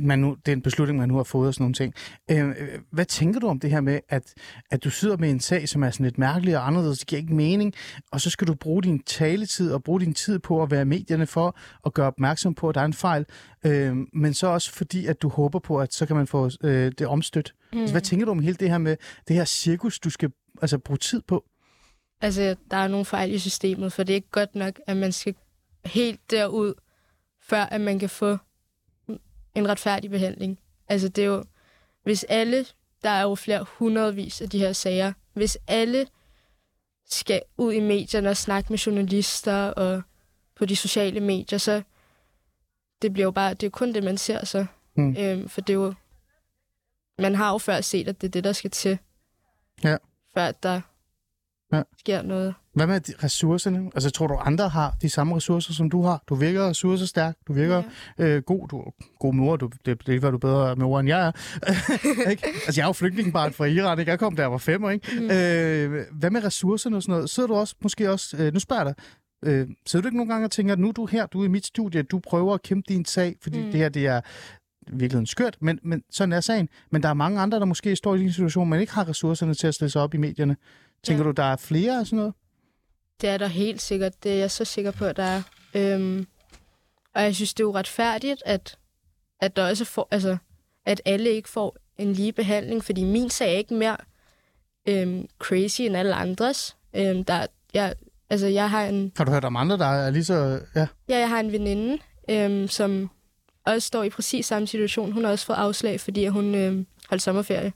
man 0.00 0.18
nu, 0.18 0.36
den 0.46 0.62
beslutning, 0.62 0.98
man 0.98 1.08
nu 1.08 1.16
har 1.16 1.22
fået 1.22 1.48
og 1.48 1.54
sådan 1.54 1.62
nogle 1.62 1.74
ting. 1.74 1.94
Øh, 2.30 2.48
øh, 2.48 2.78
hvad 2.90 3.04
tænker 3.04 3.40
du 3.40 3.48
om 3.48 3.60
det 3.60 3.70
her 3.70 3.80
med, 3.80 4.00
at, 4.08 4.34
at 4.70 4.84
du 4.84 4.90
sidder 4.90 5.16
med 5.16 5.30
en 5.30 5.40
sag, 5.40 5.68
som 5.68 5.82
er 5.82 5.90
sådan 5.90 6.04
lidt 6.04 6.18
mærkelig 6.18 6.56
og 6.56 6.66
anderledes, 6.66 6.98
det 6.98 7.08
giver 7.08 7.20
ikke 7.20 7.34
mening, 7.34 7.74
og 8.12 8.20
så 8.20 8.30
skal 8.30 8.46
du 8.46 8.54
bruge 8.54 8.82
din 8.82 9.02
taletid 9.02 9.72
og 9.72 9.82
bruge 9.82 10.00
din 10.00 10.14
tid 10.14 10.38
på 10.38 10.62
at 10.62 10.70
være 10.70 10.84
medierne 10.84 11.26
for 11.26 11.58
at 11.86 11.94
gøre 11.94 12.06
opmærksom 12.06 12.54
på, 12.54 12.68
at 12.68 12.74
der 12.74 12.80
er 12.80 12.84
en 12.84 12.92
fejl, 12.92 13.26
øh, 13.66 13.96
men 14.12 14.34
så 14.34 14.46
også 14.46 14.72
fordi, 14.72 15.06
at 15.06 15.22
du 15.22 15.28
håber 15.28 15.58
på, 15.58 15.78
at 15.80 15.94
så 15.94 16.06
kan 16.06 16.16
man 16.16 16.26
få 16.26 16.50
øh, 16.64 16.92
det 16.98 17.06
omstødt. 17.06 17.54
Mm. 17.72 17.80
Altså, 17.80 17.94
hvad 17.94 18.02
tænker 18.02 18.24
du 18.26 18.30
om 18.30 18.38
hele 18.38 18.56
det 18.60 18.70
her 18.70 18.78
med 18.78 18.96
det 19.28 19.36
her 19.36 19.44
cirkus, 19.44 19.98
du 19.98 20.10
skal 20.10 20.30
altså, 20.62 20.78
bruge 20.78 20.98
tid 20.98 21.22
på? 21.28 21.44
Altså, 22.20 22.56
der 22.70 22.76
er 22.76 22.88
nogle 22.88 23.04
fejl 23.04 23.32
i 23.32 23.38
systemet, 23.38 23.92
for 23.92 24.02
det 24.02 24.12
er 24.12 24.14
ikke 24.14 24.30
godt 24.30 24.54
nok, 24.54 24.80
at 24.86 24.96
man 24.96 25.12
skal 25.12 25.34
helt 25.84 26.30
derud, 26.30 26.74
før 27.40 27.62
at 27.62 27.80
man 27.80 27.98
kan 27.98 28.10
få 28.10 28.38
en 29.54 29.68
retfærdig 29.68 30.10
behandling. 30.10 30.58
Altså, 30.88 31.08
det 31.08 31.24
er 31.24 31.28
jo, 31.28 31.44
hvis 32.02 32.24
alle, 32.28 32.66
der 33.02 33.10
er 33.10 33.22
jo 33.22 33.34
flere 33.34 33.66
hundredvis 33.68 34.40
af 34.40 34.50
de 34.50 34.58
her 34.58 34.72
sager, 34.72 35.12
hvis 35.32 35.58
alle 35.66 36.06
skal 37.10 37.42
ud 37.56 37.72
i 37.72 37.80
medierne 37.80 38.30
og 38.30 38.36
snakke 38.36 38.72
med 38.72 38.78
journalister 38.78 39.66
og 39.66 40.02
på 40.54 40.64
de 40.64 40.76
sociale 40.76 41.20
medier, 41.20 41.58
så 41.58 41.82
det 43.02 43.12
bliver 43.12 43.24
jo 43.24 43.30
bare, 43.30 43.54
det 43.54 43.62
er 43.62 43.66
jo 43.66 43.70
kun 43.70 43.92
det, 43.92 44.04
man 44.04 44.18
ser 44.18 44.44
så. 44.44 44.66
Mm. 44.96 45.16
Øhm, 45.18 45.48
for 45.48 45.60
det 45.60 45.72
er 45.72 45.78
jo, 45.78 45.94
man 47.18 47.34
har 47.34 47.52
jo 47.52 47.58
før 47.58 47.80
set, 47.80 48.08
at 48.08 48.20
det 48.20 48.26
er 48.26 48.30
det, 48.30 48.44
der 48.44 48.52
skal 48.52 48.70
til. 48.70 48.98
Ja. 49.84 49.96
Før 50.34 50.46
at 50.46 50.62
der 50.62 50.80
Ja. 51.72 51.82
sker 51.98 52.22
noget. 52.22 52.54
Hvad 52.74 52.86
med 52.86 53.24
ressourcerne? 53.24 53.90
Altså, 53.94 54.10
tror 54.10 54.26
du, 54.26 54.34
andre 54.34 54.68
har 54.68 54.94
de 55.02 55.10
samme 55.10 55.36
ressourcer, 55.36 55.72
som 55.72 55.90
du 55.90 56.02
har? 56.02 56.22
Du 56.28 56.34
virker 56.34 56.68
ressourcestærk, 56.68 57.36
du 57.48 57.52
virker 57.52 57.82
ja. 58.18 58.24
øh, 58.24 58.42
god, 58.42 58.68
du 58.68 58.78
er 58.78 58.90
god 59.18 59.34
mor, 59.34 59.56
du, 59.56 59.70
det, 59.86 60.06
det 60.06 60.24
er, 60.24 60.30
du 60.30 60.38
bedre 60.38 60.76
mor, 60.76 61.00
end 61.00 61.08
jeg 61.08 61.26
er. 61.26 61.32
ikke? 62.30 62.46
Altså, 62.46 62.80
jeg 62.80 62.82
er 62.82 62.88
jo 62.88 62.92
flygtningebarn 62.92 63.52
fra 63.52 63.64
Iran, 63.64 63.98
ikke? 63.98 64.10
Jeg 64.10 64.18
kom, 64.18 64.36
da 64.36 64.42
jeg 64.42 64.52
var 64.52 64.58
fem, 64.58 64.90
ikke? 64.90 65.20
Mm. 65.20 65.30
Øh, 65.30 66.06
hvad 66.12 66.30
med 66.30 66.44
ressourcerne 66.44 66.96
og 66.96 67.02
sådan 67.02 67.12
noget? 67.12 67.30
Sidder 67.30 67.46
du 67.46 67.54
også, 67.54 67.74
måske 67.82 68.10
også, 68.10 68.36
øh, 68.36 68.52
nu 68.52 68.60
spørger 68.60 68.84
jeg 68.84 68.94
dig, 68.94 69.04
øh, 69.50 69.68
sidder 69.86 70.02
du 70.02 70.08
ikke 70.08 70.16
nogle 70.16 70.32
gange 70.32 70.46
og 70.46 70.50
tænker, 70.50 70.72
at 70.72 70.78
nu 70.78 70.88
er 70.88 70.92
du 70.92 71.06
her, 71.06 71.26
du 71.26 71.40
er 71.40 71.44
i 71.44 71.48
mit 71.48 71.66
studie, 71.66 72.02
du 72.02 72.18
prøver 72.18 72.54
at 72.54 72.62
kæmpe 72.62 72.84
din 72.88 73.04
sag, 73.04 73.36
fordi 73.42 73.58
mm. 73.58 73.70
Det 73.70 73.74
her, 73.80 73.88
det 73.88 74.06
er 74.06 74.20
virkeligheden 74.88 75.26
skørt, 75.26 75.56
men, 75.60 75.78
men 75.82 76.02
sådan 76.10 76.32
er 76.32 76.40
sagen. 76.40 76.68
Men 76.90 77.02
der 77.02 77.08
er 77.08 77.14
mange 77.14 77.40
andre, 77.40 77.58
der 77.58 77.64
måske 77.64 77.96
står 77.96 78.14
i 78.14 78.18
din 78.18 78.32
situation, 78.32 78.68
men 78.68 78.80
ikke 78.80 78.92
har 78.92 79.08
ressourcerne 79.08 79.54
til 79.54 79.66
at 79.66 79.74
stille 79.74 79.90
sig 79.90 80.02
op 80.02 80.14
i 80.14 80.16
medierne. 80.16 80.56
Tænker 81.04 81.24
ja. 81.24 81.28
Du, 81.28 81.30
der 81.30 81.44
er 81.44 81.56
flere 81.56 81.98
af 82.00 82.06
sådan 82.06 82.16
noget? 82.16 82.34
Det 83.20 83.28
er 83.28 83.38
der 83.38 83.46
helt 83.46 83.82
sikkert. 83.82 84.22
Det 84.22 84.32
er 84.32 84.36
jeg 84.36 84.50
så 84.50 84.64
sikker 84.64 84.90
på, 84.90 85.04
at 85.04 85.16
der 85.16 85.22
er. 85.22 85.42
Øhm, 85.74 86.26
og 87.14 87.22
jeg 87.22 87.34
synes, 87.34 87.54
det 87.54 87.64
er 87.64 87.68
uretfærdigt, 87.68 88.42
at, 88.46 88.78
at, 89.40 89.56
der 89.56 89.68
også 89.68 89.84
får, 89.84 90.08
altså, 90.10 90.36
at 90.86 91.00
alle 91.04 91.30
ikke 91.30 91.48
får 91.48 91.76
en 91.98 92.12
lige 92.12 92.32
behandling, 92.32 92.84
fordi 92.84 93.04
min 93.04 93.30
sag 93.30 93.54
er 93.54 93.58
ikke 93.58 93.74
mere 93.74 93.96
øhm, 94.88 95.28
crazy 95.38 95.82
end 95.82 95.96
alle 95.96 96.14
andres. 96.14 96.76
Øhm, 96.94 97.24
der, 97.24 97.46
jeg, 97.74 97.94
altså, 98.30 98.46
jeg 98.46 98.70
har 98.70 98.84
en, 98.84 99.12
Har 99.16 99.24
du 99.24 99.32
hørt 99.32 99.44
om 99.44 99.56
andre, 99.56 99.78
der 99.78 99.86
er 99.86 100.10
lige 100.10 100.24
så... 100.24 100.60
Ja. 100.74 100.86
ja, 101.08 101.18
jeg 101.18 101.28
har 101.28 101.40
en 101.40 101.52
veninde, 101.52 101.98
øhm, 102.30 102.68
som 102.68 103.10
også 103.66 103.86
står 103.86 104.02
i 104.02 104.10
præcis 104.10 104.46
samme 104.46 104.68
situation. 104.68 105.12
Hun 105.12 105.24
har 105.24 105.30
også 105.30 105.46
fået 105.46 105.56
afslag, 105.56 106.00
fordi 106.00 106.26
hun 106.26 106.54
øhm, 106.54 106.86
holdt 107.08 107.22
sommerferie 107.22 107.72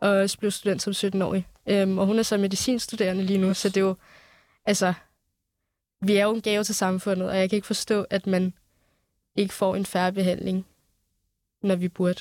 og 0.00 0.10
også 0.10 0.38
blev 0.38 0.50
student 0.50 0.82
som 0.82 0.92
17-årig. 0.92 1.46
Øhm, 1.66 1.98
og 1.98 2.06
hun 2.06 2.18
er 2.18 2.22
så 2.22 2.36
medicinstuderende 2.36 3.24
lige 3.24 3.38
nu, 3.38 3.54
så 3.54 3.68
det 3.68 3.76
er 3.76 3.80
jo, 3.80 3.96
altså, 4.64 4.94
vi 6.00 6.16
er 6.16 6.24
jo 6.24 6.34
en 6.34 6.42
gave 6.42 6.64
til 6.64 6.74
samfundet, 6.74 7.28
og 7.28 7.38
jeg 7.38 7.50
kan 7.50 7.56
ikke 7.56 7.66
forstå, 7.66 8.06
at 8.10 8.26
man 8.26 8.54
ikke 9.36 9.54
får 9.54 9.76
en 9.76 9.86
færre 9.86 10.12
behandling, 10.12 10.66
når 11.62 11.76
vi 11.76 11.88
burde. 11.88 12.20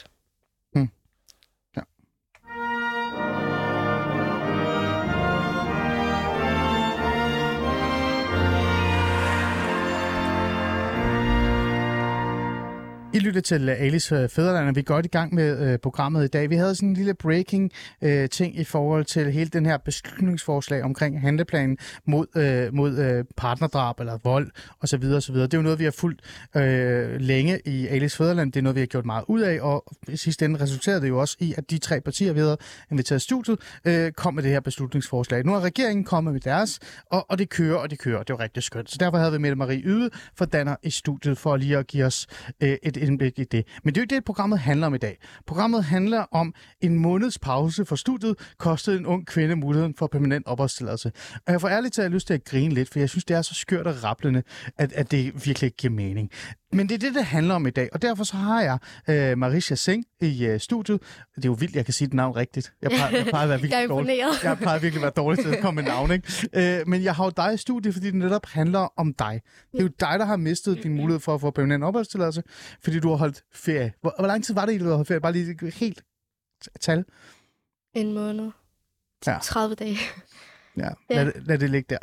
I 13.13 13.19
lytter 13.19 13.41
til 13.41 13.69
Alice 13.69 14.15
øh, 14.15 14.30
Fæderland, 14.30 14.67
og 14.67 14.76
vi 14.76 14.80
er 14.80 14.84
godt 14.84 15.06
i 15.06 15.10
gang 15.10 15.34
med 15.34 15.67
øh, 15.67 15.80
programmet 15.80 16.24
i 16.24 16.28
dag. 16.28 16.50
Vi 16.50 16.56
havde 16.56 16.76
sådan 16.76 16.89
en 16.89 16.95
lille 16.95 17.13
breaking 17.13 17.72
øh, 18.02 18.30
ting 18.30 18.60
i 18.60 18.63
forhold 18.63 19.06
til 19.06 19.32
hele 19.32 19.50
den 19.50 19.65
her 19.65 19.78
beslutningsforslag 19.78 20.84
omkring 20.84 21.22
handleplanen 21.22 21.78
mod, 22.06 22.26
øh, 22.36 22.74
mod 22.74 22.98
øh, 22.98 23.26
partnerdrab 23.38 24.00
eller 24.00 24.17
vold 24.24 24.52
osv. 24.82 25.04
osv. 25.04 25.36
Det 25.36 25.54
er 25.54 25.58
jo 25.58 25.62
noget, 25.62 25.80
vi 25.80 25.84
har 25.84 25.91
fulgt 25.91 26.22
øh, 26.56 27.22
længe 27.22 27.60
i 27.65 27.88
Alice 27.88 28.17
Fæderland. 28.17 28.52
Det 28.52 28.60
er 28.60 28.63
noget, 28.63 28.76
vi 28.76 28.80
har 28.80 28.88
gjort 28.88 29.06
meget 29.06 29.24
ud 29.28 29.41
af, 29.41 29.62
og 29.62 29.84
i 30.08 30.17
sidste 30.17 30.45
ende 30.45 30.60
resulterede 30.60 31.02
det 31.02 31.10
jo 31.10 31.19
også 31.19 31.38
i, 31.39 31.54
at 31.58 31.69
de 31.69 31.78
tre 31.78 32.02
partier, 32.02 32.34
vi 32.34 32.39
havde 32.39 32.58
inviteret 32.91 33.22
studiet, 33.22 33.60
øh, 33.86 34.12
kom 34.12 34.34
med 34.34 34.43
det 34.43 34.52
her 34.52 34.60
beslutningsforslag. 34.60 35.45
Nu 35.45 35.54
er 35.56 35.60
regeringen 35.60 36.04
kommet 36.04 36.34
med 36.34 36.41
deres, 36.41 36.80
og, 37.06 37.26
og 37.30 37.39
det 37.39 37.50
kører, 37.50 37.78
og 37.78 37.89
det 37.89 38.00
kører. 38.00 38.24
Det 38.24 38.34
var 38.34 38.39
rigtig 38.39 38.63
skønt. 38.63 38.91
Så 38.91 38.98
derfor 39.00 39.17
havde 39.17 39.32
vi 39.32 39.38
Mette 39.38 39.56
Marie 39.56 39.82
Yde 39.86 40.10
for 40.36 40.45
Danner 40.45 40.76
i 40.84 40.89
studiet 40.89 41.38
for 41.38 41.58
lige 41.58 41.78
at 41.78 41.88
give 41.88 42.06
os 42.06 42.28
øh, 42.62 42.78
et 42.84 42.98
indblik 42.99 43.39
i 43.39 43.43
det. 43.43 43.65
Men 43.83 43.93
det 43.93 43.99
er 43.99 44.01
jo 44.01 44.03
ikke 44.03 44.15
det, 44.15 44.25
programmet 44.25 44.59
handler 44.59 44.88
om 44.88 44.95
i 44.95 44.97
dag. 44.97 45.17
Programmet 45.47 45.83
handler 45.83 46.25
om 46.31 46.53
en 46.81 46.95
måneds 46.95 47.39
pause 47.39 47.85
for 47.85 47.95
studiet, 47.95 48.35
kostede 48.57 48.97
en 48.97 49.05
ung 49.05 49.27
kvinde 49.27 49.55
muligheden 49.55 49.93
for 49.95 50.07
permanent 50.07 50.47
opholdstilladelse. 50.47 51.12
Og 51.47 51.51
jeg 51.51 51.62
får 51.62 51.69
ærligt 51.69 51.93
talt 51.93 52.13
lyst 52.13 52.27
til 52.27 52.33
at 52.33 52.43
grine 52.43 52.73
lidt, 52.73 52.89
for 52.89 52.99
jeg 52.99 53.09
synes, 53.09 53.25
det 53.25 53.38
er 53.38 53.41
så 53.41 53.53
skørt 53.53 53.88
og 53.88 54.03
rapplende, 54.03 54.43
at, 54.77 54.93
at 54.93 55.12
det 55.12 55.45
virkelig 55.45 55.67
ikke 55.67 55.77
giver 55.77 55.93
mening. 55.93 56.29
Men 56.71 56.89
det 56.89 56.95
er 56.95 56.99
det, 56.99 57.15
det 57.15 57.25
handler 57.25 57.55
om 57.55 57.67
i 57.67 57.69
dag, 57.69 57.89
og 57.93 58.01
derfor 58.01 58.23
så 58.23 58.36
har 58.38 58.62
jeg 58.62 58.77
øh, 59.10 59.38
Marisha 59.38 59.75
Singh 59.75 60.05
i 60.21 60.45
øh, 60.45 60.60
studiet. 60.60 61.01
Det 61.36 61.45
er 61.45 61.49
jo 61.49 61.55
vildt, 61.60 61.75
jeg 61.75 61.86
kan 61.86 61.93
sige 61.93 62.05
det 62.08 62.13
navn 62.13 62.36
rigtigt. 62.36 62.73
Jeg 62.82 62.91
plejer, 62.91 63.17
jeg 63.17 63.25
plejer 63.25 63.43
at 63.43 63.49
være 63.49 63.62
virkelig 63.62 63.75
jeg 63.77 63.84
er 63.84 63.88
dårlig. 63.88 64.17
Jeg 64.43 64.58
plejer 64.58 64.79
virkelig 64.79 64.99
at 64.99 65.01
være 65.01 65.23
dårlig 65.25 65.39
til 65.45 65.55
at 65.55 65.62
komme 65.62 65.82
med 65.82 65.91
navn, 65.91 66.12
ikke? 66.12 66.49
Øh, 66.53 66.88
men 66.88 67.03
jeg 67.03 67.15
har 67.15 67.23
jo 67.23 67.32
dig 67.38 67.53
i 67.53 67.58
studiet, 67.58 67.93
fordi 67.93 68.05
det 68.08 68.15
netop 68.15 68.45
handler 68.45 68.93
om 68.97 69.13
dig. 69.13 69.41
Det 69.71 69.79
er 69.79 69.84
jo 69.84 69.89
dig, 69.99 70.19
der 70.19 70.25
har 70.25 70.38
mistet 70.38 70.84
din 70.84 70.93
mulighed 70.95 71.19
for 71.19 71.36
at 71.36 71.41
få 71.41 71.51
permanent 71.51 71.84
opholdstilladelse, 71.84 72.43
fordi 72.84 72.99
du 72.99 73.10
har 73.10 73.15
holdt 73.15 73.43
ferie. 73.53 73.93
Hvor, 74.01 74.15
hvor 74.19 74.27
lang 74.27 74.43
tid 74.43 74.53
var 74.53 74.65
det 74.65 74.79
du 74.79 74.86
har 74.86 74.95
holdt 74.95 75.08
ferie? 75.08 75.21
Bare 75.21 75.34
lige 75.34 75.71
helt 75.71 76.03
tal. 76.79 77.05
En 77.93 78.13
måned. 78.13 78.51
Ja. 79.27 79.38
30 79.41 79.75
dage. 79.75 79.97
Ja, 80.77 80.89
lad, 81.10 81.25
det, 81.25 81.34
lad 81.47 81.58
det 81.58 81.69
ligge 81.69 81.95
der. 81.95 81.97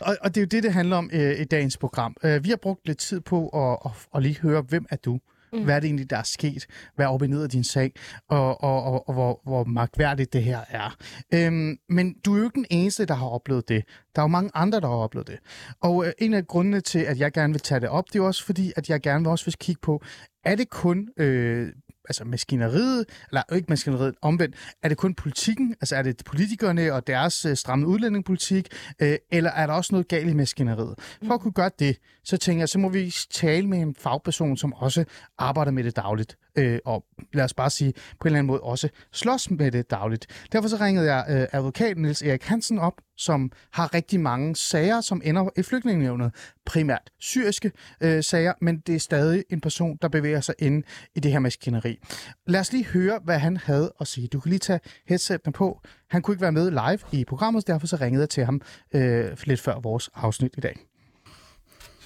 Og, 0.06 0.16
og 0.20 0.34
det 0.34 0.40
er 0.40 0.42
jo 0.42 0.46
det, 0.46 0.62
det 0.62 0.72
handler 0.72 0.96
om 0.96 1.10
øh, 1.12 1.40
i 1.40 1.44
dagens 1.44 1.76
program. 1.76 2.16
Uh, 2.24 2.44
vi 2.44 2.48
har 2.48 2.56
brugt 2.56 2.86
lidt 2.86 2.98
tid 2.98 3.20
på 3.20 3.48
at, 3.48 3.78
at, 3.84 3.90
at 4.14 4.22
lige 4.22 4.38
høre, 4.40 4.62
hvem 4.62 4.86
er 4.90 4.96
du? 4.96 5.18
Mm. 5.52 5.64
Hvad 5.64 5.76
er 5.76 5.80
det 5.80 5.86
egentlig, 5.86 6.10
der 6.10 6.16
er 6.16 6.22
sket? 6.22 6.66
Hvad 6.96 7.06
er 7.06 7.10
op 7.10 7.22
og 7.22 7.28
ned 7.28 7.42
af 7.42 7.50
din 7.50 7.64
sag? 7.64 7.92
Og, 8.28 8.62
og, 8.64 8.82
og, 8.82 9.08
og 9.08 9.14
hvor, 9.14 9.40
hvor 9.44 9.64
magtværdigt 9.64 10.32
det 10.32 10.42
her 10.44 10.60
er. 10.68 10.96
Øhm, 11.34 11.78
men 11.88 12.14
du 12.24 12.34
er 12.34 12.38
jo 12.38 12.44
ikke 12.44 12.54
den 12.54 12.66
eneste, 12.70 13.06
der 13.06 13.14
har 13.14 13.26
oplevet 13.26 13.68
det. 13.68 13.84
Der 14.16 14.22
er 14.22 14.24
jo 14.24 14.28
mange 14.28 14.50
andre, 14.54 14.80
der 14.80 14.88
har 14.88 14.94
oplevet 14.94 15.26
det. 15.26 15.38
Og 15.80 16.06
øh, 16.06 16.12
en 16.18 16.34
af 16.34 16.46
grundene 16.46 16.80
til, 16.80 16.98
at 16.98 17.18
jeg 17.18 17.32
gerne 17.32 17.52
vil 17.52 17.60
tage 17.60 17.80
det 17.80 17.88
op, 17.88 18.04
det 18.12 18.18
er 18.18 18.22
også 18.22 18.44
fordi, 18.44 18.72
at 18.76 18.90
jeg 18.90 19.00
gerne 19.00 19.24
vil 19.24 19.30
også 19.30 19.44
vil 19.44 19.54
kigge 19.54 19.80
på, 19.82 20.02
er 20.44 20.54
det 20.54 20.70
kun 20.70 21.08
øh, 21.16 21.72
altså 22.08 22.24
maskineriet, 22.24 23.04
eller 23.28 23.42
ikke 23.54 23.66
maskineriet, 23.68 24.14
omvendt, 24.22 24.56
er 24.82 24.88
det 24.88 24.98
kun 24.98 25.14
politikken, 25.14 25.74
altså 25.80 25.96
er 25.96 26.02
det 26.02 26.22
politikerne 26.26 26.92
og 26.92 27.06
deres 27.06 27.44
øh, 27.44 27.56
stramme 27.56 27.86
udlændingepolitik, 27.86 28.68
øh, 29.02 29.16
eller 29.32 29.50
er 29.50 29.66
der 29.66 29.74
også 29.74 29.94
noget 29.94 30.08
galt 30.08 30.30
i 30.30 30.34
maskineriet? 30.34 30.94
For 31.26 31.34
at 31.34 31.40
kunne 31.40 31.52
gøre 31.52 31.70
det, 31.78 31.96
så 32.24 32.36
tænker 32.36 32.60
jeg, 32.60 32.68
så 32.68 32.78
må 32.78 32.88
vi 32.88 33.14
tale 33.30 33.66
med 33.66 33.78
en 33.78 33.94
fagperson, 33.94 34.56
som 34.56 34.72
også 34.72 35.04
arbejder 35.38 35.72
med 35.72 35.84
det 35.84 35.96
dagligt, 35.96 36.36
øh, 36.58 36.78
og 36.84 37.04
lad 37.32 37.44
os 37.44 37.54
bare 37.54 37.70
sige, 37.70 37.92
på 37.92 37.98
en 38.24 38.26
eller 38.26 38.38
anden 38.38 38.46
måde 38.46 38.60
også 38.60 38.88
slås 39.12 39.50
med 39.50 39.70
det 39.70 39.90
dagligt. 39.90 40.26
Derfor 40.52 40.68
så 40.68 40.76
ringede 40.80 41.14
jeg 41.14 41.24
øh, 41.28 41.46
advokat 41.52 41.98
Niels 41.98 42.22
Erik 42.22 42.44
Hansen 42.44 42.78
op, 42.78 42.92
som 43.16 43.52
har 43.72 43.94
rigtig 43.94 44.20
mange 44.20 44.56
sager, 44.56 45.00
som 45.00 45.22
ender 45.24 45.48
i 45.56 45.62
flygtningenevnet. 45.62 46.34
Primært 46.66 47.10
syriske 47.18 47.72
øh, 48.00 48.24
sager, 48.24 48.52
men 48.60 48.78
det 48.78 48.94
er 48.94 48.98
stadig 48.98 49.44
en 49.50 49.60
person, 49.60 49.98
der 50.02 50.08
bevæger 50.08 50.40
sig 50.40 50.54
inde 50.58 50.86
i 51.14 51.20
det 51.20 51.32
her 51.32 51.38
maskineri. 51.38 51.98
Lad 52.46 52.60
os 52.60 52.72
lige 52.72 52.84
høre, 52.84 53.20
hvad 53.24 53.38
han 53.38 53.56
havde 53.56 53.92
at 54.00 54.06
sige. 54.06 54.28
Du 54.28 54.40
kan 54.40 54.50
lige 54.50 54.58
tage 54.58 54.80
headsetten 55.08 55.52
på. 55.52 55.80
Han 56.10 56.22
kunne 56.22 56.32
ikke 56.34 56.42
være 56.42 56.52
med 56.52 56.70
live 56.70 57.20
i 57.20 57.24
programmet, 57.24 57.66
derfor 57.66 57.86
så 57.86 57.96
ringede 57.96 58.20
jeg 58.20 58.28
til 58.28 58.44
ham 58.44 58.60
øh, 58.94 59.36
lidt 59.44 59.60
før 59.60 59.80
vores 59.80 60.10
afsnit 60.14 60.54
i 60.58 60.60
dag. 60.60 60.87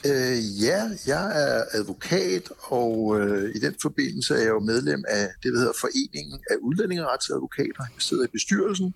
Øh, 0.06 0.62
ja, 0.62 0.80
jeg 1.06 1.24
er 1.44 1.64
advokat, 1.72 2.52
og 2.62 3.20
øh, 3.20 3.54
i 3.54 3.58
den 3.58 3.74
forbindelse 3.82 4.34
er 4.34 4.38
jeg 4.38 4.48
jo 4.48 4.60
medlem 4.60 5.04
af 5.08 5.28
det, 5.42 5.52
der 5.52 5.58
hedder 5.58 5.72
Foreningen 5.80 6.40
af 6.50 6.54
Udlændingeretsadvokater. 6.62 7.84
Jeg 7.94 8.02
sidder 8.02 8.24
i 8.24 8.32
bestyrelsen, 8.32 8.94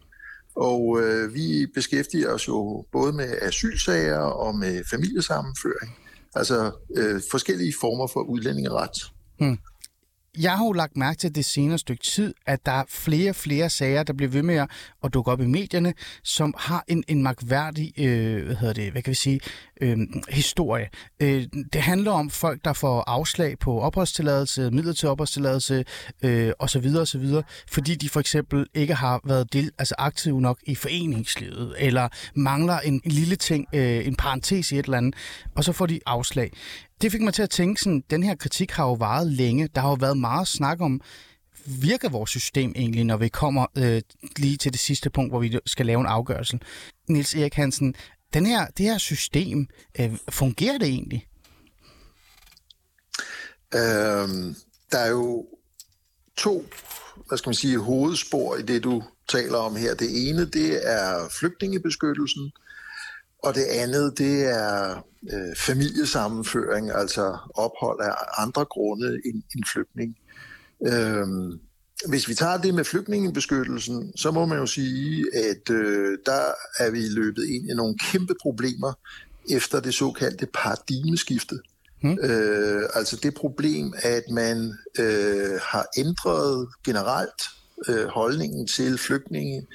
og 0.56 1.02
øh, 1.02 1.34
vi 1.34 1.66
beskæftiger 1.74 2.30
os 2.30 2.48
jo 2.48 2.84
både 2.92 3.12
med 3.12 3.38
asylsager 3.42 4.18
og 4.18 4.54
med 4.58 4.84
familiesammenføring. 4.90 5.96
Altså 6.34 6.72
øh, 6.96 7.20
forskellige 7.30 7.74
former 7.80 8.06
for 8.06 8.20
udlændingeret. 8.20 8.96
Hmm 9.38 9.58
jeg 10.38 10.52
har 10.52 10.64
jo 10.64 10.72
lagt 10.72 10.96
mærke 10.96 11.18
til 11.18 11.34
det 11.34 11.44
senere 11.44 11.78
stykke 11.78 12.02
tid, 12.02 12.34
at 12.46 12.66
der 12.66 12.72
er 12.72 12.84
flere 12.88 13.30
og 13.30 13.36
flere 13.36 13.70
sager, 13.70 14.02
der 14.02 14.12
bliver 14.12 14.30
ved 14.30 14.42
med 14.42 14.66
at 15.04 15.14
dukke 15.14 15.30
op 15.30 15.40
i 15.40 15.46
medierne, 15.46 15.94
som 16.24 16.54
har 16.58 16.84
en, 16.88 17.04
en 17.08 17.22
magværdig, 17.22 17.92
øh, 17.98 18.44
hvad 18.44 18.56
hedder 18.56 18.74
det, 18.74 18.92
hvad 18.92 19.02
kan 19.02 19.10
vi 19.10 19.14
sige, 19.14 19.40
øh, 19.80 19.98
historie. 20.28 20.88
Øh, 21.20 21.46
det 21.72 21.80
handler 21.80 22.10
om 22.10 22.30
folk, 22.30 22.64
der 22.64 22.72
får 22.72 23.04
afslag 23.06 23.58
på 23.58 23.80
opholdstilladelse, 23.80 24.70
midlertidig 24.70 25.10
opholdstilladelse 25.10 25.84
øh, 26.22 26.52
osv. 26.58 26.86
osv., 27.00 27.26
fordi 27.68 27.94
de 27.94 28.08
for 28.08 28.20
eksempel 28.20 28.66
ikke 28.74 28.94
har 28.94 29.20
været 29.24 29.52
del, 29.52 29.70
altså 29.78 29.94
aktive 29.98 30.40
nok 30.40 30.58
i 30.62 30.74
foreningslivet, 30.74 31.74
eller 31.78 32.08
mangler 32.34 32.78
en, 32.78 33.00
en 33.04 33.10
lille 33.10 33.36
ting, 33.36 33.66
øh, 33.72 34.06
en 34.06 34.16
parentes 34.16 34.72
i 34.72 34.78
et 34.78 34.84
eller 34.84 34.98
andet, 34.98 35.14
og 35.56 35.64
så 35.64 35.72
får 35.72 35.86
de 35.86 36.00
afslag 36.06 36.50
det 37.02 37.12
fik 37.12 37.20
mig 37.20 37.34
til 37.34 37.42
at 37.42 37.50
tænke 37.50 37.80
sådan, 37.80 38.04
den 38.10 38.22
her 38.22 38.34
kritik 38.34 38.70
har 38.70 38.84
jo 38.84 38.92
varet 38.92 39.32
længe. 39.32 39.68
Der 39.74 39.80
har 39.80 39.88
jo 39.88 39.96
været 40.00 40.18
meget 40.18 40.48
snak 40.48 40.80
om, 40.80 41.00
virker 41.66 42.08
vores 42.08 42.30
system 42.30 42.72
egentlig, 42.76 43.04
når 43.04 43.16
vi 43.16 43.28
kommer 43.28 43.66
øh, 43.78 44.02
lige 44.36 44.56
til 44.56 44.72
det 44.72 44.80
sidste 44.80 45.10
punkt, 45.10 45.32
hvor 45.32 45.40
vi 45.40 45.58
skal 45.66 45.86
lave 45.86 46.00
en 46.00 46.06
afgørelse. 46.06 46.58
Nils 47.08 47.34
Erik 47.34 47.54
Hansen, 47.54 47.94
den 48.34 48.46
her, 48.46 48.66
det 48.66 48.86
her 48.86 48.98
system, 48.98 49.66
øh, 50.00 50.18
fungerer 50.28 50.78
det 50.78 50.88
egentlig? 50.88 51.26
Øhm, 53.74 54.54
der 54.92 54.98
er 54.98 55.10
jo 55.10 55.46
to 56.36 56.64
hvad 57.28 57.38
skal 57.38 57.48
man 57.48 57.54
sige, 57.54 57.78
hovedspor 57.78 58.56
i 58.56 58.62
det, 58.62 58.84
du 58.84 59.02
taler 59.28 59.58
om 59.58 59.76
her. 59.76 59.94
Det 59.94 60.28
ene, 60.28 60.44
det 60.44 60.90
er 60.90 61.28
flygtningebeskyttelsen, 61.40 62.52
og 63.38 63.54
det 63.54 63.64
andet, 63.64 64.18
det 64.18 64.44
er 64.44 65.02
øh, 65.32 65.56
familiesammenføring, 65.56 66.90
altså 66.90 67.38
ophold 67.54 68.00
af 68.00 68.42
andre 68.42 68.64
grunde 68.64 69.20
end, 69.24 69.42
end 69.54 69.64
flygtning. 69.72 70.16
Øhm, 70.86 71.60
hvis 72.08 72.28
vi 72.28 72.34
tager 72.34 72.56
det 72.56 72.74
med 72.74 72.84
flygtningebeskyttelsen, 72.84 74.12
så 74.16 74.30
må 74.30 74.46
man 74.46 74.58
jo 74.58 74.66
sige, 74.66 75.24
at 75.34 75.70
øh, 75.70 76.18
der 76.26 76.42
er 76.78 76.90
vi 76.90 77.08
løbet 77.08 77.44
ind 77.44 77.70
i 77.70 77.74
nogle 77.74 77.98
kæmpe 77.98 78.34
problemer 78.42 78.92
efter 79.50 79.80
det 79.80 79.94
såkaldte 79.94 80.46
paradigmeskifte. 80.54 81.58
Hmm. 82.02 82.18
Øh, 82.22 82.82
altså 82.94 83.16
det 83.22 83.34
problem, 83.34 83.94
at 84.02 84.22
man 84.30 84.74
øh, 84.98 85.60
har 85.62 85.86
ændret 85.98 86.68
generelt 86.84 87.42
øh, 87.88 88.06
holdningen 88.06 88.66
til 88.66 88.98
flygtninge 88.98 89.66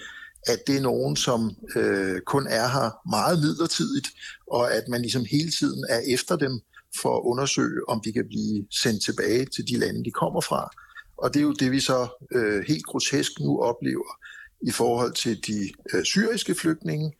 at 0.47 0.59
det 0.67 0.77
er 0.77 0.81
nogen, 0.81 1.15
som 1.15 1.55
øh, 1.75 2.21
kun 2.21 2.47
er 2.47 2.67
her 2.67 3.09
meget 3.09 3.39
midlertidigt, 3.39 4.07
og 4.51 4.73
at 4.73 4.83
man 4.87 5.01
ligesom 5.01 5.25
hele 5.31 5.51
tiden 5.51 5.85
er 5.89 6.01
efter 6.07 6.35
dem 6.35 6.59
for 7.01 7.17
at 7.17 7.21
undersøge, 7.23 7.89
om 7.89 8.01
de 8.05 8.13
kan 8.13 8.25
blive 8.27 8.65
sendt 8.71 9.03
tilbage 9.03 9.45
til 9.45 9.67
de 9.67 9.77
lande, 9.77 10.05
de 10.05 10.11
kommer 10.11 10.41
fra. 10.41 10.69
Og 11.17 11.33
det 11.33 11.39
er 11.39 11.43
jo 11.43 11.53
det, 11.53 11.71
vi 11.71 11.79
så 11.79 12.07
øh, 12.35 12.63
helt 12.67 12.85
grotesk 12.85 13.31
nu 13.39 13.61
oplever 13.61 14.17
i 14.61 14.71
forhold 14.71 15.13
til 15.13 15.47
de 15.47 15.69
øh, 15.93 16.03
syriske 16.03 16.55
flygtninge, 16.55 17.13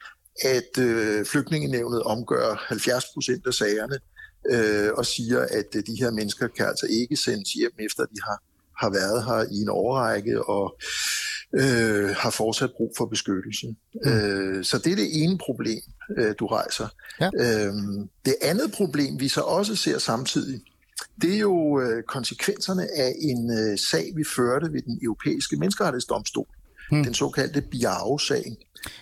at 0.43 0.77
øh, 0.79 1.25
flygtningenevnet 1.25 2.03
omgør 2.03 2.65
70 2.67 3.03
procent 3.13 3.47
af 3.47 3.53
sagerne 3.53 3.99
øh, 4.51 4.89
og 4.93 5.05
siger, 5.05 5.39
at 5.39 5.75
øh, 5.75 5.83
de 5.87 5.95
her 5.99 6.11
mennesker 6.11 6.47
kan 6.47 6.65
altså 6.65 6.87
ikke 6.89 7.17
sendes 7.17 7.53
hjem, 7.53 7.71
efter 7.79 8.03
de 8.05 8.21
har, 8.23 8.43
har 8.81 8.89
været 8.89 9.25
her 9.25 9.55
i 9.55 9.61
en 9.61 9.69
årrække, 9.69 10.43
og 10.43 10.77
øh, 11.53 12.09
har 12.09 12.29
fortsat 12.29 12.71
brug 12.77 12.93
for 12.97 13.05
beskyttelse. 13.05 13.67
Mm. 14.05 14.11
Øh, 14.11 14.63
så 14.63 14.77
det 14.77 14.91
er 14.91 14.95
det 14.95 15.23
ene 15.23 15.37
problem, 15.37 15.81
øh, 16.17 16.33
du 16.39 16.47
rejser. 16.47 16.87
Ja. 17.21 17.29
Øh, 17.35 17.73
det 18.25 18.35
andet 18.41 18.71
problem, 18.71 19.19
vi 19.19 19.27
så 19.27 19.41
også 19.41 19.75
ser 19.75 19.97
samtidig, 19.97 20.61
det 21.21 21.33
er 21.35 21.39
jo 21.39 21.81
øh, 21.81 22.03
konsekvenserne 22.03 22.87
af 22.97 23.15
en 23.19 23.51
øh, 23.59 23.77
sag, 23.77 24.11
vi 24.15 24.23
førte 24.35 24.73
ved 24.73 24.81
den 24.81 24.99
europæiske 25.03 25.55
menneskerettighedsdomstol. 25.55 26.47
Mm. 26.91 27.03
Den 27.03 27.13
såkaldte 27.13 27.61
Biao-sag. 27.61 28.57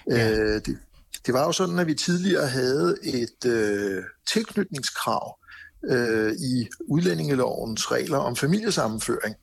Ja. 0.09 0.31
Øh, 0.31 0.62
det, 0.65 0.77
det 1.25 1.33
var 1.33 1.45
jo 1.45 1.51
sådan, 1.51 1.79
at 1.79 1.88
vi 1.88 1.93
tidligere 1.93 2.47
havde 2.47 2.97
et 3.03 3.45
øh, 3.45 4.03
tilknytningskrav 4.33 5.39
øh, 5.89 6.33
i 6.33 6.67
udlændingelovens 6.88 7.91
regler 7.91 8.17
om 8.17 8.35
familiesammenføring. 8.35 9.35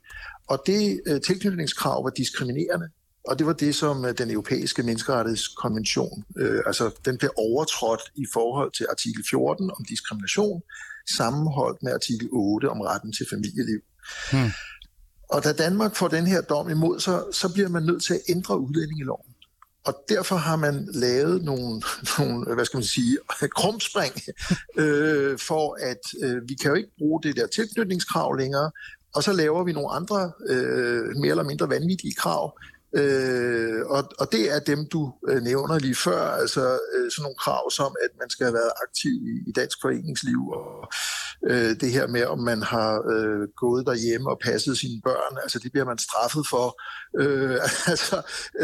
Og 0.49 0.63
det 0.67 1.01
øh, 1.07 1.21
tilknytningskrav 1.21 2.05
var 2.05 2.11
diskriminerende, 2.11 2.89
og 3.29 3.39
det 3.39 3.47
var 3.47 3.53
det, 3.53 3.75
som 3.75 4.05
øh, 4.05 4.19
den 4.19 4.31
europæiske 4.31 4.83
menneskerettighedskonvention, 4.83 6.25
øh, 6.37 6.61
altså 6.67 6.91
den 7.05 7.19
blev 7.19 7.31
overtrådt 7.37 8.03
i 8.15 8.27
forhold 8.33 8.73
til 8.73 8.87
artikel 8.91 9.25
14 9.31 9.71
om 9.71 9.85
diskrimination, 9.85 10.63
sammenholdt 11.17 11.83
med 11.83 11.93
artikel 11.93 12.29
8 12.33 12.71
om 12.71 12.81
retten 12.81 13.13
til 13.13 13.27
familieliv. 13.31 13.81
Hmm. 14.33 14.51
Og 15.29 15.45
da 15.45 15.53
Danmark 15.53 15.97
får 15.97 16.09
den 16.09 16.27
her 16.27 16.41
dom 16.41 16.71
imod 16.71 17.01
sig, 17.01 17.23
så 17.33 17.53
bliver 17.53 17.69
man 17.69 17.83
nødt 17.83 18.05
til 18.05 18.15
at 18.15 18.21
ændre 18.29 18.61
udlændingeloven. 18.61 19.37
Og 19.87 19.95
derfor 20.09 20.37
har 20.37 20.57
man 20.57 20.89
lavet 20.93 21.45
nogle, 21.45 21.83
nogle 22.19 22.55
hvad 22.55 22.65
skal 22.65 22.77
man 22.77 22.85
sige, 22.85 23.19
krumspring, 23.59 24.15
øh, 24.77 25.39
for 25.39 25.79
at 25.81 26.01
øh, 26.23 26.49
vi 26.49 26.55
kan 26.55 26.69
jo 26.71 26.75
ikke 26.75 26.97
bruge 26.99 27.23
det 27.23 27.37
der 27.37 27.47
tilknytningskrav 27.47 28.35
længere, 28.35 28.71
og 29.16 29.22
så 29.22 29.33
laver 29.33 29.64
vi 29.64 29.72
nogle 29.72 29.90
andre, 29.90 30.33
øh, 30.48 31.16
mere 31.16 31.31
eller 31.31 31.44
mindre 31.44 31.68
vanvittige 31.68 32.14
krav, 32.14 32.59
Øh, 32.94 33.87
og, 33.87 34.02
og 34.18 34.33
det 34.33 34.55
er 34.55 34.59
dem, 34.59 34.88
du 34.92 35.12
øh, 35.29 35.42
nævner 35.42 35.79
lige 35.79 35.94
før, 35.94 36.20
altså 36.20 36.61
øh, 36.94 37.11
sådan 37.11 37.22
nogle 37.22 37.42
krav 37.44 37.70
som, 37.70 37.96
at 38.05 38.11
man 38.20 38.31
skal 38.31 38.44
have 38.46 38.55
været 38.55 38.72
aktiv 38.85 39.11
i, 39.33 39.48
i 39.48 39.52
dansk 39.52 39.79
foreningsliv, 39.83 40.40
og 40.59 40.88
øh, 41.50 41.72
det 41.81 41.90
her 41.92 42.07
med, 42.07 42.24
om 42.24 42.38
man 42.38 42.62
har 42.62 42.92
øh, 43.12 43.48
gået 43.57 43.87
derhjemme 43.87 44.31
og 44.31 44.38
passet 44.44 44.79
sine 44.79 45.00
børn, 45.05 45.38
altså 45.42 45.59
det 45.59 45.72
bliver 45.72 45.85
man 45.85 45.98
straffet 45.98 46.44
for. 46.52 46.66
Øh, 47.22 47.59
altså, 47.92 48.16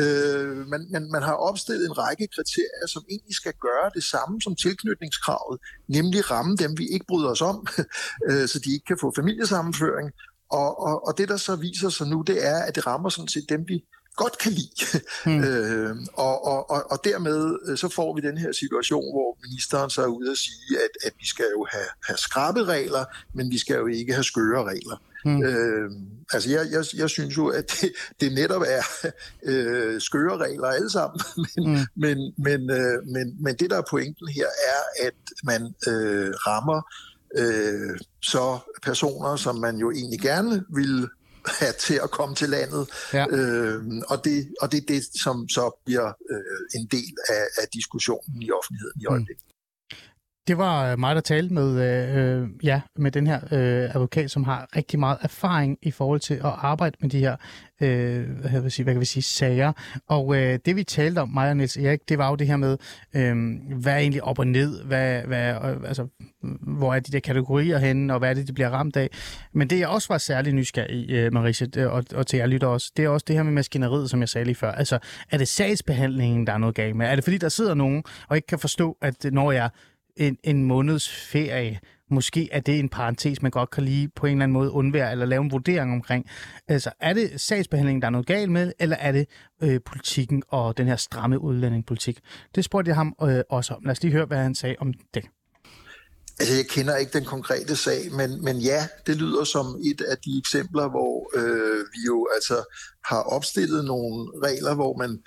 øh, 0.03 0.57
man, 0.73 0.83
man, 0.93 1.11
man 1.11 1.23
har 1.23 1.37
opstillet 1.49 1.87
en 1.87 1.99
række 1.99 2.27
kriterier, 2.35 2.87
som 2.89 3.03
egentlig 3.11 3.35
skal 3.35 3.55
gøre 3.67 3.91
det 3.95 4.05
samme 4.05 4.41
som 4.43 4.55
tilknytningskravet, 4.57 5.57
nemlig 5.89 6.31
ramme 6.31 6.57
dem, 6.57 6.79
vi 6.79 6.87
ikke 6.95 7.07
bryder 7.09 7.31
os 7.31 7.43
om, 7.43 7.67
øh, 8.29 8.49
så 8.49 8.59
de 8.65 8.73
ikke 8.75 8.87
kan 8.91 8.99
få 9.01 9.13
familiesammenføring. 9.17 10.09
Og, 10.53 10.83
og, 10.83 11.07
og 11.07 11.19
det, 11.19 11.29
der 11.29 11.37
så 11.37 11.57
viser 11.57 11.89
sig 11.89 12.07
nu, 12.07 12.23
det 12.27 12.47
er, 12.47 12.59
at 12.63 12.75
det 12.75 12.87
rammer 12.87 13.09
sådan 13.09 13.29
set 13.29 13.49
dem, 13.49 13.65
vi 13.69 13.85
godt 14.17 14.39
kan 14.39 14.53
lide. 14.53 15.01
Mm. 15.27 15.45
øh, 15.49 15.97
og, 16.15 16.47
og, 16.47 16.71
og, 16.71 16.91
og 16.91 16.99
dermed 17.05 17.59
øh, 17.69 17.79
så 17.79 17.89
får 17.89 18.15
vi 18.15 18.21
den 18.21 18.39
her 18.39 18.53
situation, 18.53 19.05
hvor 19.15 19.39
ministeren 19.47 19.91
så 19.91 20.03
er 20.03 20.07
ude 20.07 20.31
og 20.31 20.37
sige, 20.37 20.79
at, 20.85 21.07
at 21.07 21.13
vi 21.21 21.27
skal 21.27 21.47
jo 21.57 21.67
have, 21.71 21.91
have 22.07 22.17
skrabe 22.17 22.65
regler, 22.65 23.05
men 23.35 23.51
vi 23.51 23.59
skal 23.59 23.77
jo 23.77 23.87
ikke 23.87 24.13
have 24.13 24.25
skøre 24.25 24.65
regler. 24.65 24.97
Mm. 25.25 25.43
Øh, 25.43 25.91
altså 26.33 26.51
jeg, 26.51 26.67
jeg, 26.71 26.85
jeg 26.97 27.11
synes 27.11 27.37
jo, 27.37 27.49
at 27.49 27.79
det, 27.81 27.93
det 28.21 28.33
netop 28.33 28.63
er 28.67 28.83
øh, 29.51 30.01
skøre 30.01 30.37
regler 30.37 30.67
alle 30.67 30.91
sammen, 30.91 31.21
men, 31.57 31.73
mm. 31.73 31.79
men, 31.97 32.35
men, 32.39 32.71
øh, 32.71 33.07
men, 33.07 33.43
men 33.45 33.57
det 33.57 33.71
der 33.71 33.79
er 33.79 33.87
pointen 33.91 34.29
her 34.29 34.47
er, 34.47 35.07
at 35.07 35.15
man 35.45 35.75
øh, 35.89 36.31
rammer 36.47 36.83
øh, 37.39 37.99
så 38.23 38.59
personer, 38.83 39.37
som 39.37 39.57
man 39.57 39.77
jo 39.77 39.91
egentlig 39.91 40.21
gerne 40.21 40.65
vil 40.75 41.09
have 41.47 41.73
til 41.81 42.01
at 42.03 42.11
komme 42.11 42.35
til 42.35 42.49
landet. 42.49 42.89
Ja. 43.13 43.27
Øh, 43.31 43.83
og, 44.09 44.25
det, 44.25 44.49
og 44.61 44.73
det 44.73 44.79
er 44.83 44.87
det, 44.89 45.03
som 45.23 45.49
så 45.49 45.83
bliver 45.85 46.09
øh, 46.31 46.81
en 46.81 46.87
del 46.87 47.15
af, 47.29 47.45
af 47.63 47.69
diskussionen 47.73 48.43
i 48.43 48.51
offentligheden 48.51 49.01
i 49.01 49.07
mm. 49.11 49.27
Det 50.49 50.59
var 50.59 50.93
øh, 50.93 50.99
mig, 50.99 51.15
der 51.15 51.21
talte 51.21 51.55
med, 51.55 51.69
øh, 51.71 52.43
øh, 52.43 52.49
ja, 52.63 52.81
med 52.99 53.11
den 53.11 53.27
her 53.27 53.41
øh, 53.53 53.95
advokat, 53.95 54.31
som 54.31 54.45
har 54.45 54.69
rigtig 54.77 54.99
meget 54.99 55.19
erfaring 55.21 55.79
i 55.83 55.91
forhold 55.91 56.21
til 56.21 56.35
at 56.35 56.41
arbejde 56.45 56.97
med 57.01 57.11
de 57.11 57.19
her 57.19 57.37
øh, 57.83 58.31
hvad, 58.31 58.61
vil 58.61 58.71
sige, 58.71 58.85
hvad 58.85 58.95
kan 58.95 59.01
vi 59.01 59.07
sige, 59.07 59.23
sager. 59.23 59.73
Og 60.09 60.37
øh, 60.37 60.59
det 60.65 60.77
vi 60.77 60.85
talte 60.85 61.19
om, 61.19 61.29
mig 61.29 61.51
og 61.51 61.57
Niels 61.57 61.77
Erik, 61.77 62.01
det 62.09 62.19
var 62.19 62.29
jo 62.29 62.35
det 62.35 62.47
her 62.47 62.57
med, 62.57 62.77
øh, 63.17 63.37
hvad 63.81 63.93
er 63.93 63.99
egentlig 63.99 64.25
op 64.25 64.39
og 64.39 64.47
ned, 64.47 64.85
hvad, 64.85 65.23
hvad, 65.23 65.55
øh, 65.55 65.77
altså, 65.85 66.07
hvor 66.61 66.95
er 66.95 67.01
de 67.01 67.13
der 67.13 67.21
kategorier 67.21 67.79
henne, 67.79 68.13
og 68.13 68.19
hvad 68.19 68.31
er 68.31 68.35
det, 68.35 68.49
de 68.49 68.53
bliver 68.53 68.71
ramt 68.71 68.97
af. 68.97 69.09
Men 69.53 69.71
det 69.71 69.79
jeg 69.79 69.89
også 69.89 70.09
var 70.09 70.19
særlig 70.19 70.53
nysgerrig 70.53 70.97
i, 70.97 71.17
øh, 71.17 71.33
Marisa, 71.33 71.67
og, 71.77 72.05
og 72.15 72.27
til 72.27 72.37
jer 72.37 72.47
lytter 72.47 72.67
også, 72.67 72.93
det 72.97 73.05
er 73.05 73.09
også 73.09 73.25
det 73.29 73.37
her 73.37 73.43
med 73.43 73.53
maskineriet, 73.53 74.11
som 74.11 74.21
jeg 74.21 74.29
sagde 74.29 74.45
lige 74.45 74.55
før. 74.55 74.73
Altså, 74.73 74.99
er 75.31 75.39
det 75.39 75.49
sagsbehandlingen, 75.49 76.47
der 76.47 76.53
er 76.53 76.59
noget 76.59 76.75
galt 76.75 76.97
med? 76.97 77.07
Er 77.07 77.15
det 77.15 77.25
fordi, 77.25 77.39
der 77.39 77.49
sidder 77.49 77.75
nogen 77.75 78.05
og 78.29 78.37
ikke 78.37 78.47
kan 78.47 78.59
forstå, 78.59 78.97
at 79.01 79.25
når 79.25 79.53
jeg 79.53 79.71
en, 80.17 80.37
en 80.45 80.65
måneds 80.65 81.09
ferie. 81.09 81.81
Måske 82.11 82.49
er 82.53 82.61
det 82.61 82.79
en 82.79 82.89
parentes, 82.89 83.43
man 83.43 83.51
godt 83.51 83.71
kan 83.71 83.85
lige 83.85 84.09
på 84.17 84.27
en 84.27 84.33
eller 84.33 84.43
anden 84.43 84.53
måde 84.53 84.71
undvære 84.71 85.13
eller 85.13 85.27
lave 85.27 85.43
en 85.43 85.51
vurdering 85.51 85.93
omkring. 85.93 86.27
Altså, 86.69 86.91
er 87.01 87.13
det 87.13 87.41
sagsbehandlingen, 87.41 88.03
der 88.03 88.07
er 88.07 88.11
noget 88.11 88.27
galt 88.27 88.51
med, 88.51 88.73
eller 88.79 88.97
er 88.97 89.13
det 89.13 89.27
øh, 89.63 89.81
politikken 89.87 90.43
og 90.49 90.77
den 90.77 90.87
her 90.87 90.97
stramme 90.97 91.39
udlændingepolitik? 91.39 92.21
Det 92.55 92.65
spurgte 92.65 92.89
jeg 92.89 92.97
ham 92.97 93.15
øh, 93.23 93.41
også 93.51 93.75
om. 93.75 93.83
Lad 93.85 93.93
os 93.93 94.03
lige 94.03 94.13
høre, 94.13 94.27
hvad 94.27 94.39
han 94.39 94.55
sagde 94.55 94.77
om 94.79 94.93
det. 95.15 95.25
Altså, 96.41 96.55
jeg 96.55 96.67
kender 96.67 96.97
ikke 96.97 97.13
den 97.13 97.25
konkrete 97.25 97.77
sag, 97.77 98.13
men, 98.13 98.45
men 98.45 98.57
ja, 98.57 98.87
det 99.07 99.17
lyder 99.17 99.45
som 99.45 99.67
et 99.85 100.01
af 100.01 100.17
de 100.25 100.39
eksempler, 100.39 100.89
hvor 100.89 101.39
øh, 101.39 101.85
vi 101.93 102.07
jo 102.07 102.29
altså 102.35 102.77
har 103.05 103.23
opstillet 103.23 103.85
nogle 103.85 104.31
regler, 104.45 104.75
hvor 104.75 104.97
man 104.97 105.23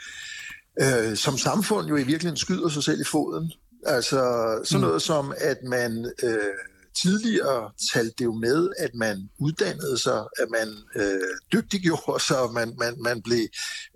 øh, 0.81 1.17
som 1.17 1.37
samfund 1.37 1.87
jo 1.87 1.95
i 1.95 2.03
virkeligheden 2.03 2.37
skyder 2.37 2.69
sig 2.69 2.83
selv 2.83 3.01
i 3.01 3.03
foden, 3.03 3.51
Altså 3.85 4.21
sådan 4.63 4.79
mm. 4.79 4.81
noget 4.81 4.95
mm. 4.95 4.99
som, 4.99 5.33
at 5.37 5.57
man 5.63 6.11
øh, 6.23 6.55
tidligere 7.03 7.71
talte 7.93 8.13
det 8.17 8.25
jo 8.25 8.33
med, 8.33 8.69
at 8.77 8.95
man 8.95 9.29
uddannede 9.39 9.97
sig, 9.97 10.19
at 10.41 10.47
man 10.57 10.67
øh, 10.95 11.29
dygtiggjorde 11.53 12.23
sig, 12.23 12.41
man, 12.53 12.73
man, 12.79 12.93
man 13.01 13.21
blev 13.21 13.45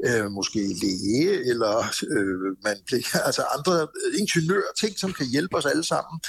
øh, 0.07 0.31
måske 0.31 0.59
læge, 0.59 1.49
eller 1.49 1.75
øh, 2.15 2.55
man 2.63 2.77
blev 2.87 3.01
altså 3.27 3.43
andre 3.57 3.87
ingeniører, 4.19 4.73
ting, 4.81 4.99
som 4.99 5.13
kan 5.13 5.25
hjælpe 5.25 5.57
os 5.57 5.65
alle 5.65 5.83
sammen. 5.83 6.19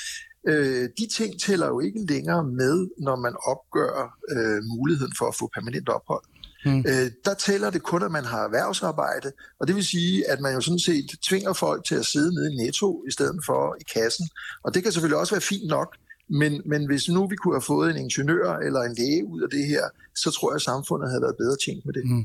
Øh, 0.49 0.89
de 0.99 1.07
ting 1.17 1.41
tæller 1.41 1.67
jo 1.67 1.81
ikke 1.81 2.07
længere 2.09 2.45
med, 2.45 2.89
når 2.99 3.17
man 3.17 3.35
opgør 3.53 4.19
øh, 4.35 4.61
muligheden 4.77 5.15
for 5.19 5.27
at 5.29 5.37
få 5.39 5.51
permanent 5.55 5.89
ophold. 5.89 6.25
Mm. 6.65 6.85
Øh, 6.89 7.11
der 7.25 7.35
tæller 7.35 7.71
det 7.71 7.83
kun, 7.83 8.03
at 8.03 8.11
man 8.11 8.25
har 8.25 8.45
erhvervsarbejde, 8.45 9.33
og 9.61 9.67
det 9.67 9.77
vil 9.77 9.85
sige, 9.85 10.31
at 10.31 10.41
man 10.41 10.55
jo 10.55 10.61
sådan 10.61 10.79
set 10.79 11.11
tvinger 11.29 11.53
folk 11.53 11.85
til 11.85 11.95
at 11.95 12.07
sidde 12.07 12.35
nede 12.35 12.53
i 12.53 12.57
netto 12.57 13.05
i 13.09 13.11
stedet 13.11 13.41
for 13.47 13.77
i 13.81 13.85
kassen. 13.95 14.29
Og 14.65 14.75
det 14.75 14.83
kan 14.83 14.93
selvfølgelig 14.93 15.19
også 15.19 15.35
være 15.35 15.41
fint 15.41 15.69
nok, 15.69 15.97
men, 16.31 16.63
men 16.67 16.87
hvis 16.87 17.09
nu 17.09 17.27
vi 17.27 17.37
kunne 17.37 17.55
have 17.55 17.63
fået 17.63 17.91
en 17.91 17.97
ingeniør 17.97 18.57
eller 18.67 18.81
en 18.81 18.95
læge 18.99 19.25
ud 19.27 19.43
af 19.43 19.51
det 19.51 19.67
her, 19.67 19.85
så 20.17 20.31
tror 20.31 20.51
jeg, 20.51 20.57
at 20.57 20.63
samfundet 20.63 21.11
havde 21.11 21.23
været 21.23 21.37
bedre 21.37 21.57
tjent 21.65 21.87
med 21.87 21.95
det. 21.95 22.05
Mm. 22.05 22.25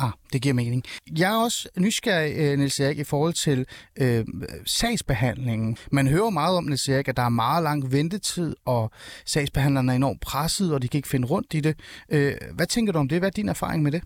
Ah, 0.00 0.10
det 0.32 0.42
giver 0.42 0.54
mening. 0.54 0.82
Jeg 1.18 1.32
er 1.32 1.36
også 1.36 1.68
nysgerrig, 1.78 2.34
øh, 2.36 2.58
Niels 2.58 2.80
Erik, 2.80 2.98
i 2.98 3.04
forhold 3.04 3.32
til 3.32 3.66
øh, 3.98 4.24
sagsbehandlingen. 4.66 5.76
Man 5.92 6.08
hører 6.08 6.30
meget 6.30 6.56
om, 6.56 6.64
Niels 6.64 6.88
Erik, 6.88 7.08
at 7.08 7.16
der 7.16 7.22
er 7.22 7.28
meget 7.28 7.62
lang 7.62 7.92
ventetid, 7.92 8.56
og 8.64 8.90
sagsbehandlerne 9.24 9.92
er 9.92 9.96
enormt 9.96 10.20
presset, 10.20 10.74
og 10.74 10.82
de 10.82 10.88
kan 10.88 10.98
ikke 10.98 11.08
finde 11.08 11.28
rundt 11.28 11.54
i 11.54 11.60
det. 11.60 11.78
Øh, 12.08 12.34
hvad 12.52 12.66
tænker 12.66 12.92
du 12.92 12.98
om 12.98 13.08
det? 13.08 13.18
Hvad 13.18 13.28
er 13.28 13.32
din 13.32 13.48
erfaring 13.48 13.82
med 13.82 13.92
det? 13.92 14.02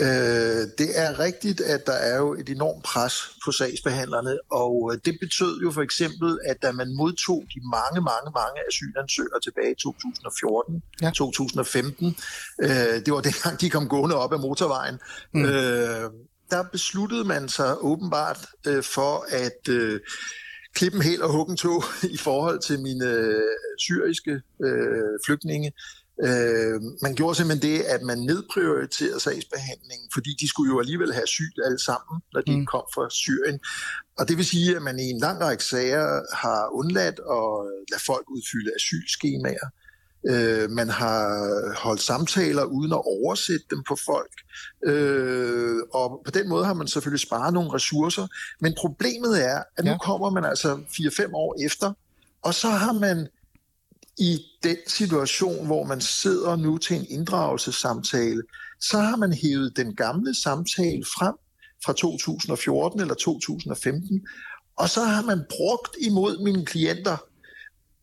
Øh, 0.00 0.62
det 0.78 0.90
er 0.94 1.18
rigtigt, 1.18 1.60
at 1.60 1.86
der 1.86 1.92
er 1.92 2.18
jo 2.18 2.34
et 2.34 2.48
enormt 2.48 2.84
pres 2.84 3.14
på 3.44 3.52
sagsbehandlerne, 3.52 4.38
og 4.50 4.90
øh, 4.92 4.98
det 5.04 5.18
betød 5.20 5.60
jo 5.60 5.70
for 5.70 5.82
eksempel, 5.82 6.38
at 6.46 6.62
da 6.62 6.72
man 6.72 6.94
modtog 6.96 7.44
de 7.54 7.60
mange, 7.70 8.00
mange, 8.00 8.30
mange 8.40 8.58
asylansøgere 8.68 9.40
tilbage 9.40 9.70
i 9.70 9.74
2014, 9.82 10.82
ja. 11.02 11.10
2015, 11.10 12.16
øh, 12.62 12.68
det 13.04 13.12
var 13.12 13.20
dengang, 13.20 13.60
de 13.60 13.70
kom 13.70 13.88
gående 13.88 14.16
op 14.16 14.32
ad 14.32 14.38
motorvejen, 14.38 14.98
mm. 15.34 15.44
øh, 15.44 16.10
der 16.50 16.62
besluttede 16.72 17.24
man 17.24 17.48
sig 17.48 17.76
åbenbart 17.80 18.46
øh, 18.66 18.82
for 18.82 19.26
at 19.28 19.68
øh, 19.68 20.00
klippe 20.74 20.96
en 20.96 21.02
hel 21.02 21.22
og 21.22 21.32
hugge 21.32 21.50
en 21.50 21.56
tog 21.56 21.84
i 22.16 22.16
forhold 22.16 22.58
til 22.60 22.80
mine 22.80 23.06
øh, 23.06 23.42
syriske 23.78 24.40
øh, 24.64 25.18
flygtninge, 25.26 25.72
Øh, 26.22 26.80
man 27.02 27.14
gjorde 27.14 27.34
simpelthen 27.34 27.70
det, 27.70 27.80
at 27.80 28.02
man 28.02 28.18
nedprioriterede 28.18 29.20
sagsbehandlingen, 29.20 30.08
fordi 30.12 30.30
de 30.40 30.48
skulle 30.48 30.72
jo 30.72 30.80
alligevel 30.80 31.12
have 31.12 31.26
sygt 31.26 31.58
alle 31.64 31.78
sammen, 31.78 32.22
når 32.32 32.40
de 32.40 32.56
mm. 32.56 32.66
kom 32.66 32.84
fra 32.94 33.10
Syrien. 33.10 33.60
Og 34.18 34.28
det 34.28 34.36
vil 34.36 34.46
sige, 34.46 34.76
at 34.76 34.82
man 34.82 34.98
i 34.98 35.10
en 35.10 35.20
lang 35.20 35.40
række 35.40 35.64
sager 35.64 36.36
har 36.36 36.68
undladt 36.72 37.20
at 37.38 37.48
lade 37.90 38.02
folk 38.06 38.26
udfylde 38.30 38.70
asylskemaer. 38.76 39.68
Øh, 40.28 40.70
man 40.70 40.88
har 40.88 41.20
holdt 41.84 42.00
samtaler 42.00 42.64
uden 42.64 42.92
at 42.92 43.02
oversætte 43.06 43.66
dem 43.70 43.82
på 43.88 43.96
folk. 44.06 44.34
Øh, 44.84 45.78
og 45.92 46.22
på 46.24 46.30
den 46.30 46.48
måde 46.48 46.64
har 46.64 46.74
man 46.74 46.88
selvfølgelig 46.88 47.26
sparet 47.26 47.54
nogle 47.54 47.72
ressourcer. 47.72 48.26
Men 48.60 48.74
problemet 48.78 49.44
er, 49.44 49.62
at 49.76 49.84
nu 49.84 49.90
ja. 49.90 49.98
kommer 49.98 50.30
man 50.30 50.44
altså 50.44 50.74
4-5 50.74 51.34
år 51.34 51.64
efter, 51.66 51.92
og 52.42 52.54
så 52.54 52.68
har 52.68 52.92
man 52.92 53.28
i 54.18 54.38
den 54.62 54.76
situation, 54.86 55.66
hvor 55.66 55.84
man 55.84 56.00
sidder 56.00 56.56
nu 56.56 56.78
til 56.78 56.96
en 56.96 57.06
inddragelsessamtale, 57.08 58.42
så 58.80 58.98
har 58.98 59.16
man 59.16 59.32
hævet 59.32 59.76
den 59.76 59.96
gamle 59.96 60.34
samtale 60.34 61.04
frem 61.04 61.34
fra 61.84 61.92
2014 61.92 63.00
eller 63.00 63.14
2015, 63.14 64.26
og 64.76 64.88
så 64.88 65.04
har 65.04 65.22
man 65.22 65.44
brugt 65.50 65.96
imod 66.00 66.44
mine 66.44 66.64
klienter, 66.64 67.16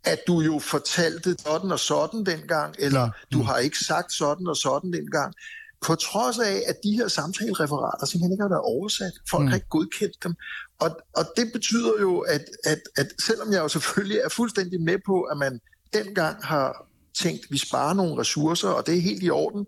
at 0.03 0.19
du 0.27 0.41
jo 0.41 0.59
fortalte 0.59 1.35
sådan 1.39 1.71
og 1.71 1.79
sådan 1.79 2.23
dengang, 2.23 2.75
eller 2.79 3.09
du 3.33 3.37
mm. 3.37 3.45
har 3.45 3.57
ikke 3.57 3.77
sagt 3.77 4.13
sådan 4.13 4.47
og 4.47 4.57
sådan 4.57 4.93
dengang. 4.93 5.33
På 5.81 5.95
trods 5.95 6.39
af, 6.39 6.63
at 6.67 6.75
de 6.83 6.91
her 6.91 7.07
samtalereferater 7.07 8.05
simpelthen 8.05 8.31
ikke 8.31 8.41
har 8.41 8.49
været 8.49 8.61
oversat. 8.61 9.11
Folk 9.29 9.43
mm. 9.43 9.47
har 9.47 9.55
ikke 9.55 9.69
godkendt 9.69 10.23
dem. 10.23 10.33
Og, 10.79 10.89
og 11.15 11.25
det 11.37 11.51
betyder 11.53 11.93
jo, 12.01 12.19
at, 12.19 12.45
at, 12.63 12.81
at 12.97 13.07
selvom 13.25 13.51
jeg 13.53 13.59
jo 13.59 13.67
selvfølgelig 13.67 14.17
er 14.17 14.29
fuldstændig 14.29 14.81
med 14.81 14.97
på, 15.05 15.21
at 15.21 15.37
man 15.37 15.59
dengang 15.93 16.45
har 16.45 16.87
tænkt, 17.13 17.43
at 17.43 17.51
vi 17.51 17.57
sparer 17.57 17.93
nogle 17.93 18.21
ressourcer, 18.21 18.69
og 18.69 18.87
det 18.87 18.97
er 18.97 19.01
helt 19.01 19.23
i 19.23 19.29
orden, 19.29 19.65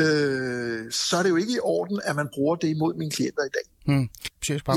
øh, 0.00 0.92
så 0.92 1.16
er 1.16 1.22
det 1.22 1.30
jo 1.30 1.36
ikke 1.36 1.52
i 1.52 1.58
orden, 1.62 2.00
at 2.04 2.16
man 2.16 2.28
bruger 2.34 2.56
det 2.56 2.68
imod 2.68 2.94
mine 2.94 3.10
klienter 3.10 3.44
i 3.44 3.52
dag. 3.54 3.94
Hmm. 3.94 4.08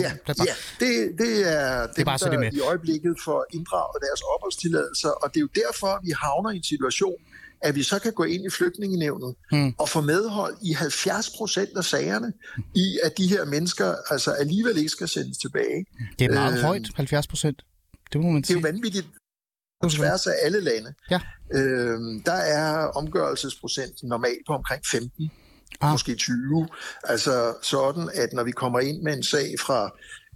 Ja, 0.01 0.11
ja 0.45 0.53
det, 0.79 1.19
det 1.19 1.33
er 1.57 1.81
dem, 1.81 1.93
det 1.95 2.01
er 2.01 2.05
bare 2.05 2.17
der 2.17 2.49
i 2.53 2.59
øjeblikket 2.59 3.15
får 3.25 3.45
inddraget 3.53 3.97
deres 4.01 4.21
opholdstilladelser, 4.21 5.09
og 5.09 5.33
det 5.33 5.37
er 5.37 5.41
jo 5.41 5.49
derfor, 5.55 5.99
vi 6.03 6.11
havner 6.23 6.49
i 6.51 6.57
en 6.57 6.63
situation, 6.63 7.15
at 7.61 7.75
vi 7.75 7.83
så 7.83 7.99
kan 7.99 8.13
gå 8.13 8.23
ind 8.23 8.45
i 8.45 8.49
flygtningenevnet 8.49 9.35
hmm. 9.51 9.73
og 9.77 9.89
få 9.89 10.01
medhold 10.01 10.57
i 10.61 10.73
70 10.73 11.29
procent 11.37 11.69
af 11.77 11.83
sagerne, 11.83 12.33
i 12.75 12.99
at 13.03 13.17
de 13.17 13.27
her 13.27 13.45
mennesker 13.45 13.95
altså 14.09 14.31
alligevel 14.31 14.77
ikke 14.77 14.89
skal 14.89 15.07
sendes 15.07 15.37
tilbage. 15.37 15.85
Det 16.19 16.25
er 16.25 16.33
meget 16.33 16.57
øh, 16.57 16.63
højt, 16.63 16.89
70 16.95 17.27
procent. 17.27 17.61
Det 18.13 18.21
må 18.21 18.29
man 18.29 18.43
sige. 18.43 18.55
Det 18.55 18.65
er 18.65 18.69
jo 18.69 18.73
vanvittigt 18.73 19.07
på 19.81 19.89
tværs 19.89 20.27
af 20.27 20.33
alle 20.43 20.59
lande. 20.59 20.93
Ja. 21.11 21.19
Øh, 21.53 21.99
der 22.25 22.33
er 22.33 22.87
omgørelsesprocenten 22.87 24.09
normalt 24.09 24.47
på 24.47 24.53
omkring 24.53 24.81
15 24.91 25.31
ah. 25.81 25.91
måske 25.91 26.15
20. 26.15 26.67
Altså 27.03 27.55
sådan, 27.61 28.09
at 28.13 28.33
når 28.33 28.43
vi 28.43 28.51
kommer 28.51 28.79
ind 28.79 29.01
med 29.01 29.13
en 29.13 29.23
sag 29.23 29.55
fra 29.59 29.91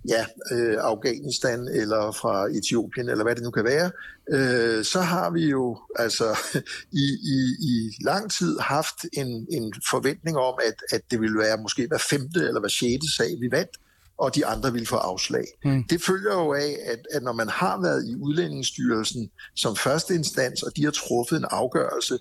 ja, 0.10 0.26
øh, 0.52 0.78
Afghanistan 0.80 1.60
eller 1.60 2.12
fra 2.12 2.48
Etiopien, 2.58 3.10
eller 3.10 3.24
hvad 3.24 3.36
det 3.36 3.44
nu 3.44 3.52
kan 3.52 3.64
være, 3.64 3.92
øh, 4.30 4.86
så 4.86 5.02
har 5.02 5.30
vi 5.30 5.50
jo 5.50 5.78
altså 5.96 6.38
i, 7.04 7.06
i, 7.24 7.38
i 7.60 7.92
lang 8.02 8.32
tid 8.32 8.60
haft 8.60 9.06
en, 9.14 9.48
en 9.52 9.74
forventning 9.90 10.38
om, 10.38 10.60
at, 10.68 10.76
at 10.96 11.02
det 11.12 11.22
ville 11.22 11.40
være 11.40 11.58
måske 11.58 11.88
hver 11.88 12.04
femte 12.10 12.40
eller 12.40 12.60
hver 12.60 12.70
sjette 12.70 13.16
sag, 13.18 13.30
vi 13.40 13.52
vandt, 13.52 13.78
og 14.22 14.36
de 14.36 14.46
andre 14.46 14.72
ville 14.72 14.88
få 14.88 14.96
afslag. 14.96 15.46
Mm. 15.66 15.84
Det 15.84 16.02
følger 16.04 16.34
jo 16.34 16.54
af, 16.54 16.78
at, 16.86 17.00
at 17.12 17.24
når 17.24 17.32
man 17.32 17.50
har 17.50 17.82
været 17.82 18.06
i 18.10 18.16
Udlændingsstyrelsen 18.16 19.32
som 19.56 19.76
første 19.76 20.16
instans, 20.16 20.64
og 20.64 20.72
de 20.76 20.84
har 20.84 20.92
truffet 20.92 21.38
en 21.38 21.46
afgørelse, 21.52 22.18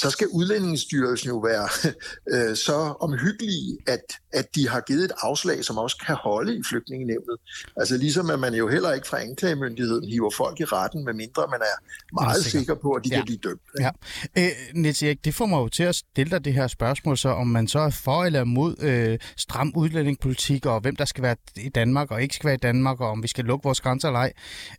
så 0.00 0.10
skal 0.10 0.28
Udlændingsstyrelsen 0.28 1.28
jo 1.28 1.38
være 1.38 1.68
øh, 2.32 2.56
så 2.56 2.94
omhyggelige, 3.00 3.78
at, 3.86 4.00
at 4.32 4.54
de 4.54 4.68
har 4.68 4.80
givet 4.80 5.04
et 5.04 5.12
afslag, 5.22 5.64
som 5.64 5.78
også 5.78 5.96
kan 6.06 6.14
holde 6.14 6.58
i 6.58 6.62
flygtningenevnet. 6.70 7.38
Altså 7.76 7.96
ligesom 7.96 8.30
at 8.30 8.38
man 8.38 8.54
jo 8.54 8.68
heller 8.68 8.92
ikke 8.92 9.06
fra 9.06 9.20
anklagemyndigheden 9.20 10.08
hiver 10.08 10.30
folk 10.30 10.60
i 10.60 10.64
retten, 10.64 11.04
medmindre 11.04 11.46
man 11.50 11.60
er 11.60 11.76
meget 12.12 12.42
sikker. 12.42 12.58
sikker 12.58 12.74
på, 12.74 12.92
at 12.92 13.04
de 13.04 13.08
ja. 13.08 13.16
kan 13.16 13.24
blive 13.24 13.38
dømt. 13.38 13.60
Ja. 13.80 13.90
Øh, 14.38 14.50
Niels 14.74 15.02
Erik, 15.02 15.24
det 15.24 15.34
får 15.34 15.46
mig 15.46 15.58
jo 15.58 15.68
til 15.68 15.82
at 15.82 15.94
stille 15.94 16.30
dig 16.30 16.44
det 16.44 16.54
her 16.54 16.66
spørgsmål, 16.66 17.18
så 17.18 17.28
om 17.28 17.46
man 17.46 17.68
så 17.68 17.78
er 17.78 17.90
for 17.90 18.24
eller 18.24 18.40
imod 18.40 18.76
øh, 18.80 19.18
stram 19.36 19.72
udlændingepolitik, 19.76 20.66
og 20.66 20.80
hvem 20.80 20.96
der 20.96 21.04
skal 21.04 21.22
være 21.22 21.36
i 21.56 21.68
Danmark 21.68 22.10
og 22.10 22.22
ikke 22.22 22.34
skal 22.34 22.46
være 22.46 22.54
i 22.54 22.64
Danmark, 22.68 23.00
og 23.00 23.08
om 23.08 23.22
vi 23.22 23.28
skal 23.28 23.44
lukke 23.44 23.64
vores 23.64 23.80
grænser 23.80 24.08
eller 24.08 24.20
ej. 24.20 24.32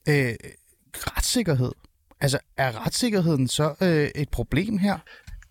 Øh, 0.07 0.35
retssikkerhed. 0.95 1.71
Altså, 2.21 2.39
er 2.57 2.85
retssikkerheden 2.85 3.47
så 3.47 3.75
øh, 3.81 4.09
et 4.15 4.29
problem 4.29 4.77
her? 4.77 4.97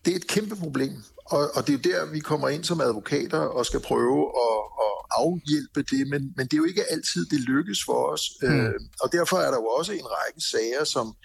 Det 0.04 0.12
er 0.12 0.16
et 0.16 0.26
kæmpe 0.26 0.56
problem, 0.56 0.92
og, 1.24 1.50
og 1.54 1.66
det 1.66 1.74
er 1.74 1.78
jo 1.78 1.90
der, 1.90 2.12
vi 2.12 2.20
kommer 2.20 2.48
ind 2.48 2.64
som 2.64 2.80
advokater 2.80 3.38
og 3.38 3.66
skal 3.66 3.80
prøve 3.80 4.20
at, 4.46 4.58
at 4.86 4.96
afhjælpe 5.10 5.82
det, 5.82 6.08
men, 6.08 6.32
men 6.36 6.46
det 6.46 6.52
er 6.52 6.56
jo 6.56 6.64
ikke 6.64 6.84
altid, 6.90 7.26
det 7.26 7.40
lykkes 7.40 7.84
for 7.84 8.12
os. 8.12 8.22
Hmm. 8.42 8.60
Øh, 8.60 8.80
og 9.00 9.12
derfor 9.12 9.36
er 9.36 9.50
der 9.50 9.58
jo 9.58 9.66
også 9.66 9.92
en 9.92 10.06
række 10.16 10.40
sager, 10.40 10.84
som 10.84 11.16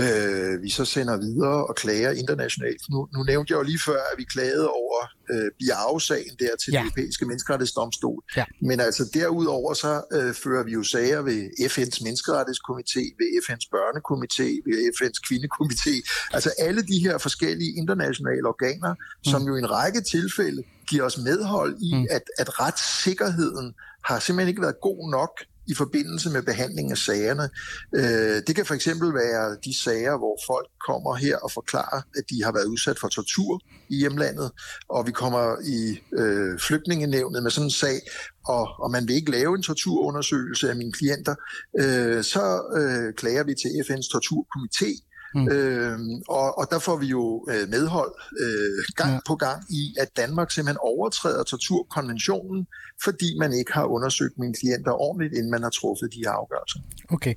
øh, 0.00 0.62
vi 0.62 0.70
så 0.70 0.84
sender 0.84 1.16
videre 1.16 1.66
og 1.66 1.74
klager 1.76 2.10
internationalt. 2.10 2.82
Nu, 2.90 3.08
nu 3.14 3.22
nævnte 3.22 3.50
jeg 3.52 3.58
jo 3.58 3.62
lige 3.62 3.80
før, 3.86 4.00
at 4.12 4.18
vi 4.18 4.24
klagede 4.24 4.68
over 4.68 4.98
øh, 5.32 5.50
Biao-sagen 5.58 6.34
der 6.38 6.54
til 6.62 6.72
ja. 6.72 6.78
den 6.78 6.86
europæiske 6.86 7.24
menneskerettighedsdomstol. 7.26 8.22
Ja. 8.36 8.44
Men 8.62 8.80
altså 8.80 9.10
derudover 9.14 9.74
så 9.74 9.92
øh, 10.12 10.34
fører 10.34 10.64
vi 10.64 10.72
jo 10.72 10.82
sager 10.82 11.22
ved 11.22 11.40
FN's 11.72 11.98
menneskerettighedskomité, 12.06 13.02
ved 13.20 13.28
FN's 13.44 13.66
børnekomité, 13.74 14.48
ved 14.68 14.78
FN's 14.96 15.20
kvindekomité. 15.26 15.94
Altså 16.32 16.50
alle 16.58 16.82
de 16.82 16.98
her 16.98 17.18
forskellige 17.18 17.72
internationale 17.76 18.46
organer, 18.48 18.92
mm. 18.94 19.24
som 19.32 19.42
jo 19.42 19.56
i 19.56 19.58
en 19.58 19.70
række 19.70 20.00
tilfælde 20.00 20.62
giver 20.88 21.04
os 21.04 21.18
medhold 21.18 21.76
i, 21.80 21.94
mm. 21.94 22.06
at, 22.10 22.22
at 22.38 22.60
retssikkerheden 22.60 23.74
har 24.04 24.18
simpelthen 24.18 24.48
ikke 24.48 24.62
været 24.62 24.80
god 24.80 25.10
nok 25.10 25.32
i 25.68 25.74
forbindelse 25.74 26.30
med 26.30 26.42
behandling 26.42 26.90
af 26.90 26.98
sagerne. 26.98 27.48
Øh, 27.94 28.42
det 28.46 28.56
kan 28.56 28.66
for 28.66 28.74
eksempel 28.74 29.14
være 29.14 29.56
de 29.64 29.78
sager, 29.78 30.18
hvor 30.18 30.38
folk 30.46 30.68
kommer 30.86 31.14
her 31.14 31.36
og 31.36 31.50
forklarer, 31.52 32.02
at 32.16 32.24
de 32.30 32.44
har 32.44 32.52
været 32.52 32.64
udsat 32.64 32.98
for 32.98 33.08
tortur 33.08 33.60
i 33.88 33.96
hjemlandet, 33.96 34.50
og 34.88 35.06
vi 35.06 35.12
kommer 35.12 35.56
i 35.64 35.98
øh, 36.20 36.58
flygtningenævnet 36.58 37.42
med 37.42 37.50
sådan 37.50 37.66
en 37.66 37.70
sag, 37.70 38.00
og, 38.46 38.68
og 38.78 38.90
man 38.90 39.08
vil 39.08 39.16
ikke 39.16 39.30
lave 39.30 39.56
en 39.56 39.62
torturundersøgelse 39.62 40.70
af 40.70 40.76
mine 40.76 40.92
klienter, 40.92 41.34
øh, 41.80 42.24
så 42.24 42.44
øh, 42.78 43.14
klager 43.14 43.44
vi 43.44 43.54
til 43.54 43.68
FN's 43.86 44.08
torturkomité, 44.14 45.11
Mm. 45.34 45.48
Øh, 45.48 45.98
og, 46.28 46.58
og 46.58 46.66
der 46.70 46.78
får 46.78 46.96
vi 46.96 47.06
jo 47.06 47.46
øh, 47.50 47.68
medhold 47.68 48.12
øh, 48.40 48.84
gang 48.96 49.12
ja. 49.12 49.18
på 49.26 49.34
gang 49.36 49.64
i, 49.70 49.94
at 50.00 50.08
Danmark 50.16 50.50
simpelthen 50.50 50.78
overtræder 50.80 51.42
torturkonventionen, 51.42 52.66
fordi 53.04 53.38
man 53.38 53.52
ikke 53.52 53.72
har 53.72 53.84
undersøgt 53.84 54.38
mine 54.38 54.54
klienter 54.54 54.92
ordentligt, 54.92 55.34
inden 55.34 55.50
man 55.50 55.62
har 55.62 55.70
truffet 55.70 56.08
de 56.12 56.22
her 56.24 56.30
afgørelser. 56.30 56.78
Okay. 57.12 57.34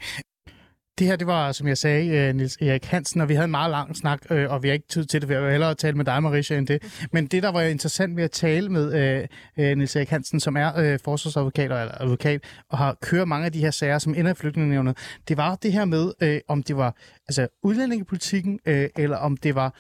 Det 0.99 1.07
her, 1.07 1.15
det 1.15 1.27
var, 1.27 1.51
som 1.51 1.67
jeg 1.67 1.77
sagde, 1.77 2.07
øh, 2.07 2.35
Nils 2.35 2.57
Erik 2.61 2.85
Hansen, 2.85 3.21
og 3.21 3.29
vi 3.29 3.33
havde 3.33 3.45
en 3.45 3.51
meget 3.51 3.71
lang 3.71 3.97
snak, 3.97 4.21
øh, 4.29 4.51
og 4.51 4.63
vi 4.63 4.67
har 4.67 4.73
ikke 4.73 4.87
tid 4.87 5.05
til 5.05 5.21
det. 5.21 5.29
Vi 5.29 5.35
vil 5.35 5.51
hellere 5.51 5.75
tale 5.75 5.97
med 5.97 6.05
dig, 6.05 6.23
Marisha, 6.23 6.57
end 6.57 6.67
det. 6.67 7.07
Men 7.11 7.27
det, 7.27 7.43
der 7.43 7.51
var 7.51 7.61
interessant 7.61 8.17
ved 8.17 8.23
at 8.23 8.31
tale 8.31 8.69
med 8.69 9.27
øh, 9.57 9.77
Nils 9.77 9.95
Erik 9.95 10.09
Hansen, 10.09 10.39
som 10.39 10.57
er 10.57 10.97
forsvarsadvokat 11.03 11.71
og 11.71 12.03
advokat, 12.03 12.43
og 12.69 12.77
har 12.77 12.97
kørt 13.01 13.27
mange 13.27 13.45
af 13.45 13.51
de 13.51 13.59
her 13.59 13.71
sager, 13.71 13.99
som 13.99 14.15
ender 14.15 14.31
i 14.31 14.33
flygtningenevnet, 14.33 14.97
det 15.27 15.37
var 15.37 15.55
det 15.55 15.73
her 15.73 15.85
med, 15.85 16.41
om 16.47 16.63
det 16.63 16.77
var 16.77 16.95
altså 17.27 17.47
udlændingepolitikken, 17.63 18.59
eller 18.65 19.17
om 19.17 19.37
det 19.37 19.55
var 19.55 19.75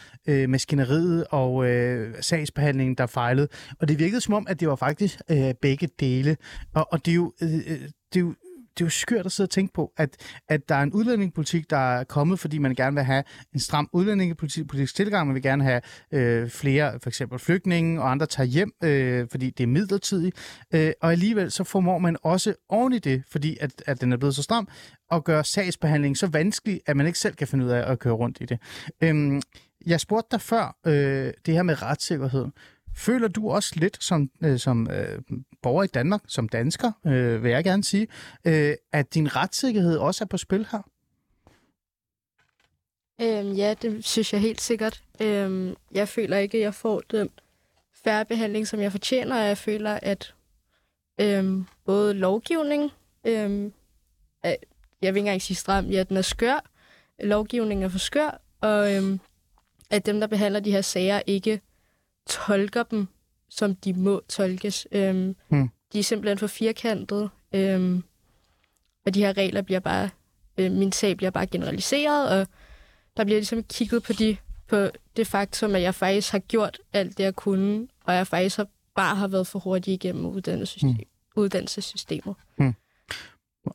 maskineriet 0.47 1.25
og 1.29 1.65
sagsbehandlingen, 2.21 2.95
der 2.95 3.05
fejlede. 3.05 3.47
Og 3.79 3.87
det 3.87 3.99
virkede 3.99 4.21
som 4.21 4.33
om, 4.33 4.47
at 4.49 4.59
det 4.59 4.67
var 4.67 4.75
faktisk 4.75 5.19
begge 5.61 5.89
dele. 5.99 6.37
Og, 6.73 6.93
og 6.93 7.05
det 7.05 7.11
er 7.11 7.15
jo... 7.15 7.33
Det 8.13 8.21
er 8.21 8.25
jo 8.25 8.35
det 8.77 8.83
er 8.83 8.85
jo 8.85 8.89
skørt 8.89 9.25
at 9.25 9.31
sidde 9.31 9.45
og 9.45 9.51
tænke 9.51 9.73
på, 9.73 9.93
at, 9.97 10.17
at 10.49 10.69
der 10.69 10.75
er 10.75 10.83
en 10.83 10.93
udlændingepolitik, 10.93 11.69
der 11.69 11.77
er 11.77 12.03
kommet, 12.03 12.39
fordi 12.39 12.57
man 12.57 12.75
gerne 12.75 12.95
vil 12.95 13.03
have 13.03 13.23
en 13.53 13.59
stram 13.59 13.89
udlændingepolitisk 13.93 14.95
tilgang. 14.95 15.27
Man 15.27 15.33
vil 15.33 15.43
gerne 15.43 15.63
have 15.63 15.81
øh, 16.11 16.49
flere, 16.49 16.99
for 17.03 17.09
eksempel 17.09 17.39
flygtninge 17.39 18.01
og 18.01 18.11
andre 18.11 18.25
tager 18.25 18.47
hjem, 18.47 18.71
øh, 18.83 19.27
fordi 19.31 19.49
det 19.49 19.63
er 19.63 19.67
midlertidigt. 19.67 20.65
Øh, 20.73 20.91
og 21.01 21.11
alligevel 21.11 21.51
så 21.51 21.63
formår 21.63 21.97
man 21.97 22.17
også 22.23 22.53
oven 22.69 22.93
i 22.93 22.99
det, 22.99 23.23
fordi 23.27 23.57
at, 23.61 23.83
at 23.85 24.01
den 24.01 24.13
er 24.13 24.17
blevet 24.17 24.35
så 24.35 24.43
stram, 24.43 24.67
at 25.11 25.23
gøre 25.23 25.43
sagsbehandlingen 25.43 26.15
så 26.15 26.27
vanskelig, 26.27 26.81
at 26.85 26.97
man 26.97 27.07
ikke 27.07 27.19
selv 27.19 27.35
kan 27.35 27.47
finde 27.47 27.65
ud 27.65 27.69
af 27.69 27.91
at 27.91 27.99
køre 27.99 28.13
rundt 28.13 28.37
i 28.41 28.45
det. 28.45 28.59
Øh, 29.01 29.41
jeg 29.85 29.99
spurgte 29.99 30.27
dig 30.31 30.41
før, 30.41 30.77
øh, 30.85 31.33
det 31.45 31.53
her 31.53 31.63
med 31.63 31.81
retssikkerhed. 31.81 32.45
Føler 32.95 33.27
du 33.27 33.49
også 33.49 33.73
lidt 33.75 34.03
som, 34.03 34.29
øh, 34.43 34.59
som 34.59 34.89
øh, 34.91 35.21
borger 35.61 35.83
i 35.83 35.87
Danmark, 35.87 36.21
som 36.27 36.49
dansker, 36.49 36.91
øh, 37.05 37.43
vil 37.43 37.51
jeg 37.51 37.63
gerne 37.63 37.83
sige, 37.83 38.07
øh, 38.45 38.73
at 38.91 39.13
din 39.13 39.35
retssikkerhed 39.35 39.97
også 39.97 40.23
er 40.23 40.27
på 40.27 40.37
spil 40.37 40.67
her? 40.71 40.81
Øhm, 43.21 43.51
ja, 43.51 43.73
det 43.81 44.05
synes 44.05 44.33
jeg 44.33 44.41
helt 44.41 44.61
sikkert. 44.61 45.03
Øhm, 45.21 45.75
jeg 45.91 46.07
føler 46.07 46.37
ikke, 46.37 46.57
at 46.57 46.61
jeg 46.61 46.73
får 46.73 47.01
den 47.11 47.29
færre 48.03 48.25
behandling, 48.25 48.67
som 48.67 48.79
jeg 48.79 48.91
fortjener, 48.91 49.39
og 49.41 49.47
jeg 49.47 49.57
føler, 49.57 49.99
at 50.01 50.33
øhm, 51.21 51.65
både 51.85 52.13
lovgivning, 52.13 52.91
øhm, 53.25 53.73
at, 54.43 54.57
jeg 55.01 55.13
vil 55.13 55.19
ikke 55.19 55.27
engang 55.27 55.41
sige 55.41 55.57
stram, 55.57 55.85
ja, 55.85 56.03
den 56.03 56.17
er 56.17 56.21
skør, 56.21 56.71
lovgivningen 57.19 57.83
er 57.83 57.89
for 57.89 57.99
skør, 57.99 58.41
og 58.61 58.95
øhm, 58.95 59.19
at 59.89 60.05
dem, 60.05 60.19
der 60.19 60.27
behandler 60.27 60.59
de 60.59 60.71
her 60.71 60.81
sager, 60.81 61.21
ikke 61.27 61.61
tolker 62.29 62.83
dem, 62.83 63.07
som 63.49 63.75
de 63.75 63.93
må 63.93 64.21
tolkes. 64.29 64.87
Øhm, 64.91 65.35
hmm. 65.47 65.69
De 65.93 65.99
er 65.99 66.03
simpelthen 66.03 66.37
for 66.37 66.47
firkantede, 66.47 67.29
øhm, 67.53 68.03
og 69.05 69.13
de 69.13 69.19
her 69.19 69.37
regler 69.37 69.61
bliver 69.61 69.79
bare, 69.79 70.09
øh, 70.57 70.71
min 70.71 70.91
sag 70.91 71.17
bliver 71.17 71.29
bare 71.29 71.47
generaliseret, 71.47 72.29
og 72.29 72.47
der 73.17 73.23
bliver 73.23 73.39
ligesom 73.39 73.63
kigget 73.63 74.03
på, 74.03 74.13
de, 74.13 74.37
på 74.67 74.87
det 75.17 75.27
faktum, 75.27 75.75
at 75.75 75.81
jeg 75.81 75.95
faktisk 75.95 76.31
har 76.31 76.39
gjort 76.39 76.79
alt 76.93 77.17
det, 77.17 77.23
jeg 77.23 77.35
kunne, 77.35 77.87
og 78.03 78.13
jeg 78.13 78.27
faktisk 78.27 78.57
har, 78.57 78.67
bare 78.95 79.15
har 79.15 79.27
været 79.27 79.47
for 79.47 79.59
hurtig 79.59 79.93
igennem 79.93 80.25
uddannelsessystem, 80.25 80.91
hmm. 80.91 81.43
uddannelsessystemet. 81.43 82.35
Hmm. 82.57 82.73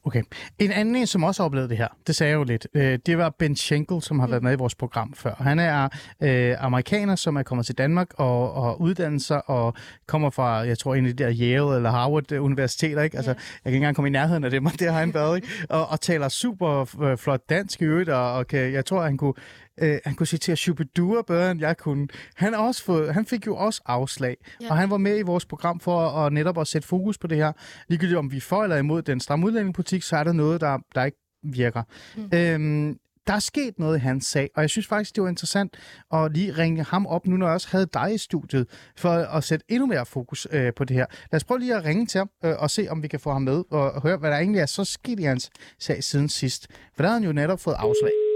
Okay. 0.05 0.22
En 0.59 0.72
anden 0.72 0.97
en, 0.97 1.07
som 1.07 1.22
også 1.22 1.43
har 1.43 1.47
oplevet 1.47 1.70
det 1.70 1.78
her, 1.78 1.88
det 2.07 2.16
sagde 2.16 2.30
jeg 2.30 2.36
jo 2.38 2.45
lidt, 2.45 2.66
øh, 2.74 2.99
det 3.07 3.18
var 3.18 3.30
Ben 3.38 3.57
Schenkel, 3.57 4.03
som 4.03 4.20
har 4.20 4.26
været 4.26 4.43
med 4.43 4.53
i 4.53 4.57
vores 4.57 4.74
program 4.74 5.14
før. 5.14 5.34
Han 5.38 5.59
er 5.59 5.88
øh, 6.22 6.57
amerikaner, 6.59 7.16
som 7.16 7.36
er 7.36 7.43
kommet 7.43 7.66
til 7.66 7.78
Danmark 7.78 8.09
og, 8.14 8.53
og 8.53 8.80
uddannet 8.80 9.22
sig 9.22 9.51
og 9.51 9.74
kommer 10.07 10.30
fra, 10.30 10.57
jeg 10.57 10.78
tror, 10.78 10.95
en 10.95 11.07
af 11.07 11.16
de 11.16 11.24
der 11.24 11.32
Yale 11.41 11.76
eller 11.76 11.91
Harvard 11.91 12.32
universiteter, 12.32 13.03
ikke? 13.03 13.16
Altså, 13.16 13.30
yeah. 13.30 13.38
jeg 13.38 13.62
kan 13.62 13.72
ikke 13.72 13.76
engang 13.76 13.97
komme 13.97 14.09
i 14.09 14.12
nærheden 14.12 14.45
af 14.45 14.51
det, 14.51 14.62
men 14.62 14.72
det 14.72 14.93
har 14.93 14.99
han 14.99 15.14
været, 15.14 15.36
ikke? 15.36 15.49
Og, 15.68 15.88
og 15.88 16.01
taler 16.01 16.28
super 16.28 17.03
øh, 17.03 17.16
flot 17.16 17.41
dansk 17.49 17.82
i 17.82 17.84
øvrigt, 17.84 18.09
og, 18.09 18.32
og 18.32 18.47
kan, 18.47 18.72
jeg 18.72 18.84
tror, 18.84 19.03
han 19.03 19.16
kunne 19.16 19.34
Øh, 19.80 19.98
han 20.04 20.14
kunne 20.14 20.26
citere 20.26 20.56
Shubidua 20.56 21.22
bedre, 21.22 21.50
end 21.50 21.60
jeg 21.60 21.76
kunne. 21.76 22.08
Han, 22.34 22.54
også 22.54 22.84
fået, 22.84 23.14
han 23.14 23.26
fik 23.26 23.46
jo 23.46 23.56
også 23.56 23.82
afslag, 23.86 24.36
ja. 24.60 24.70
og 24.70 24.76
han 24.76 24.90
var 24.90 24.98
med 24.98 25.18
i 25.18 25.22
vores 25.22 25.46
program 25.46 25.80
for 25.80 26.00
at, 26.00 26.26
at 26.26 26.32
netop 26.32 26.58
at 26.58 26.66
sætte 26.66 26.88
fokus 26.88 27.18
på 27.18 27.26
det 27.26 27.38
her. 27.38 27.52
Ligegyldigt 27.88 28.18
om 28.18 28.32
vi 28.32 28.36
er 28.36 28.40
for 28.40 28.62
eller 28.62 28.76
imod 28.76 29.02
den 29.02 29.20
stramme 29.20 29.46
udlændingepolitik, 29.46 30.02
så 30.02 30.16
er 30.16 30.24
der 30.24 30.32
noget, 30.32 30.60
der, 30.60 30.78
der 30.94 31.04
ikke 31.04 31.18
virker. 31.42 31.82
Mm. 32.16 32.30
Øhm, 32.34 32.98
der 33.26 33.36
er 33.36 33.40
sket 33.40 33.78
noget 33.78 33.96
i 33.96 34.00
hans 34.00 34.26
sag, 34.26 34.50
og 34.54 34.62
jeg 34.62 34.70
synes 34.70 34.86
faktisk, 34.86 35.16
det 35.16 35.22
var 35.22 35.28
interessant 35.28 35.76
at 36.12 36.32
lige 36.32 36.52
ringe 36.52 36.84
ham 36.84 37.06
op, 37.06 37.26
nu 37.26 37.36
når 37.36 37.46
jeg 37.46 37.54
også 37.54 37.68
havde 37.70 37.86
dig 37.94 38.14
i 38.14 38.18
studiet, 38.18 38.66
for 38.96 39.10
at 39.10 39.44
sætte 39.44 39.64
endnu 39.68 39.86
mere 39.86 40.06
fokus 40.06 40.46
øh, 40.50 40.72
på 40.74 40.84
det 40.84 40.96
her. 40.96 41.06
Lad 41.32 41.36
os 41.36 41.44
prøve 41.44 41.60
lige 41.60 41.76
at 41.76 41.84
ringe 41.84 42.06
til 42.06 42.18
ham 42.18 42.30
øh, 42.44 42.54
og 42.58 42.70
se, 42.70 42.86
om 42.90 43.02
vi 43.02 43.08
kan 43.08 43.20
få 43.20 43.32
ham 43.32 43.42
med 43.42 43.64
og, 43.70 44.02
høre, 44.02 44.16
hvad 44.16 44.30
der 44.30 44.36
egentlig 44.36 44.60
er 44.60 44.66
så 44.66 44.84
sket 44.84 45.20
i 45.20 45.22
hans 45.22 45.50
sag 45.78 46.04
siden 46.04 46.28
sidst. 46.28 46.66
For 46.96 47.02
der 47.02 47.08
havde 47.08 47.20
han 47.20 47.26
jo 47.26 47.32
netop 47.32 47.60
fået 47.60 47.74
afslag. 47.74 48.29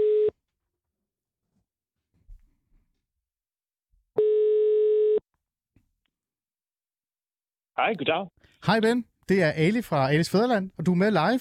Hej, 7.77 7.93
goddag. 7.93 8.27
Hej 8.65 8.79
Ben, 8.79 9.05
det 9.29 9.43
er 9.43 9.51
Ali 9.51 9.81
fra 9.81 10.11
Alis 10.11 10.29
Fæderland, 10.29 10.71
og 10.77 10.85
du 10.85 10.91
er 10.91 10.95
med 10.95 11.11
live. 11.11 11.39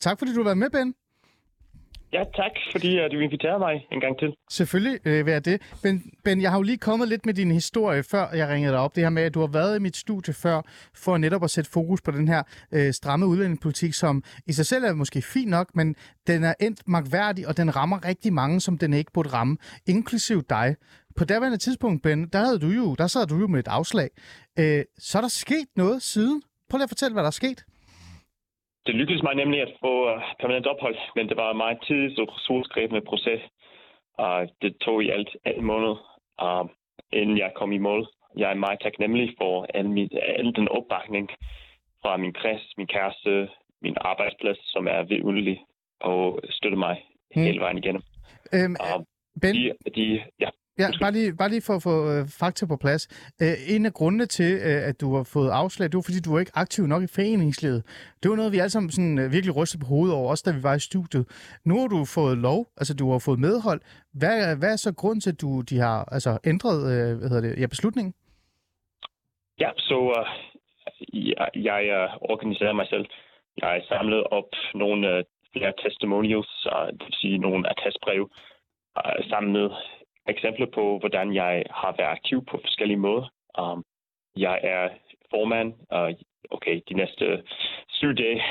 Tak 0.00 0.18
fordi 0.18 0.34
du 0.34 0.40
har 0.40 0.44
været 0.44 0.58
med, 0.58 0.70
Ben. 0.70 0.94
Ja, 2.12 2.24
tak, 2.36 2.50
fordi 2.72 3.04
uh, 3.04 3.10
du 3.12 3.18
inviterer 3.18 3.58
mig 3.58 3.86
en 3.92 4.00
gang 4.00 4.18
til. 4.18 4.34
Selvfølgelig 4.50 4.98
øh, 5.04 5.26
vil 5.26 5.32
jeg 5.32 5.44
det. 5.44 5.62
Ben, 5.82 6.02
ben, 6.24 6.42
jeg 6.42 6.50
har 6.50 6.58
jo 6.58 6.62
lige 6.62 6.78
kommet 6.78 7.08
lidt 7.08 7.26
med 7.26 7.34
din 7.34 7.50
historie, 7.50 8.02
før 8.02 8.26
jeg 8.34 8.48
ringede 8.48 8.72
dig 8.72 8.80
op. 8.80 8.94
Det 8.94 9.02
her 9.02 9.10
med, 9.10 9.22
at 9.22 9.34
du 9.34 9.40
har 9.40 9.46
været 9.46 9.76
i 9.76 9.82
mit 9.82 9.96
studie 9.96 10.34
før, 10.34 10.62
for 10.94 11.18
netop 11.18 11.44
at 11.44 11.50
sætte 11.50 11.70
fokus 11.70 12.02
på 12.02 12.10
den 12.10 12.28
her 12.28 12.42
øh, 12.72 12.92
stramme 12.92 13.26
udlændingepolitik, 13.26 13.94
som 13.94 14.24
i 14.46 14.52
sig 14.52 14.66
selv 14.66 14.84
er 14.84 14.94
måske 14.94 15.22
fin 15.22 15.48
nok, 15.48 15.68
men 15.74 15.96
den 16.26 16.44
er 16.44 16.54
endt 16.60 16.88
magværdig, 16.88 17.48
og 17.48 17.56
den 17.56 17.76
rammer 17.76 18.04
rigtig 18.04 18.32
mange, 18.32 18.60
som 18.60 18.78
den 18.78 18.92
ikke 18.92 19.12
burde 19.12 19.28
ramme, 19.28 19.56
inklusiv 19.86 20.42
dig. 20.50 20.76
På 21.18 21.24
daværende 21.24 21.58
tidspunkt, 21.58 22.02
Ben, 22.02 22.28
der, 22.32 22.38
havde 22.38 22.58
du 22.58 22.70
jo, 22.80 22.94
der 22.94 23.06
sad 23.06 23.26
du 23.26 23.36
jo 23.42 23.46
med 23.46 23.60
et 23.60 23.68
afslag. 23.68 24.08
Øh, 24.58 24.82
så 24.98 25.18
er 25.18 25.22
der 25.22 25.28
sket 25.44 25.68
noget 25.76 26.02
siden. 26.02 26.42
Prøv 26.68 26.76
lige 26.78 26.88
at 26.88 26.94
fortælle, 26.94 27.14
hvad 27.14 27.22
der 27.22 27.32
er 27.34 27.40
sket. 27.42 27.60
Det 28.86 28.94
lykkedes 28.94 29.22
mig 29.22 29.34
nemlig 29.34 29.60
at 29.62 29.72
få 29.80 29.92
uh, 30.14 30.22
permanent 30.40 30.66
ophold, 30.66 30.96
men 31.16 31.28
det 31.28 31.36
var 31.36 31.50
en 31.50 31.56
meget 31.56 31.78
tids- 31.86 32.18
og 32.18 32.28
solskrevende 32.46 33.00
proces. 33.10 33.40
Og 34.18 34.48
det 34.62 34.72
tog 34.84 35.04
i 35.04 35.10
alt 35.10 35.28
en 35.46 35.64
måned, 35.64 35.94
uh, 36.46 36.66
inden 37.12 37.38
jeg 37.38 37.52
kom 37.56 37.72
i 37.72 37.78
mål. 37.78 38.02
Jeg 38.36 38.50
er 38.50 38.54
meget 38.54 38.78
taknemmelig 38.82 39.34
for 39.40 39.66
al, 39.74 39.88
min, 39.90 40.08
al 40.38 40.52
den 40.58 40.68
opbakning 40.68 41.28
fra 42.02 42.16
min 42.16 42.32
kreds, 42.32 42.62
min 42.78 42.86
kæreste, 42.86 43.48
min 43.82 43.96
arbejdsplads, 44.00 44.58
som 44.72 44.86
er 44.86 45.02
vidunderlig 45.02 45.58
og 46.00 46.40
støtter 46.50 46.78
mig 46.78 46.96
Mm. 47.36 47.42
hele 47.42 47.60
vejen 47.60 47.78
igennem. 47.78 48.02
Øhm, 48.54 48.76
Og 48.80 49.06
ben, 49.42 49.54
de, 49.54 49.72
de, 49.96 50.22
ja, 50.40 50.48
Ja, 50.82 50.88
bare 51.00 51.12
lige, 51.12 51.30
bare 51.40 51.52
lige 51.54 51.66
for 51.68 51.74
at 51.78 51.84
få 51.88 51.96
øh, 52.12 52.22
fakta 52.40 52.64
på 52.72 52.76
plads. 52.84 53.02
Øh, 53.42 53.56
en 53.74 53.86
af 53.86 53.92
grundene 53.98 54.26
til, 54.26 54.52
øh, 54.68 54.80
at 54.88 55.00
du 55.02 55.08
har 55.16 55.24
fået 55.34 55.50
afslag, 55.62 55.84
det 55.88 55.96
var 56.00 56.06
fordi, 56.08 56.20
du 56.26 56.32
var 56.32 56.40
ikke 56.40 56.58
aktiv 56.64 56.82
nok 56.92 57.02
i 57.02 57.14
foreningslivet. 57.18 57.80
Det 58.20 58.26
var 58.30 58.36
noget, 58.36 58.52
vi 58.52 58.58
alle 58.58 58.74
sammen 58.74 58.90
sådan, 58.90 59.18
øh, 59.18 59.32
virkelig 59.36 59.56
rystede 59.56 59.82
på 59.84 59.88
hovedet 59.94 60.14
over, 60.18 60.30
også 60.30 60.44
da 60.46 60.56
vi 60.56 60.62
var 60.68 60.74
i 60.74 60.86
studiet. 60.90 61.24
Nu 61.68 61.74
har 61.80 61.88
du 61.94 62.00
fået 62.18 62.36
lov, 62.48 62.60
altså 62.80 62.92
du 63.00 63.04
har 63.12 63.22
fået 63.26 63.40
medhold. 63.46 63.80
Hvad, 64.20 64.36
hvad 64.60 64.72
er 64.72 64.80
så 64.86 64.92
grunden 65.00 65.20
til, 65.20 65.32
at 65.34 65.40
du 65.40 65.50
de 65.70 65.76
har 65.86 65.98
altså, 66.14 66.32
ændret 66.52 66.78
øh, 66.92 67.10
hvad 67.18 67.28
hedder 67.30 67.44
det, 67.48 67.60
ja, 67.60 67.66
beslutningen? 67.66 68.12
Ja, 69.62 69.70
så 69.88 69.98
uh, 70.18 70.26
jeg, 71.28 71.48
jeg 71.54 71.82
uh, 71.98 72.30
organiserer 72.32 72.72
mig 72.72 72.86
selv. 72.92 73.06
Jeg 73.60 73.68
har 73.68 73.80
samlet 73.88 74.22
op 74.38 74.50
nogle 74.74 75.18
uh, 75.18 75.24
flere 75.52 75.72
testimonials, 75.84 76.52
uh, 76.74 76.86
det 76.96 77.04
vil 77.06 77.20
sige 77.22 77.38
nogle 77.38 77.62
attestbrev, 77.72 78.22
uh, 78.98 79.20
sammen 79.30 79.52
med 79.52 79.68
eksempler 80.30 80.66
på, 80.66 80.98
hvordan 80.98 81.34
jeg 81.34 81.64
har 81.70 81.94
været 81.98 82.16
aktiv 82.16 82.44
på 82.44 82.58
forskellige 82.64 83.04
måder. 83.06 83.32
Um, 83.60 83.84
jeg 84.36 84.60
er 84.62 84.88
formand, 85.30 85.68
uh, 85.96 86.10
okay, 86.50 86.80
de 86.88 86.94
næste 86.94 87.42
syv 87.88 88.14
dage, 88.14 88.42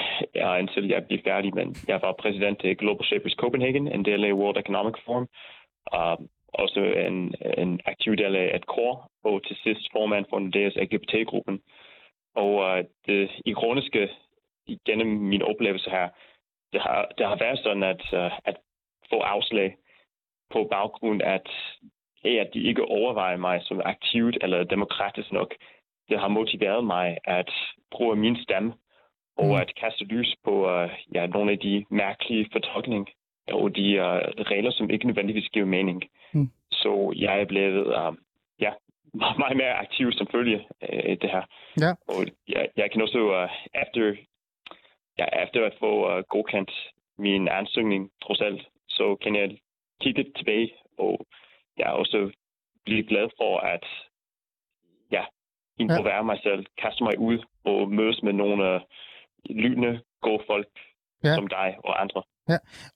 uh, 0.46 0.60
indtil 0.60 0.88
jeg 0.88 1.06
bliver 1.06 1.22
færdig, 1.24 1.56
men 1.56 1.76
jeg 1.88 2.00
var 2.02 2.12
præsident 2.12 2.64
i 2.64 2.74
Global 2.74 3.06
Shapers 3.06 3.38
Copenhagen, 3.42 3.88
en 3.88 4.06
del 4.06 4.26
af 4.26 4.34
World 4.34 4.58
Economic 4.58 4.96
Forum, 5.06 5.28
uh, 5.96 6.26
også 6.54 6.80
en, 7.08 7.36
en 7.58 7.80
aktiv 7.86 8.16
del 8.16 8.36
af 8.36 8.56
et 8.56 8.66
kor, 8.66 9.12
og 9.24 9.44
til 9.44 9.56
sidst 9.64 9.92
formand 9.92 10.26
for 10.30 10.40
den 10.40 10.54
deres 10.54 10.76
LGBT-gruppen. 10.76 11.62
Og 12.36 12.52
uh, 12.56 12.86
det 13.08 13.32
ironiske 13.46 14.10
gennem 14.86 15.08
min 15.08 15.42
oplevelse 15.42 15.90
her, 15.90 16.10
det 16.74 16.82
har, 16.82 17.12
det 17.18 17.26
har 17.26 17.36
været 17.36 17.60
sådan, 17.60 17.84
at, 17.84 18.04
uh, 18.14 18.32
at 18.46 18.58
få 19.10 19.20
afslag 19.20 19.76
på 20.54 20.68
baggrund 20.72 21.22
af, 21.22 21.42
at, 22.24 22.50
de 22.54 22.64
ikke 22.64 22.86
overvejer 22.86 23.38
mig 23.38 23.60
som 23.64 23.82
aktivt 23.86 24.38
eller 24.42 24.64
demokratisk 24.64 25.32
nok. 25.32 25.54
Det 26.10 26.20
har 26.20 26.28
motiveret 26.28 26.84
mig 26.84 27.18
at 27.24 27.52
bruge 27.92 28.16
min 28.16 28.38
stemme 28.44 28.74
og 29.38 29.46
Mm. 29.46 29.62
at 29.62 29.76
kaste 29.82 30.04
lys 30.04 30.36
på 30.44 30.54
uh, 30.74 30.90
ja, 31.16 31.28
nogle 31.28 31.52
af 31.52 31.60
de 31.60 31.86
mærkelige 31.90 32.50
fortolkninger 32.52 33.12
og 33.52 33.76
de 33.76 33.88
uh, 34.06 34.44
regler, 34.52 34.72
som 34.72 34.90
ikke 34.90 35.08
nødvendigvis 35.08 35.50
giver 35.50 35.66
mening. 35.66 36.04
Mm. 36.34 36.50
Så 36.72 37.14
jeg 37.16 37.42
er 37.42 37.46
blevet 37.46 37.88
uh, 37.88 38.16
ja, 38.60 38.72
meget 39.44 39.58
mere 39.58 39.74
aktiv 39.74 40.12
som 40.12 40.28
følge 40.32 40.68
af 40.82 41.18
det 41.22 41.30
her. 41.30 41.44
Ja. 41.82 41.92
Og 42.08 42.26
jeg, 42.48 42.70
jeg 42.78 42.92
kan 42.92 43.02
også, 43.02 43.20
uh, 43.20 43.82
efter, 43.82 44.16
ja, 45.18 45.26
efter 45.44 45.66
at 45.66 45.76
få 45.80 46.18
uh, 46.18 46.24
godkendt 46.24 46.72
min 47.18 47.48
ansøgning, 47.48 48.12
trods 48.24 48.42
alt, 48.42 48.68
så 48.90 49.16
kan 49.16 49.36
jeg 49.36 49.58
kigge 50.02 50.24
tilbage, 50.38 50.74
og 50.98 51.26
jeg 51.78 51.88
er 51.88 51.92
også 51.92 52.32
blive 52.86 53.04
glad 53.08 53.28
for 53.38 53.60
at 53.60 53.86
ja, 55.12 55.24
improvere 55.78 56.24
mig 56.24 56.40
selv, 56.44 56.66
kaste 56.78 57.04
mig 57.04 57.20
ud 57.20 57.38
og 57.64 57.92
mødes 57.92 58.24
med 58.24 58.34
nogle 58.34 58.76
uh, 58.76 58.82
lynende 59.50 60.02
gode 60.22 60.44
folk 60.48 60.68
Ja. 61.24 61.30
ja. 61.30 61.36
som 61.36 61.48
dig 61.48 61.78
og 61.84 62.02
andre. 62.02 62.24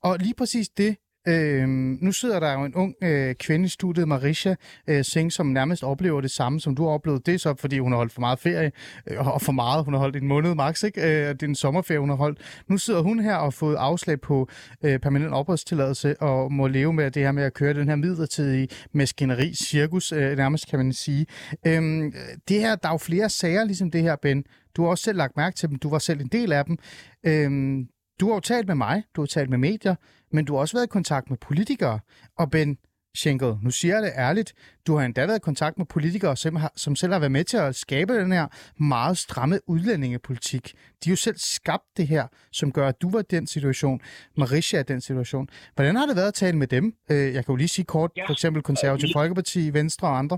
Og 0.03 0.17
lige 0.19 0.35
præcis 0.37 0.69
det, 0.69 0.97
øh, 1.27 1.67
nu 2.01 2.11
sidder 2.11 2.39
der 2.39 2.53
jo 2.53 2.65
en 2.65 2.75
ung 2.75 2.95
øh, 3.03 3.35
kvinde 3.35 3.65
i 3.65 3.69
studiet, 3.69 4.07
Marisha 4.07 4.55
øh, 4.87 5.03
Singh, 5.05 5.31
som 5.31 5.47
nærmest 5.47 5.83
oplever 5.83 6.21
det 6.21 6.31
samme, 6.31 6.59
som 6.59 6.75
du 6.75 6.83
har 6.83 6.89
oplevet. 6.89 7.25
Det 7.25 7.33
er 7.33 7.37
så, 7.37 7.55
fordi 7.59 7.79
hun 7.79 7.91
har 7.91 7.97
holdt 7.97 8.13
for 8.13 8.19
meget 8.19 8.39
ferie, 8.39 8.71
øh, 9.07 9.27
og 9.27 9.41
for 9.41 9.51
meget. 9.51 9.85
Hun 9.85 9.93
har 9.93 9.99
holdt 9.99 10.15
en 10.15 10.27
måned 10.27 10.55
max, 10.55 10.83
ikke? 10.83 11.01
Øh, 11.01 11.29
det 11.29 11.43
er 11.43 11.47
en 11.47 11.55
sommerferie, 11.55 11.99
hun 11.99 12.09
har 12.09 12.15
holdt. 12.15 12.63
Nu 12.67 12.77
sidder 12.77 13.01
hun 13.01 13.19
her 13.19 13.35
og 13.35 13.43
har 13.43 13.49
fået 13.49 13.75
afslag 13.75 14.21
på 14.21 14.49
øh, 14.83 14.99
permanent 14.99 15.33
opholdstilladelse, 15.33 16.21
og 16.21 16.51
må 16.51 16.67
leve 16.67 16.93
med 16.93 17.11
det 17.11 17.21
her 17.21 17.31
med 17.31 17.43
at 17.43 17.53
køre 17.53 17.73
den 17.73 17.89
her 17.89 17.95
midlertidige 17.95 18.67
maskineri, 18.91 19.53
cirkus, 19.53 20.11
øh, 20.11 20.37
nærmest 20.37 20.67
kan 20.67 20.79
man 20.79 20.93
sige. 20.93 21.25
Øh, 21.67 22.11
det 22.47 22.59
her, 22.59 22.75
der 22.75 22.87
er 22.87 22.93
jo 22.93 22.97
flere 22.97 23.29
sager, 23.29 23.65
ligesom 23.65 23.91
det 23.91 24.01
her, 24.01 24.15
Ben. 24.21 24.43
Du 24.75 24.83
har 24.83 24.89
også 24.89 25.03
selv 25.03 25.17
lagt 25.17 25.37
mærke 25.37 25.55
til 25.55 25.69
dem. 25.69 25.79
Du 25.79 25.89
var 25.89 25.99
selv 25.99 26.21
en 26.21 26.27
del 26.27 26.51
af 26.51 26.65
dem. 26.65 26.77
Øh, 27.25 27.85
du 28.19 28.27
har 28.27 28.33
jo 28.33 28.39
talt 28.39 28.67
med 28.67 28.75
mig, 28.75 29.03
du 29.15 29.21
har 29.21 29.25
talt 29.25 29.49
med 29.49 29.57
medier, 29.57 29.95
men 30.33 30.45
du 30.45 30.53
har 30.53 30.59
også 30.61 30.77
været 30.77 30.87
i 30.87 30.95
kontakt 30.99 31.29
med 31.29 31.37
politikere. 31.37 31.99
Og 32.39 32.51
Ben 32.51 32.77
Schenkel, 33.15 33.53
nu 33.63 33.71
siger 33.71 33.93
jeg 33.95 34.03
det 34.03 34.11
ærligt, 34.17 34.53
du 34.87 34.95
har 34.95 35.05
endda 35.05 35.25
været 35.25 35.37
i 35.39 35.47
kontakt 35.49 35.77
med 35.77 35.85
politikere, 35.85 36.35
som, 36.35 36.55
har, 36.55 36.71
som 36.75 36.95
selv 36.95 37.11
har 37.13 37.19
været 37.19 37.31
med 37.31 37.43
til 37.43 37.57
at 37.57 37.75
skabe 37.75 38.13
den 38.13 38.31
her 38.31 38.47
meget 38.83 39.17
stramme 39.17 39.59
udlændingepolitik. 39.67 40.65
De 40.71 41.05
har 41.09 41.11
jo 41.11 41.15
selv 41.15 41.35
skabt 41.37 41.83
det 41.97 42.07
her, 42.07 42.27
som 42.51 42.71
gør, 42.71 42.87
at 42.87 43.01
du 43.01 43.09
var 43.11 43.19
i 43.19 43.23
den 43.35 43.47
situation, 43.47 44.01
Marisha 44.37 44.77
er 44.77 44.81
i 44.81 44.83
den 44.93 45.01
situation. 45.01 45.47
Hvordan 45.75 45.95
har 45.95 46.05
det 46.05 46.15
været 46.15 46.27
at 46.27 46.33
tale 46.33 46.57
med 46.57 46.67
dem? 46.67 46.85
Øh, 47.11 47.33
Jeg 47.35 47.41
kan 47.45 47.53
jo 47.53 47.55
lige 47.55 47.67
sige 47.77 47.85
kort, 47.85 48.11
Ja. 48.17 48.25
for 48.27 48.31
eksempel 48.31 48.61
Konservativ 48.63 49.07
Øh, 49.09 49.13
Folkeparti, 49.19 49.73
Venstre 49.73 50.07
og 50.07 50.17
andre. 50.17 50.37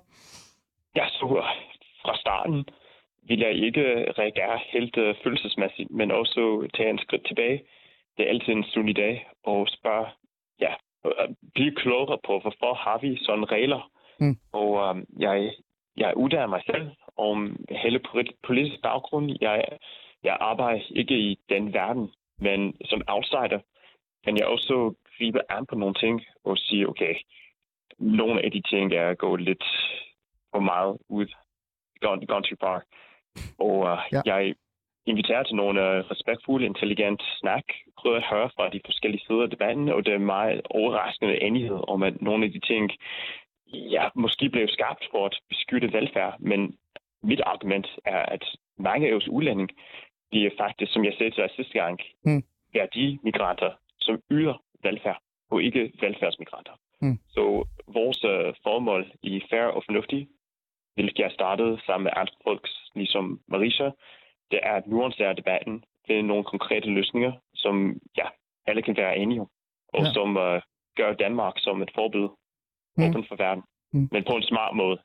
Ja, 0.96 1.06
så 1.10 1.26
fra 2.04 2.14
starten 2.24 2.66
vil 3.28 3.40
jeg 3.40 3.54
ikke 3.68 3.84
reagere 4.22 4.56
helt 4.74 4.96
uh, 4.98 5.16
følelsesmæssigt, 5.24 5.90
men 6.00 6.12
også 6.12 6.42
tage 6.78 6.90
en 6.90 7.00
skridt 7.06 7.26
tilbage. 7.28 7.58
Det 8.18 8.26
er 8.26 8.30
altid 8.30 8.54
en 8.54 8.64
sund 8.64 8.90
idé 8.90 9.10
at 9.52 9.70
spørge, 9.78 10.08
ja, 10.60 10.74
uh, 11.06 11.36
blive 11.54 11.76
klogere 11.76 12.18
på, 12.28 12.40
hvorfor 12.40 12.74
har 12.74 12.98
vi 12.98 13.18
sådan 13.18 13.52
regler? 13.52 13.92
Mm. 14.20 14.38
Og 14.54 14.70
um, 14.90 15.06
jeg, 15.20 15.52
jeg 15.98 16.18
uddanner 16.18 16.48
mig 16.48 16.62
selv 16.66 16.92
om 17.18 17.66
hele 17.72 18.00
polit- 18.08 18.38
politisk 18.44 18.82
baggrund. 18.84 19.38
Jeg, 19.42 19.66
jeg 20.24 20.38
arbejder 20.40 20.82
ikke 20.90 21.18
i 21.18 21.40
den 21.50 21.74
verden, 21.74 22.12
men 22.38 22.78
som 22.86 23.02
outsider 23.08 23.60
kan 24.24 24.38
jeg 24.38 24.48
også 24.48 24.94
gribe 25.18 25.52
an 25.52 25.66
på 25.66 25.76
nogle 25.76 25.94
ting 25.96 26.26
og 26.44 26.58
sige, 26.58 26.90
okay, 26.90 27.16
nogle 28.00 28.46
af 28.46 28.52
de 28.52 28.62
ting 28.62 28.94
er 28.94 29.14
gået 29.14 29.42
lidt 29.42 29.64
for 30.52 30.60
meget 30.60 30.98
ud, 31.10 31.28
gone, 32.02 32.26
gone 32.28 32.44
too 32.44 32.58
far. 32.60 32.84
Og 33.60 33.78
Ja. 34.12 34.22
ja. 34.26 34.36
jeg 34.36 34.56
inviterer 35.06 35.44
til 35.44 35.56
nogle 35.56 35.80
uh, 35.82 36.12
respektfulde, 36.12 36.66
intelligent 36.66 37.22
snak, 37.40 37.64
prøver 38.00 38.18
at 38.18 38.30
høre 38.32 38.50
fra 38.56 38.70
de 38.70 38.82
forskellige 38.86 39.26
sider 39.26 39.44
af 39.44 39.50
debatten, 39.50 39.90
og 39.90 40.06
det 40.06 40.14
er 40.14 40.18
meget 40.18 40.62
overraskende 40.70 41.44
enighed 41.44 41.80
om, 41.88 42.04
at 42.04 42.22
nogle 42.22 42.46
af 42.46 42.52
de 42.52 42.60
ting, 42.60 42.92
ja, 43.74 44.10
måske 44.16 44.50
blev 44.50 44.68
skabt 44.68 45.08
for 45.12 45.26
at 45.26 45.40
beskytte 45.50 45.94
velfærd, 45.94 46.36
men 46.40 46.78
mit 47.24 47.42
argument 47.46 47.88
er, 48.06 48.24
at 48.36 48.44
mange 48.78 49.10
af 49.10 49.14
os 49.14 49.28
udlændinge, 49.28 49.76
de 50.34 50.46
er 50.46 50.50
faktisk, 50.58 50.94
som 50.94 51.06
jeg 51.06 51.14
sagde 51.18 51.32
til 51.32 51.44
dig 51.44 51.50
sidste 51.56 51.74
gang, 51.80 52.00
Mm. 52.26 52.44
er 52.76 52.86
de 52.86 53.20
migranter, 53.24 53.72
som 54.00 54.20
yder 54.32 54.64
velfærd, 54.84 55.20
og 55.52 55.64
ikke 55.64 55.92
velfærdsmigranter. 56.02 56.74
Mm. 57.02 57.20
Så 57.30 57.64
vores 57.88 58.24
uh, 58.24 58.54
formål 58.64 59.12
i 59.24 59.42
Fair 59.50 59.64
og 59.64 59.84
Fornuftig, 59.86 60.28
hvilket 60.96 61.20
jeg 61.20 61.32
startede 61.32 61.80
sammen 61.86 62.04
med 62.04 62.12
andre 62.16 62.34
folk, 62.44 62.68
ligesom 62.96 63.40
Marisha, 63.48 63.90
det 64.52 64.60
er 64.64 64.74
at 64.74 64.88
nuancere 64.88 65.34
debatten, 65.34 65.84
finde 66.08 66.28
nogle 66.28 66.44
konkrete 66.44 66.90
løsninger, 66.90 67.32
som 67.54 68.00
ja, 68.18 68.28
alle 68.68 68.82
kan 68.82 68.98
være 68.98 69.18
enige 69.18 69.42
om, 69.42 69.50
og 69.94 70.04
Ja. 70.04 70.14
som 70.14 70.30
uh, 70.38 70.62
gøre 70.96 71.14
Danmark 71.14 71.54
som 71.58 71.82
et 71.82 71.92
forbillede 71.96 72.32
mm. 72.98 73.04
åben 73.04 73.26
for 73.28 73.36
verden. 73.36 73.64
Mm. 73.96 74.02
Mm. 74.02 74.10
Men 74.12 74.24
på 74.30 74.36
en 74.36 74.44
smart 74.44 74.76
måde. 74.76 74.98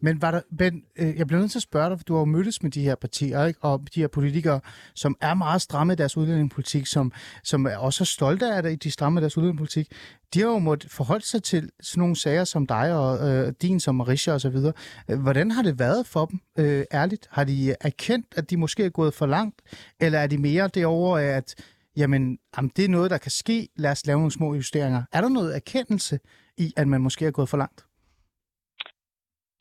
Men 0.00 0.22
var 0.22 0.30
der, 0.30 0.40
ben, 0.58 0.82
øh, 0.98 1.16
jeg 1.16 1.26
bliver 1.26 1.40
nødt 1.40 1.50
til 1.50 1.58
at 1.58 1.62
spørge 1.62 1.90
dig, 1.90 1.98
for 1.98 2.04
du 2.04 2.12
har 2.14 2.20
jo 2.20 2.24
mødtes 2.24 2.62
med 2.62 2.70
de 2.70 2.82
her 2.82 2.94
partier, 2.94 3.44
ikke? 3.44 3.60
og 3.62 3.80
de 3.94 4.00
her 4.00 4.08
politikere, 4.08 4.60
som 4.94 5.16
er 5.20 5.34
meget 5.34 5.62
stramme 5.62 5.92
i 5.92 5.96
deres 5.96 6.16
udlændingepolitik, 6.16 6.86
som, 6.86 7.12
som 7.44 7.66
er 7.66 7.76
også 7.76 8.04
stolte 8.04 8.46
af 8.46 8.62
det, 8.62 8.84
de 8.84 8.90
stramme 8.90 9.20
i 9.20 9.22
deres 9.22 9.36
udlændingepolitik. 9.36 9.86
De 10.34 10.40
har 10.40 10.46
jo 10.46 10.58
måttet 10.58 10.90
forholde 10.90 11.26
sig 11.26 11.42
til 11.42 11.70
sådan 11.80 12.00
nogle 12.00 12.16
sager 12.16 12.44
som 12.44 12.66
dig 12.66 12.98
og 12.98 13.28
øh, 13.28 13.52
din 13.62 13.80
som 13.80 13.94
Marisha 13.94 14.32
og 14.32 14.40
så 14.40 14.50
videre. 14.50 14.72
Øh, 15.10 15.22
Hvordan 15.22 15.50
har 15.50 15.62
det 15.62 15.78
været 15.78 16.06
for 16.06 16.26
dem, 16.26 16.40
øh, 16.58 16.84
ærligt? 16.92 17.28
Har 17.30 17.44
de 17.44 17.74
erkendt, 17.80 18.26
at 18.36 18.50
de 18.50 18.56
måske 18.56 18.84
er 18.84 18.90
gået 18.90 19.14
for 19.14 19.26
langt, 19.26 19.62
eller 20.00 20.18
er 20.18 20.26
de 20.26 20.38
mere 20.38 20.68
derovre 20.68 21.22
at 21.22 21.54
jamen, 21.96 22.38
jamen, 22.56 22.70
det 22.76 22.84
er 22.84 22.88
noget, 22.88 23.10
der 23.10 23.18
kan 23.18 23.30
ske, 23.30 23.68
lad 23.76 23.90
os 23.90 24.06
lave 24.06 24.18
nogle 24.18 24.32
små 24.32 24.54
justeringer. 24.54 25.02
Er 25.12 25.20
der 25.20 25.28
noget 25.28 25.56
erkendelse 25.56 26.18
i, 26.56 26.72
at 26.76 26.88
man 26.88 27.00
måske 27.00 27.26
er 27.26 27.30
gået 27.30 27.48
for 27.48 27.56
langt? 27.56 27.85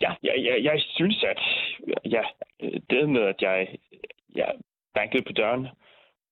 Ja, 0.02 0.12
jeg, 0.24 0.34
jeg, 0.38 0.64
jeg 0.64 0.82
synes, 0.82 1.24
at 1.24 1.42
ja, 2.06 2.24
det 2.90 3.10
med, 3.10 3.22
at 3.22 3.42
jeg, 3.42 3.68
jeg 4.36 4.54
bankede 4.94 5.24
på 5.24 5.34
døren, 5.34 5.68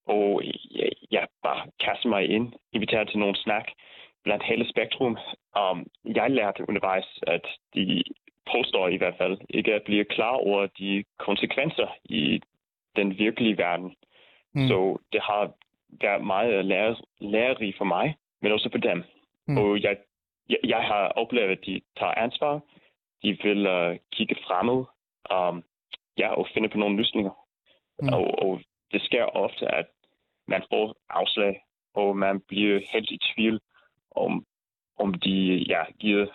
og 0.06 0.42
jeg, 0.72 0.90
jeg 1.12 1.28
bare 1.44 1.68
kastede 1.80 2.10
mig 2.10 2.30
ind, 2.30 2.54
inviterede 2.74 3.10
til 3.10 3.20
nogle 3.20 3.36
snak 3.36 3.68
blandt 4.24 4.44
hele 4.44 4.70
spektrum. 4.70 5.18
Um, 5.62 5.88
jeg 6.06 6.32
lærte 6.32 6.70
undervejs, 6.70 7.20
at 7.28 7.46
de 7.76 8.04
påstår 8.52 8.88
i 8.88 8.98
hvert 8.98 9.18
fald 9.18 9.38
ikke 9.50 9.74
at 9.74 9.84
blive 9.84 10.06
klar 10.06 10.36
over 10.36 10.68
de 10.68 11.04
konsekvenser 11.18 11.88
i 12.06 12.42
den 12.96 13.18
virkelige 13.18 13.58
verden. 13.58 13.96
Mm. 14.54 14.68
Så 14.68 14.98
det 15.14 15.22
har 15.22 15.52
været 16.02 16.26
meget 16.26 16.66
lære, 16.66 16.96
lærerigt 17.20 17.78
for 17.78 17.86
mig, 17.86 18.16
men 18.42 18.52
også 18.52 18.70
for 18.72 18.78
dem. 18.78 19.04
Mm. 19.48 19.58
Og 19.58 19.82
jeg, 19.82 19.98
jeg, 20.50 20.58
jeg 20.64 20.82
har 20.82 21.08
oplevet, 21.08 21.50
at 21.50 21.66
de 21.66 21.82
tager 21.98 22.14
ansvar, 22.14 22.62
de 23.24 23.38
vil 23.44 23.68
uh, 23.68 23.96
kigge 24.12 24.36
fremad 24.48 24.86
um, 25.36 25.64
ja, 26.18 26.30
og 26.34 26.48
finde 26.54 26.70
på 26.70 26.78
nogle 26.78 26.98
løsninger. 26.98 27.32
Mm. 28.02 28.14
Og, 28.14 28.40
og 28.44 28.62
det 28.92 29.02
sker 29.02 29.24
ofte, 29.24 29.76
at 29.76 29.86
man 30.48 30.64
får 30.70 30.96
afslag, 31.10 31.62
og 31.94 32.18
man 32.18 32.42
bliver 32.48 32.80
helt 32.94 33.12
i 33.12 33.20
tvivl 33.34 33.60
om, 34.16 34.46
om 35.00 35.14
de 35.14 35.66
ja, 35.68 35.84
giver 36.00 36.26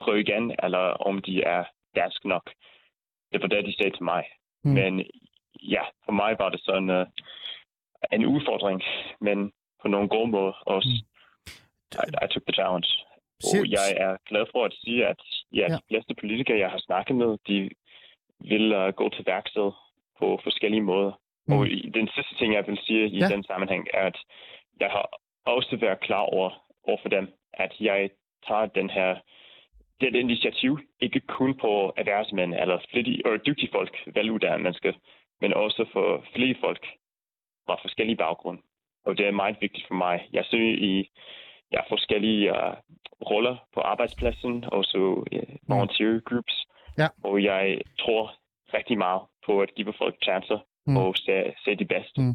prøve 0.00 0.20
igen, 0.20 0.56
eller 0.62 0.78
om 0.78 1.22
de 1.22 1.42
er 1.42 1.64
dansk 1.94 2.24
nok. 2.24 2.50
Det 3.32 3.42
var 3.42 3.48
det, 3.48 3.64
de 3.66 3.76
sagde 3.76 3.96
til 3.96 4.04
mig. 4.04 4.24
Mm. 4.64 4.70
Men 4.70 5.06
ja, 5.62 5.82
for 6.04 6.12
mig 6.12 6.36
var 6.38 6.48
det 6.48 6.60
sådan 6.60 6.90
uh, 6.90 7.06
en 8.12 8.26
udfordring, 8.26 8.82
men 9.20 9.52
på 9.82 9.88
nogle 9.88 10.08
gode 10.08 10.30
måder 10.30 10.52
også. 10.66 10.88
Mm. 10.88 11.14
I, 11.92 12.24
I 12.24 12.26
took 12.28 12.46
the 12.46 12.54
challenge. 12.54 12.88
Og 13.42 13.70
jeg 13.70 13.88
er 13.96 14.16
glad 14.28 14.46
for 14.52 14.64
at 14.64 14.74
sige, 14.82 15.06
at 15.06 15.20
ja, 15.54 15.66
de 15.68 15.80
fleste 15.88 16.14
politikere, 16.14 16.58
jeg 16.58 16.70
har 16.70 16.78
snakket 16.78 17.16
med, 17.16 17.38
de 17.48 17.70
vil 18.40 18.66
uh, 18.76 18.88
gå 18.94 19.08
til 19.08 19.26
værksted 19.26 19.70
på 20.18 20.40
forskellige 20.42 20.82
måder. 20.82 21.12
Mm. 21.46 21.52
Og 21.58 21.66
den 21.94 22.08
sidste 22.14 22.34
ting, 22.38 22.54
jeg 22.54 22.66
vil 22.66 22.78
sige 22.86 23.08
i 23.08 23.18
Ja. 23.18 23.28
den 23.28 23.44
sammenhæng, 23.44 23.86
er, 23.94 24.06
at 24.06 24.18
jeg 24.80 24.90
har 24.90 25.08
også 25.46 25.76
været 25.76 26.00
klar 26.00 26.20
over, 26.20 26.50
over 26.84 26.98
for 27.02 27.08
dem, 27.08 27.32
at 27.52 27.72
jeg 27.80 28.10
tager 28.48 28.66
den 28.66 28.90
her 28.90 29.16
det 30.00 30.14
initiativ, 30.16 30.78
ikke 31.00 31.20
kun 31.20 31.58
på 31.58 31.92
erhvervsmænd 31.96 32.54
eller 32.54 32.78
flittige 32.90 33.26
og 33.26 33.46
dygtige 33.46 33.70
folk, 33.72 34.02
veluddannede 34.06 34.62
mennesker, 34.62 34.92
men 35.40 35.54
også 35.54 35.84
for 35.92 36.24
flere 36.34 36.54
folk 36.60 36.86
fra 37.66 37.74
forskellige 37.82 38.16
baggrunde. 38.16 38.62
Og 39.04 39.18
det 39.18 39.26
er 39.26 39.30
meget 39.30 39.56
vigtigt 39.60 39.86
for 39.86 39.94
mig. 39.94 40.28
Jeg 40.32 40.44
søger 40.44 40.76
i 40.78 41.10
ja, 41.74 41.80
forskellige 41.94 42.42
uh, 42.52 42.74
roller 43.30 43.56
på 43.74 43.80
arbejdspladsen, 43.80 44.64
også 44.78 44.98
uh, 44.98 45.68
volunteer 45.68 46.20
groups. 46.28 46.54
Ja. 47.00 47.08
Og 47.24 47.34
jeg 47.50 47.80
tror 48.00 48.22
rigtig 48.78 48.98
meget 48.98 49.22
på 49.46 49.52
at 49.64 49.70
give 49.76 49.92
folk 50.02 50.16
chancer 50.22 50.58
Mm. 50.86 50.92
mm. 50.92 50.96
og 50.96 51.16
se, 51.16 51.32
se 51.64 51.76
de 51.76 51.84
bedste. 51.84 52.20
Mm. 52.20 52.34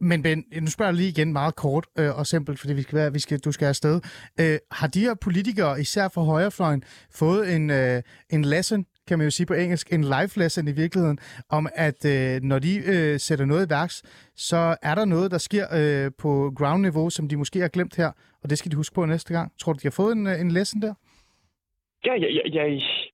Men 0.00 0.22
Ben, 0.22 0.44
nu 0.62 0.70
spørger 0.70 0.90
jeg 0.90 0.96
lige 0.96 1.08
igen 1.08 1.32
meget 1.32 1.56
kort 1.56 1.86
øh, 1.98 2.18
og 2.18 2.26
simpelt, 2.26 2.60
fordi 2.60 2.72
vi 2.74 2.82
skal 2.82 2.98
være, 2.98 3.12
vi 3.12 3.18
skal, 3.18 3.38
du 3.38 3.52
skal 3.52 3.66
afsted. 3.66 4.00
Øh, 4.40 4.58
har 4.70 4.86
de 4.86 5.00
her 5.00 5.14
politikere, 5.14 5.80
især 5.80 6.08
fra 6.14 6.22
højrefløjen, 6.22 6.82
fået 7.14 7.54
en, 7.56 7.70
øh, 7.70 8.02
en 8.30 8.44
lesson, 8.44 8.86
kan 9.08 9.18
man 9.18 9.26
jo 9.26 9.30
sige 9.30 9.46
på 9.46 9.54
engelsk, 9.54 9.92
en 9.92 10.04
life 10.04 10.38
lesson 10.40 10.68
i 10.68 10.72
virkeligheden, 10.82 11.18
om 11.58 11.64
at 11.74 12.00
øh, 12.14 12.42
når 12.42 12.58
de 12.58 12.72
øh, 12.94 13.18
sætter 13.26 13.44
noget 13.44 13.66
i 13.66 13.70
værks, 13.70 13.96
så 14.36 14.76
er 14.82 14.94
der 14.94 15.04
noget, 15.04 15.30
der 15.30 15.38
sker 15.38 15.66
øh, 15.80 16.10
på 16.22 16.52
ground-niveau, 16.58 17.10
som 17.10 17.28
de 17.28 17.36
måske 17.36 17.58
har 17.60 17.68
glemt 17.68 17.96
her, 17.96 18.10
og 18.42 18.50
det 18.50 18.58
skal 18.58 18.70
de 18.70 18.76
huske 18.76 18.94
på 18.94 19.04
næste 19.06 19.32
gang. 19.34 19.52
Tror 19.60 19.72
du, 19.72 19.78
de 19.82 19.88
har 19.90 19.96
fået 20.02 20.12
en, 20.12 20.26
øh, 20.26 20.40
en 20.40 20.50
lesson 20.50 20.82
der? 20.82 20.94
Ja, 22.06 22.14
ja, 22.14 22.28
ja, 22.38 22.42
ja, 22.56 22.64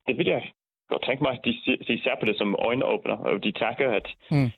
det 0.06 0.18
vil 0.18 0.26
jeg 0.26 0.42
godt 0.88 1.04
tænke 1.08 1.22
mig. 1.22 1.34
De, 1.44 1.50
de 1.88 2.02
ser 2.02 2.14
på 2.20 2.26
det 2.26 2.36
som 2.38 2.54
øjenåbner, 2.68 3.16
og 3.16 3.44
de 3.44 3.52
takker, 3.52 3.90
at 3.98 4.06
Mm. 4.30 4.50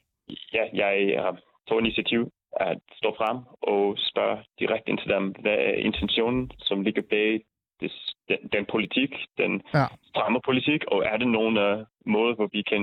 ja, 0.57 0.65
jeg 0.83 0.93
har 1.25 1.35
taget 1.69 1.81
initiativ 1.85 2.23
at 2.61 2.79
stå 3.01 3.09
frem 3.21 3.39
og 3.73 3.83
spørge 4.11 4.37
direkte 4.61 4.91
ind 4.91 4.99
til 4.99 5.11
dem, 5.15 5.25
hvad 5.43 5.59
er 5.71 5.75
intentionen, 5.89 6.51
som 6.59 6.83
ligger 6.83 7.03
bag 7.11 7.41
det, 7.85 7.91
den, 8.29 8.39
den 8.55 8.65
politik, 8.75 9.11
den 9.41 9.53
Ja. 9.79 9.87
stramme 10.11 10.41
politik, 10.49 10.81
og 10.93 10.99
er 11.13 11.17
det 11.23 11.29
nogen 11.39 11.57
uh, 11.69 11.77
måde, 12.17 12.33
hvor 12.35 12.49
vi 12.57 12.61
kan 12.71 12.81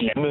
glemme 0.00 0.30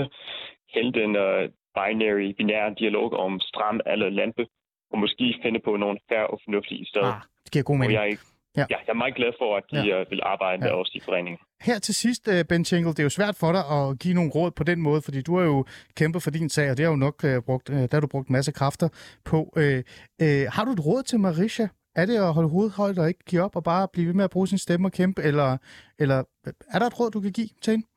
hele 0.76 0.91
den 1.02 1.12
uh, 1.26 1.41
binary, 1.78 2.28
binære 2.38 2.74
dialog 2.82 3.08
om 3.26 3.39
stram 3.39 3.80
eller 3.91 4.10
lampe, 4.10 4.43
og 4.91 4.98
måske 5.04 5.26
finde 5.43 5.60
på 5.68 5.72
nogle 5.84 5.98
færre 6.10 6.28
og 6.28 6.39
fornuftige 6.46 6.80
i 6.86 6.88
stedet. 6.91 7.08
Ah, 7.08 7.22
det 7.43 7.52
giver 7.54 7.64
god 7.64 7.76
og 7.76 7.80
mening. 7.80 8.00
jeg, 8.00 8.18
Ja. 8.58 8.66
ja. 8.70 8.76
Jeg 8.86 8.89
er 8.93 8.93
meget 9.04 9.16
glad 9.16 9.32
for, 9.41 9.50
at 9.58 9.64
de 9.72 9.80
Ja. 9.88 10.02
uh, 10.02 10.12
vil 10.12 10.20
arbejde 10.24 10.66
Ja. 10.66 10.72
med 10.72 10.80
os 10.82 10.91
i 10.93 11.00
foreningen. 11.00 11.39
Her 11.62 11.80
til 11.80 11.96
sidst, 11.96 12.28
øh, 12.28 12.46
Ben 12.50 12.66
Schenkel, 12.66 12.91
det 12.91 13.00
er 13.00 13.04
jo 13.04 13.10
svært 13.10 13.36
for 13.39 13.52
dig 13.52 13.64
at 13.78 14.00
give 14.00 14.14
nogle 14.14 14.32
råd 14.36 14.52
på 14.52 14.64
den 14.64 14.82
måde, 14.82 15.02
fordi 15.02 15.22
du 15.22 15.38
har 15.38 15.46
jo 15.46 15.66
kæmpet 15.98 16.24
for 16.24 16.32
din 16.32 16.50
sag, 16.50 16.72
og 16.72 16.78
det 16.78 16.86
har 16.86 16.91
jo 16.91 16.96
nok 17.08 17.16
øh, 17.26 17.41
brugt, 17.48 17.70
øh, 17.70 17.76
der 17.76 17.88
har 17.93 18.00
du 18.00 18.08
brugt 18.08 18.28
en 18.30 18.34
masse 18.34 18.52
kræfter 18.52 18.89
på. 19.26 19.54
Øh, 19.58 19.84
øh, 20.22 20.43
har 20.56 20.66
du 20.66 20.72
et 20.72 20.86
råd 20.86 21.04
til 21.04 21.20
Marisha? 21.20 21.66
Er 21.96 22.06
det 22.06 22.18
at 22.18 22.34
holde 22.34 22.50
hovedet 22.50 22.74
højt 22.82 23.00
og 23.00 23.08
ikke 23.08 23.26
give 23.30 23.41
op 23.41 23.56
og 23.56 23.64
bare 23.64 23.88
blive 23.93 24.08
ved 24.08 24.14
med 24.14 24.24
at 24.24 24.30
bruge 24.36 24.48
sin 24.48 24.58
stemme 24.58 24.88
og 24.88 24.91
kæmpe, 24.91 25.22
eller, 25.30 25.58
eller 26.00 26.20
øh, 26.48 26.54
er 26.74 26.80
der 26.80 26.88
et 26.88 27.00
råd, 27.00 27.12
du 27.12 27.22
kan 27.22 27.32
give 27.32 27.48
til 27.62 27.72
hende? 27.72 27.88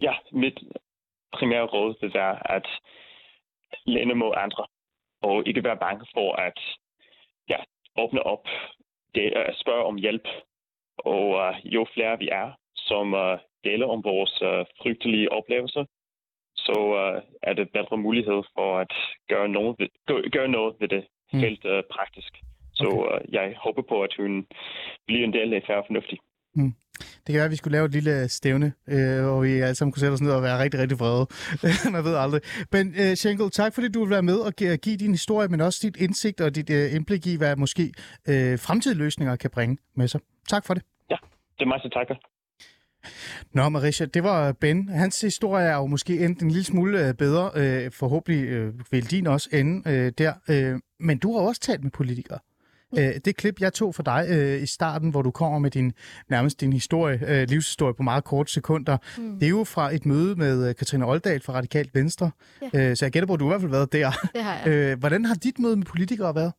Ja, 0.00 0.14
mit 0.32 0.58
primære 1.32 1.66
råd 1.74 1.94
vil 2.00 2.14
være 2.14 2.52
at 2.56 2.66
læne 3.86 4.14
mod 4.14 4.32
andre, 4.36 4.66
og 5.22 5.46
ikke 5.46 5.64
være 5.64 5.76
bange 5.76 6.06
for 6.14 6.28
at 6.36 6.58
ja, 7.48 7.56
åbne 8.02 8.22
op, 8.22 8.44
det, 9.14 9.26
uh, 9.36 9.54
spørge 9.62 9.84
om 9.84 9.96
hjælp. 9.96 10.26
Og 10.98 11.24
uh, 11.28 11.74
jo 11.74 11.86
flere 11.94 12.18
vi 12.18 12.28
er, 12.28 12.48
som 12.76 13.12
uh, 13.12 13.38
deler 13.64 13.86
om 13.86 14.04
vores 14.04 14.42
uh, 14.42 14.62
frygtelige 14.82 15.32
oplevelser, 15.32 15.84
så 16.56 16.76
uh, 17.00 17.22
er 17.42 17.52
det 17.52 17.72
bedre 17.72 17.96
mulighed 17.96 18.42
for 18.54 18.78
at 18.78 18.92
gøre 19.28 19.48
noget 19.48 19.76
ved, 19.78 19.88
gø- 20.10 20.28
gøre 20.32 20.48
noget 20.48 20.76
ved 20.80 20.88
det 20.88 21.04
Mm. 21.32 21.38
helt 21.38 21.64
uh, 21.64 21.80
praktisk. 21.92 22.32
Så 22.80 22.88
uh, 22.88 23.34
jeg 23.34 23.46
håber 23.64 23.82
på, 23.88 23.96
at 24.06 24.12
hun 24.20 24.32
bliver 25.06 25.24
en 25.24 25.32
del 25.32 25.54
af 25.54 25.62
færre 25.68 25.82
fornuftig. 25.88 26.18
Det 27.24 27.26
kan 27.26 27.34
være, 27.34 27.44
at 27.44 27.50
vi 27.50 27.56
skulle 27.56 27.72
lave 27.76 27.84
et 27.86 27.92
lille 27.92 28.28
stævne, 28.28 28.72
øh, 28.88 29.22
hvor 29.24 29.40
vi 29.40 29.48
alle 29.50 29.74
sammen 29.74 29.92
kunne 29.92 30.00
sætte 30.00 30.14
os 30.14 30.20
ned 30.20 30.30
og 30.30 30.42
være 30.42 30.62
rigtig, 30.62 30.80
rigtig 30.80 31.00
vrede. 31.00 31.26
Man 31.94 32.04
ved 32.04 32.16
aldrig. 32.16 32.40
Ben 32.70 32.94
øh, 33.02 33.14
Schenkel, 33.16 33.50
tak 33.50 33.74
fordi 33.74 33.88
du 33.88 34.00
vil 34.00 34.10
være 34.10 34.22
med 34.22 34.38
og 34.38 34.52
gi- 34.52 34.76
give 34.76 34.96
din 34.96 35.10
historie, 35.10 35.48
men 35.48 35.60
også 35.60 35.78
dit 35.82 35.96
indsigt 35.96 36.40
og 36.40 36.54
dit 36.54 36.70
øh, 36.70 36.94
indblik 36.94 37.26
i, 37.26 37.36
hvad 37.36 37.56
måske 37.56 37.82
øh, 38.28 38.58
fremtidige 38.58 38.98
løsninger 38.98 39.36
kan 39.36 39.50
bringe 39.50 39.78
med 39.96 40.08
sig. 40.08 40.20
Tak 40.48 40.66
for 40.66 40.74
det. 40.74 40.82
Det 41.58 41.64
er 41.66 41.66
mig, 41.66 41.80
der 41.82 41.88
takker. 41.88 42.14
Nå, 43.52 43.68
Marisha, 43.68 44.04
det 44.04 44.22
var 44.22 44.52
Ben. 44.52 44.88
Hans 44.88 45.20
historie 45.20 45.66
er 45.66 45.76
jo 45.76 45.86
måske 45.86 46.24
endt 46.24 46.42
en 46.42 46.48
lille 46.50 46.64
smule 46.64 47.08
øh, 47.08 47.14
bedre. 47.14 47.50
Øh, 47.56 47.90
forhåbentlig 47.92 48.48
øh, 48.48 48.72
vil 48.90 49.10
din 49.10 49.26
også 49.26 49.48
ende 49.52 49.90
øh, 49.90 50.12
der. 50.18 50.32
Øh, 50.50 50.80
men 51.00 51.18
du 51.18 51.32
har 51.38 51.40
også 51.48 51.60
talt 51.60 51.82
med 51.82 51.90
politikere. 51.90 52.38
Øh, 52.98 53.14
det 53.24 53.36
klip, 53.36 53.60
jeg 53.60 53.72
tog 53.72 53.94
for 53.94 54.02
dig 54.02 54.26
øh, 54.28 54.62
i 54.62 54.66
starten, 54.66 55.10
hvor 55.10 55.22
du 55.22 55.30
kommer 55.30 55.58
med 55.58 55.70
din 55.70 55.92
nærmest 56.28 56.60
din 56.60 56.72
historie, 56.72 57.20
øh, 57.26 57.48
livshistorie 57.48 57.94
på 57.94 58.02
meget 58.02 58.24
korte 58.24 58.52
sekunder, 58.52 58.96
mm. 59.18 59.38
det 59.38 59.46
er 59.46 59.50
jo 59.50 59.64
fra 59.64 59.94
et 59.94 60.06
møde 60.06 60.36
med 60.36 60.68
øh, 60.68 60.74
Katrine 60.74 61.06
Oldal 61.06 61.42
fra 61.42 61.52
Radikalt 61.52 61.94
Venstre. 61.94 62.30
Ja. 62.74 62.90
Øh, 62.90 62.96
så 62.96 63.04
jeg 63.04 63.12
gætter 63.12 63.26
på, 63.26 63.34
at 63.34 63.40
du 63.40 63.44
i 63.44 63.48
hvert 63.48 63.60
fald 63.60 63.70
været 63.70 63.92
der. 63.92 64.10
Det 64.34 64.42
har 64.42 64.58
jeg. 64.64 64.68
Øh, 64.68 64.98
hvordan 64.98 65.24
har 65.24 65.34
dit 65.34 65.58
møde 65.58 65.76
med 65.76 65.86
politikere 65.86 66.34
været? 66.34 66.52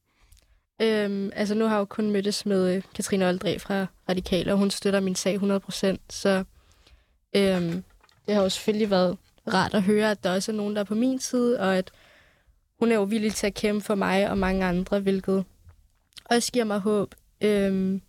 Øhm, 0.82 1.32
altså 1.36 1.56
nu 1.56 1.66
har 1.66 1.76
jeg 1.76 1.80
jo 1.80 1.86
kun 1.86 2.12
mødtes 2.12 2.46
med 2.46 2.76
øh, 2.76 2.82
Katrine 2.96 3.28
Oldræ 3.28 3.58
fra 3.58 3.86
Radikale, 4.10 4.52
og 4.52 4.58
hun 4.58 4.72
støtter 4.72 5.00
min 5.00 5.16
sag 5.16 5.36
100%, 5.36 5.98
så 6.10 6.44
øhm, 7.36 7.84
det 8.26 8.36
har 8.36 8.42
jo 8.42 8.50
selvfølgelig 8.50 8.90
været 8.90 9.18
rart 9.54 9.74
at 9.74 9.84
høre, 9.84 10.12
at 10.12 10.24
der 10.24 10.36
også 10.36 10.52
er 10.52 10.56
nogen, 10.56 10.76
der 10.76 10.80
er 10.80 10.86
på 10.86 10.96
min 10.96 11.20
side, 11.20 11.60
og 11.60 11.78
at 11.78 11.92
hun 12.80 12.92
er 12.92 12.96
jo 12.96 13.04
villig 13.04 13.34
til 13.34 13.48
at 13.48 13.54
kæmpe 13.54 13.86
for 13.86 13.96
mig 13.96 14.30
og 14.30 14.38
mange 14.38 14.66
andre, 14.66 15.00
hvilket 15.00 15.46
også 16.26 16.52
giver 16.52 16.66
mig 16.66 16.80
håb. 16.80 17.16
Øhm, 17.44 18.02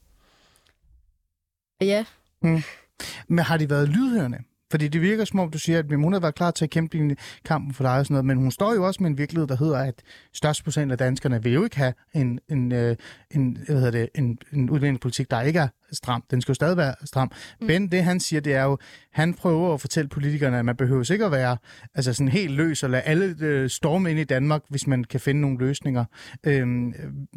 ja. 1.80 2.04
ja, 2.44 2.62
Men 3.28 3.38
har 3.38 3.56
de 3.56 3.70
været 3.70 3.88
lydhørende? 3.88 4.38
Fordi 4.72 4.88
det 4.88 5.00
virker 5.00 5.24
som 5.24 5.38
om, 5.38 5.50
du 5.50 5.58
siger, 5.58 5.78
at 5.78 5.84
jamen, 5.90 6.04
hun 6.04 6.12
har 6.12 6.20
været 6.20 6.34
klar 6.34 6.50
til 6.50 6.64
at 6.64 6.70
kæmpe 6.70 7.16
kampen 7.44 7.74
for 7.74 7.84
dig 7.84 7.98
og 7.98 8.06
sådan 8.06 8.14
noget, 8.14 8.24
men 8.24 8.36
hun 8.36 8.50
står 8.50 8.74
jo 8.74 8.86
også 8.86 9.02
med 9.02 9.10
en 9.10 9.18
virkelighed, 9.18 9.48
der 9.48 9.56
hedder, 9.56 9.78
at 9.78 9.94
størst 10.32 10.64
procent 10.64 10.92
af 10.92 10.98
danskerne 10.98 11.42
vil 11.42 11.52
jo 11.52 11.64
ikke 11.64 11.76
have 11.76 11.94
en, 12.14 12.38
en, 12.50 12.72
øh, 12.72 12.96
en, 13.30 13.58
hvad 13.66 13.76
hedder 13.76 13.90
det, 13.90 14.08
en, 14.14 14.38
en 14.52 14.70
udlændingepolitik, 14.70 15.30
der 15.30 15.40
ikke 15.40 15.58
er 15.58 15.68
stram. 15.92 16.24
Den 16.30 16.40
skal 16.40 16.52
jo 16.52 16.54
stadig 16.54 16.76
være 16.76 16.94
stram. 17.04 17.30
Mm. 17.60 17.66
Ben, 17.66 17.88
det 17.88 18.04
han 18.04 18.20
siger, 18.20 18.40
det 18.40 18.54
er 18.54 18.62
jo, 18.62 18.78
han 19.12 19.34
prøver 19.34 19.74
at 19.74 19.80
fortælle 19.80 20.08
politikerne, 20.08 20.58
at 20.58 20.64
man 20.64 20.76
behøver 20.76 21.02
sikkert 21.02 21.26
at 21.26 21.32
være 21.32 21.56
altså 21.94 22.12
sådan 22.12 22.28
helt 22.28 22.52
løs 22.52 22.82
og 22.82 22.90
lade 22.90 23.02
alle 23.02 23.36
øh, 23.40 23.70
storme 23.70 24.10
ind 24.10 24.20
i 24.20 24.24
Danmark, 24.24 24.62
hvis 24.68 24.86
man 24.86 25.04
kan 25.04 25.20
finde 25.20 25.40
nogle 25.40 25.58
løsninger. 25.58 26.04
Øhm, 26.44 26.94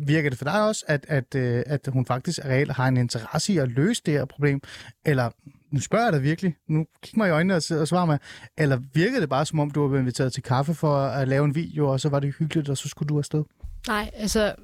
virker 0.08 0.30
det 0.30 0.38
for 0.38 0.46
dig 0.46 0.68
også, 0.68 0.86
at, 0.88 1.06
at, 1.08 1.36
øh, 1.36 1.64
at 1.66 1.90
hun 1.94 2.06
faktisk 2.06 2.40
reelt 2.46 2.72
har 2.72 2.88
en 2.88 2.98
interesse 2.98 3.54
i 3.54 3.58
at 3.58 3.70
løse 3.70 4.02
det 4.06 4.14
her 4.14 4.26
problem? 4.26 4.62
Eller 5.06 5.30
nu 5.76 5.82
spørger 5.82 6.06
jeg 6.06 6.14
dig 6.14 6.24
virkelig, 6.24 6.56
nu 6.68 6.86
kig 7.02 7.18
mig 7.18 7.28
i 7.28 7.32
øjnene 7.32 7.56
og, 7.56 7.64
og 7.80 7.88
svar 7.88 8.06
mig, 8.06 8.20
eller 8.58 8.80
virkede 8.94 9.22
det 9.22 9.30
bare 9.30 9.46
som 9.46 9.60
om, 9.60 9.72
du 9.72 9.82
var 9.82 9.88
blevet 9.88 10.02
inviteret 10.02 10.34
til 10.34 10.44
kaffe 10.44 10.74
for 10.74 10.98
at 10.98 11.28
lave 11.28 11.46
en 11.46 11.56
video, 11.56 11.92
og 11.92 12.00
så 12.00 12.10
var 12.10 12.20
det 12.20 12.36
hyggeligt, 12.40 12.70
og 12.70 12.78
så 12.78 12.90
skulle 12.90 13.08
du 13.08 13.18
afsted? 13.18 13.44
Nej, 13.88 14.12
altså, 14.14 14.56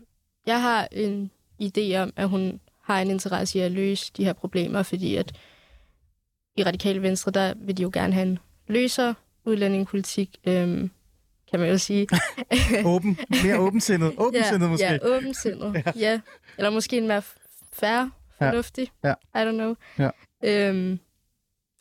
jeg 0.45 0.61
har 0.61 0.87
en 0.91 1.31
idé 1.61 1.95
om, 1.95 2.13
at 2.15 2.29
hun 2.29 2.59
har 2.83 3.01
en 3.01 3.09
interesse 3.09 3.59
i 3.59 3.61
at 3.61 3.71
løse 3.71 4.11
de 4.17 4.23
her 4.23 4.33
problemer, 4.33 4.83
fordi 4.83 5.15
at 5.15 5.31
i 6.57 6.63
Radikale 6.63 7.01
Venstre, 7.01 7.31
der 7.31 7.53
vil 7.57 7.77
de 7.77 7.81
jo 7.81 7.89
gerne 7.93 8.13
have 8.13 8.27
en 8.27 8.39
løser 8.67 9.13
udlændingepolitik, 9.45 10.29
øhm, 10.47 10.91
kan 11.51 11.59
man 11.59 11.69
jo 11.69 11.77
sige. 11.77 12.07
Åben, 12.85 13.17
mere 13.43 13.59
åbensindet, 13.59 14.13
åbensindet 14.25 14.65
ja, 14.65 14.69
måske. 14.71 14.85
Ja, 14.85 14.97
åbensindet, 15.03 15.73
ja. 15.85 15.91
ja. 15.95 16.19
Eller 16.57 16.69
måske 16.69 16.97
en 16.97 17.07
mere 17.07 17.21
færre, 17.73 18.11
fornuftig, 18.37 18.91
Ja. 19.03 19.13
I 19.35 19.49
don't 19.49 19.51
know. 19.51 19.75
Ja. 19.99 20.09
Øhm, 20.43 20.99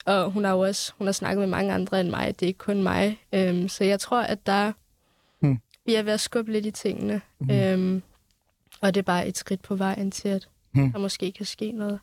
og 0.06 0.30
hun 0.30 0.44
har 0.44 0.52
jo 0.52 0.60
også 0.60 0.92
hun 0.98 1.06
har 1.06 1.12
snakket 1.12 1.38
med 1.40 1.46
mange 1.48 1.72
andre 1.72 2.00
end 2.00 2.10
mig, 2.10 2.26
det 2.40 2.46
er 2.46 2.48
ikke 2.48 2.58
kun 2.58 2.82
mig. 2.82 3.20
Øhm, 3.34 3.68
så 3.68 3.84
jeg 3.84 4.00
tror, 4.00 4.20
at 4.20 4.46
der 4.46 4.72
Hmm. 5.40 5.58
vi 5.86 5.94
er 5.94 6.02
ved 6.02 6.12
at 6.12 6.20
skubbe 6.20 6.52
lidt 6.52 6.66
i 6.66 6.70
tingene. 6.70 7.20
Mhm. 7.38 7.50
Øhm, 7.50 8.02
og 8.80 8.94
det 8.94 9.00
er 9.00 9.04
bare 9.04 9.28
et 9.28 9.38
skridt 9.38 9.62
på 9.62 9.74
vejen 9.74 10.10
til, 10.10 10.28
at 10.28 10.48
Hmm. 10.72 10.92
der 10.92 10.98
måske 10.98 11.32
kan 11.32 11.46
ske 11.46 11.72
noget. 11.72 11.98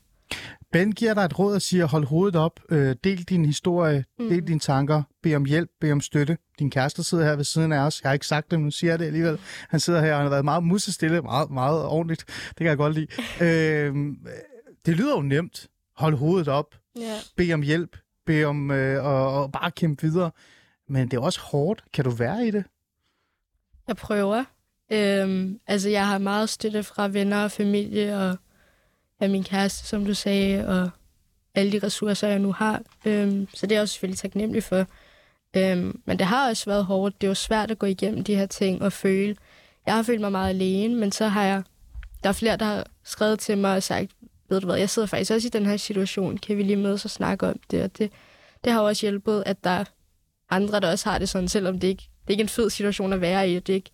Ben 0.71 0.91
giver 0.91 1.13
dig 1.13 1.21
et 1.21 1.39
råd 1.39 1.55
og 1.55 1.61
siger, 1.61 1.85
hold 1.85 2.05
hovedet 2.05 2.35
op, 2.35 2.59
øh, 2.69 2.95
del 3.03 3.23
din 3.23 3.45
historie, 3.45 4.05
mm. 4.19 4.29
del 4.29 4.47
dine 4.47 4.59
tanker, 4.59 5.03
bed 5.23 5.35
om 5.35 5.45
hjælp, 5.45 5.69
bed 5.81 5.91
om 5.91 6.01
støtte. 6.01 6.37
Din 6.59 6.71
kæreste 6.71 7.03
sidder 7.03 7.25
her 7.25 7.35
ved 7.35 7.43
siden 7.43 7.71
af 7.71 7.79
os. 7.79 8.01
Jeg 8.03 8.09
har 8.09 8.13
ikke 8.13 8.27
sagt 8.27 8.51
det, 8.51 8.59
men 8.59 8.65
nu 8.65 8.71
siger 8.71 8.91
jeg 8.91 8.99
det 8.99 9.05
alligevel. 9.05 9.39
Han 9.69 9.79
sidder 9.79 10.01
her, 10.01 10.11
og 10.11 10.17
han 10.17 10.25
har 10.25 10.29
været 10.29 10.45
meget 10.45 10.63
musestille, 10.63 11.21
meget, 11.21 11.51
meget 11.51 11.85
ordentligt. 11.85 12.25
Det 12.49 12.57
kan 12.57 12.67
jeg 12.67 12.77
godt 12.77 12.93
lide. 12.93 13.07
øh, 13.45 13.95
det 14.85 14.97
lyder 14.97 15.15
jo 15.15 15.21
nemt. 15.21 15.67
Hold 15.97 16.15
hovedet 16.15 16.47
op, 16.47 16.75
Ja. 16.95 17.15
bed 17.37 17.53
om 17.53 17.61
hjælp, 17.61 17.97
bed 18.25 18.45
om 18.45 18.71
øh, 18.71 19.05
og, 19.05 19.41
og 19.43 19.51
bare 19.51 19.71
kæmpe 19.71 20.01
videre. 20.07 20.31
Men 20.89 21.11
det 21.11 21.17
er 21.17 21.21
også 21.21 21.39
hårdt. 21.41 21.83
Kan 21.93 22.03
du 22.05 22.09
være 22.09 22.47
i 22.47 22.51
det? 22.51 22.63
Jeg 23.87 23.95
prøver. 23.95 24.43
Øhm, 24.91 25.59
altså, 25.67 25.89
jeg 25.89 26.07
har 26.07 26.17
meget 26.17 26.49
støtte 26.49 26.83
fra 26.83 27.07
venner 27.07 27.43
og 27.43 27.51
familie, 27.51 28.17
og 28.17 28.37
af 29.19 29.29
min 29.29 29.43
kæreste, 29.43 29.87
som 29.87 30.05
du 30.05 30.13
sagde, 30.13 30.67
og 30.67 30.89
alle 31.55 31.71
de 31.71 31.85
ressourcer, 31.85 32.27
jeg 32.27 32.39
nu 32.39 32.51
har. 32.51 32.81
Øhm, 33.05 33.47
så 33.53 33.65
det 33.65 33.71
er 33.71 33.75
jeg 33.75 33.81
også 33.81 33.93
selvfølgelig 33.93 34.19
taknemmelig 34.19 34.63
for. 34.63 34.85
Øhm, 35.55 36.01
men 36.05 36.19
det 36.19 36.25
har 36.27 36.49
også 36.49 36.65
været 36.69 36.85
hårdt. 36.85 37.21
Det 37.21 37.27
er 37.27 37.31
jo 37.31 37.35
svært 37.35 37.71
at 37.71 37.79
gå 37.79 37.85
igennem 37.85 38.23
de 38.23 38.35
her 38.35 38.45
ting 38.45 38.81
og 38.81 38.93
føle. 38.93 39.35
Jeg 39.85 39.95
har 39.95 40.03
følt 40.03 40.21
mig 40.21 40.31
meget 40.31 40.49
alene, 40.49 40.95
men 40.95 41.11
så 41.11 41.27
har 41.27 41.43
jeg... 41.43 41.63
Der 42.23 42.29
er 42.29 42.33
flere, 42.33 42.57
der 42.57 42.65
har 42.65 42.85
skrevet 43.03 43.39
til 43.39 43.57
mig 43.57 43.75
og 43.75 43.83
sagt, 43.83 44.11
ved 44.49 44.61
du 44.61 44.65
hvad, 44.67 44.77
jeg 44.77 44.89
sidder 44.89 45.07
faktisk 45.07 45.31
også 45.31 45.47
i 45.47 45.49
den 45.49 45.65
her 45.65 45.77
situation. 45.77 46.37
Kan 46.37 46.57
vi 46.57 46.63
lige 46.63 46.75
mødes 46.75 47.05
og 47.05 47.11
snakke 47.11 47.47
om 47.47 47.59
det? 47.71 47.83
Og 47.83 47.97
det, 47.97 48.11
det 48.63 48.71
har 48.73 48.79
jo 48.81 48.87
også 48.87 49.05
hjulpet, 49.05 49.43
at 49.45 49.63
der 49.63 49.69
er 49.69 49.83
andre, 50.49 50.79
der 50.79 50.91
også 50.91 51.09
har 51.09 51.17
det 51.17 51.29
sådan, 51.29 51.47
selvom 51.47 51.79
det 51.79 51.87
ikke 51.87 52.03
det 52.21 52.27
er 52.27 52.31
ikke 52.31 52.41
en 52.41 52.49
fed 52.49 52.69
situation 52.69 53.13
at 53.13 53.21
være 53.21 53.49
i, 53.49 53.55
og 53.57 53.67
det 53.67 53.73
er 53.73 53.75
ikke 53.75 53.91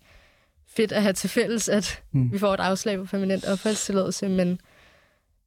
fedt 0.66 0.92
at 0.92 1.02
have 1.02 1.12
til 1.12 1.30
fælles, 1.30 1.68
at 1.68 2.02
Mm. 2.12 2.20
mm. 2.20 2.32
vi 2.32 2.38
får 2.38 2.54
et 2.54 2.60
afslag 2.60 2.98
på 2.98 3.04
permanent 3.04 3.44
opholdstilladelse, 3.44 4.28
men 4.28 4.60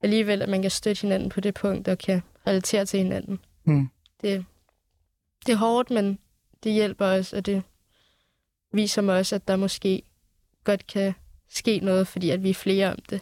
alligevel, 0.02 0.42
at 0.42 0.50
man 0.50 0.62
kan 0.62 0.72
støtte 0.72 1.02
hinanden 1.02 1.30
på 1.30 1.42
det 1.42 1.54
punkt, 1.54 1.88
og 1.88 1.98
kan 1.98 2.22
relatere 2.48 2.86
til 2.86 3.00
hinanden. 3.00 3.40
Mm. 3.66 3.90
Det, 4.22 4.46
det 5.46 5.52
er 5.54 5.58
hårdt, 5.58 5.90
men 5.90 6.20
det 6.64 6.72
hjælper 6.74 7.06
os, 7.06 7.34
og 7.34 7.46
det 7.46 7.64
viser 8.74 9.02
mig 9.02 9.16
også, 9.18 9.36
at 9.36 9.48
der 9.48 9.56
måske 9.56 10.02
godt 10.64 10.88
kan 10.88 11.14
ske 11.50 11.80
noget, 11.80 12.08
fordi 12.08 12.30
at 12.30 12.44
vi 12.44 12.50
er 12.50 12.54
flere 12.54 12.92
om 12.92 12.98
det. 13.10 13.22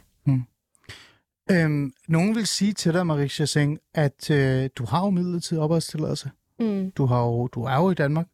Øhm, 1.51 1.93
nogen 2.07 2.35
vil 2.35 2.47
sige 2.47 2.73
til 2.73 2.93
dig, 2.93 3.07
Marisha 3.07 3.45
Singh, 3.45 3.79
at 3.93 4.31
øh, 4.31 4.69
du 4.75 4.85
har 4.85 5.05
jo 5.05 5.09
midlertidig 5.09 5.63
opholdstilladelse. 5.63 6.31
Mm. 6.59 6.91
Du, 6.91 7.05
har 7.05 7.21
jo, 7.21 7.47
du 7.47 7.63
er 7.63 7.75
jo 7.75 7.91
i 7.91 7.93
Danmark. 7.93 8.27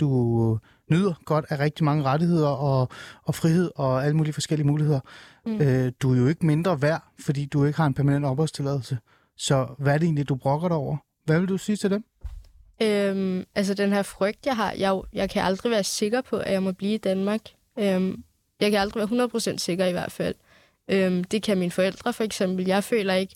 Du 0.00 0.58
nyder 0.90 1.14
godt 1.24 1.44
af 1.48 1.58
rigtig 1.58 1.84
mange 1.84 2.02
rettigheder 2.02 2.48
og, 2.48 2.88
og 3.24 3.34
frihed 3.34 3.70
og 3.76 4.04
alle 4.04 4.16
mulige 4.16 4.32
forskellige 4.32 4.66
muligheder. 4.66 5.00
Mm. 5.46 5.52
Mm. 5.52 5.60
Øh, 5.60 5.92
du 6.02 6.14
er 6.14 6.18
jo 6.18 6.26
ikke 6.26 6.46
mindre 6.46 6.82
værd, 6.82 7.02
fordi 7.20 7.44
du 7.44 7.64
ikke 7.64 7.76
har 7.76 7.86
en 7.86 7.94
permanent 7.94 8.24
opholdstilladelse. 8.24 8.98
Så 9.36 9.66
hvad 9.78 9.94
er 9.94 9.98
det 9.98 10.04
egentlig, 10.04 10.28
du 10.28 10.34
brokker 10.34 10.68
dig 10.68 10.76
over? 10.76 10.96
Hvad 11.24 11.40
vil 11.40 11.48
du 11.48 11.58
sige 11.58 11.76
til 11.76 11.90
dem? 11.90 12.04
Øhm, 12.82 13.44
altså 13.54 13.74
den 13.74 13.92
her 13.92 14.02
frygt, 14.02 14.46
jeg 14.46 14.56
har, 14.56 14.72
jeg, 14.72 15.00
jeg 15.12 15.30
kan 15.30 15.42
aldrig 15.42 15.70
være 15.70 15.84
sikker 15.84 16.20
på, 16.20 16.36
at 16.36 16.52
jeg 16.52 16.62
må 16.62 16.72
blive 16.72 16.94
i 16.94 16.98
Danmark. 16.98 17.40
Øhm, 17.78 18.24
jeg 18.60 18.70
kan 18.70 18.80
aldrig 18.80 19.10
være 19.10 19.28
100% 19.54 19.58
sikker 19.58 19.86
i 19.86 19.92
hvert 19.92 20.12
fald. 20.12 20.34
Øhm, 20.88 21.24
det 21.24 21.42
kan 21.42 21.58
mine 21.58 21.70
forældre 21.70 22.12
for 22.12 22.24
eksempel. 22.24 22.66
Jeg 22.66 22.84
føler 22.84 23.14
ikke, 23.14 23.34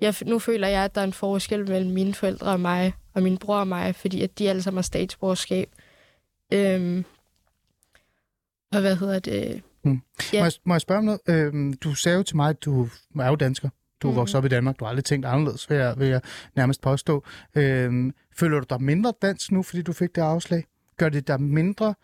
jeg, 0.00 0.14
nu 0.26 0.38
føler 0.38 0.68
jeg, 0.68 0.84
at 0.84 0.94
der 0.94 1.00
er 1.00 1.04
en 1.04 1.12
forskel 1.12 1.68
mellem 1.68 1.90
mine 1.90 2.14
forældre 2.14 2.52
og 2.52 2.60
mig, 2.60 2.92
og 3.14 3.22
min 3.22 3.38
bror 3.38 3.58
og 3.58 3.68
mig, 3.68 3.94
fordi 3.94 4.22
at 4.22 4.38
de 4.38 4.48
alle 4.48 4.62
sammen 4.62 4.76
har 4.76 4.82
statsborgerskab. 4.82 5.68
Øhm, 6.52 7.04
og 8.72 8.80
hvad 8.80 8.96
hedder 8.96 9.18
det? 9.18 9.62
Hmm. 9.82 10.00
Ja. 10.32 10.38
Må, 10.40 10.44
jeg, 10.44 10.52
må 10.64 10.74
jeg 10.74 10.80
spørge 10.80 10.98
om 10.98 11.04
noget? 11.04 11.20
Øhm, 11.28 11.72
du 11.72 11.94
sagde 11.94 12.16
jo 12.16 12.22
til 12.22 12.36
mig, 12.36 12.48
at 12.50 12.64
du 12.64 12.88
er 13.20 13.26
jo 13.28 13.36
dansker. 13.36 13.68
Du 14.02 14.08
er 14.08 14.10
Mhm. 14.12 14.16
vokset 14.16 14.36
op 14.38 14.44
i 14.44 14.48
Danmark. 14.48 14.78
Du 14.78 14.84
har 14.84 14.90
aldrig 14.90 15.04
tænkt 15.04 15.26
anderledes, 15.26 15.70
vil 15.70 15.76
jeg, 15.78 15.94
vil 15.98 16.08
jeg 16.08 16.20
nærmest 16.56 16.80
påstå. 16.80 17.24
Øhm, 17.54 18.14
føler 18.36 18.60
du 18.60 18.66
dig 18.70 18.82
mindre 18.82 19.12
dansk 19.22 19.52
nu, 19.52 19.62
fordi 19.62 19.82
du 19.82 19.92
fik 19.92 20.14
det 20.14 20.20
afslag? 20.22 20.64
Gør 20.96 21.08
det 21.08 21.28
dig 21.28 21.40
mindre 21.42 21.94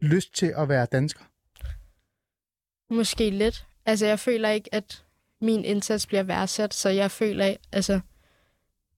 lyst 0.00 0.34
til 0.34 0.54
at 0.56 0.68
være 0.68 0.86
dansker? 0.92 1.24
Måske 2.94 3.30
lidt. 3.30 3.66
Altså, 3.88 4.06
jeg 4.06 4.18
føler 4.18 4.48
ikke, 4.48 4.74
at 4.74 5.04
min 5.40 5.64
indsats 5.64 6.06
bliver 6.06 6.22
værdsat, 6.22 6.74
så 6.74 6.88
jeg 6.88 7.10
føler, 7.10 7.56
altså, 7.72 8.00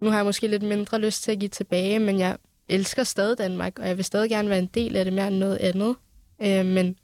nu 0.01 0.11
har 0.11 0.17
jeg 0.17 0.25
måske 0.25 0.47
lidt 0.49 0.63
mindre 0.63 1.01
lyst 1.01 1.23
til 1.23 1.33
at 1.33 1.39
give 1.39 1.49
tilbage, 1.49 1.99
men 1.99 2.19
jeg 2.19 2.39
elsker 2.69 3.05
stadig 3.05 3.39
Danmark, 3.39 3.79
og 3.79 3.89
jeg 3.89 3.97
vil 3.97 4.05
stadig 4.05 4.31
gerne 4.31 4.49
være 4.49 4.59
en 4.59 4.67
del 4.67 4.97
af 4.97 5.05
det 5.05 5.15
mere 5.15 5.29
end 5.29 5.37
noget 5.37 5.57
andet. 5.57 5.97
Øh, 6.43 6.67
men 6.67 6.99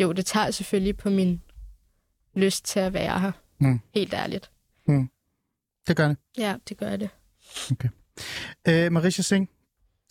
jo, 0.00 0.12
det 0.12 0.26
tager 0.26 0.50
selvfølgelig 0.50 0.96
på 0.96 1.10
min 1.10 1.42
lyst 2.34 2.64
til 2.64 2.80
at 2.80 2.92
være 2.92 3.20
her. 3.20 3.32
Mm. 3.58 3.80
Helt 3.94 4.14
ærligt. 4.14 4.50
Det 5.88 5.96
gør 5.96 6.08
det. 6.08 6.16
Ja, 6.38 6.56
det 6.68 6.76
gør 6.76 6.96
det. 6.96 7.08
Øh, 8.68 8.92
Marisha 8.92 9.22
Singh, 9.22 9.48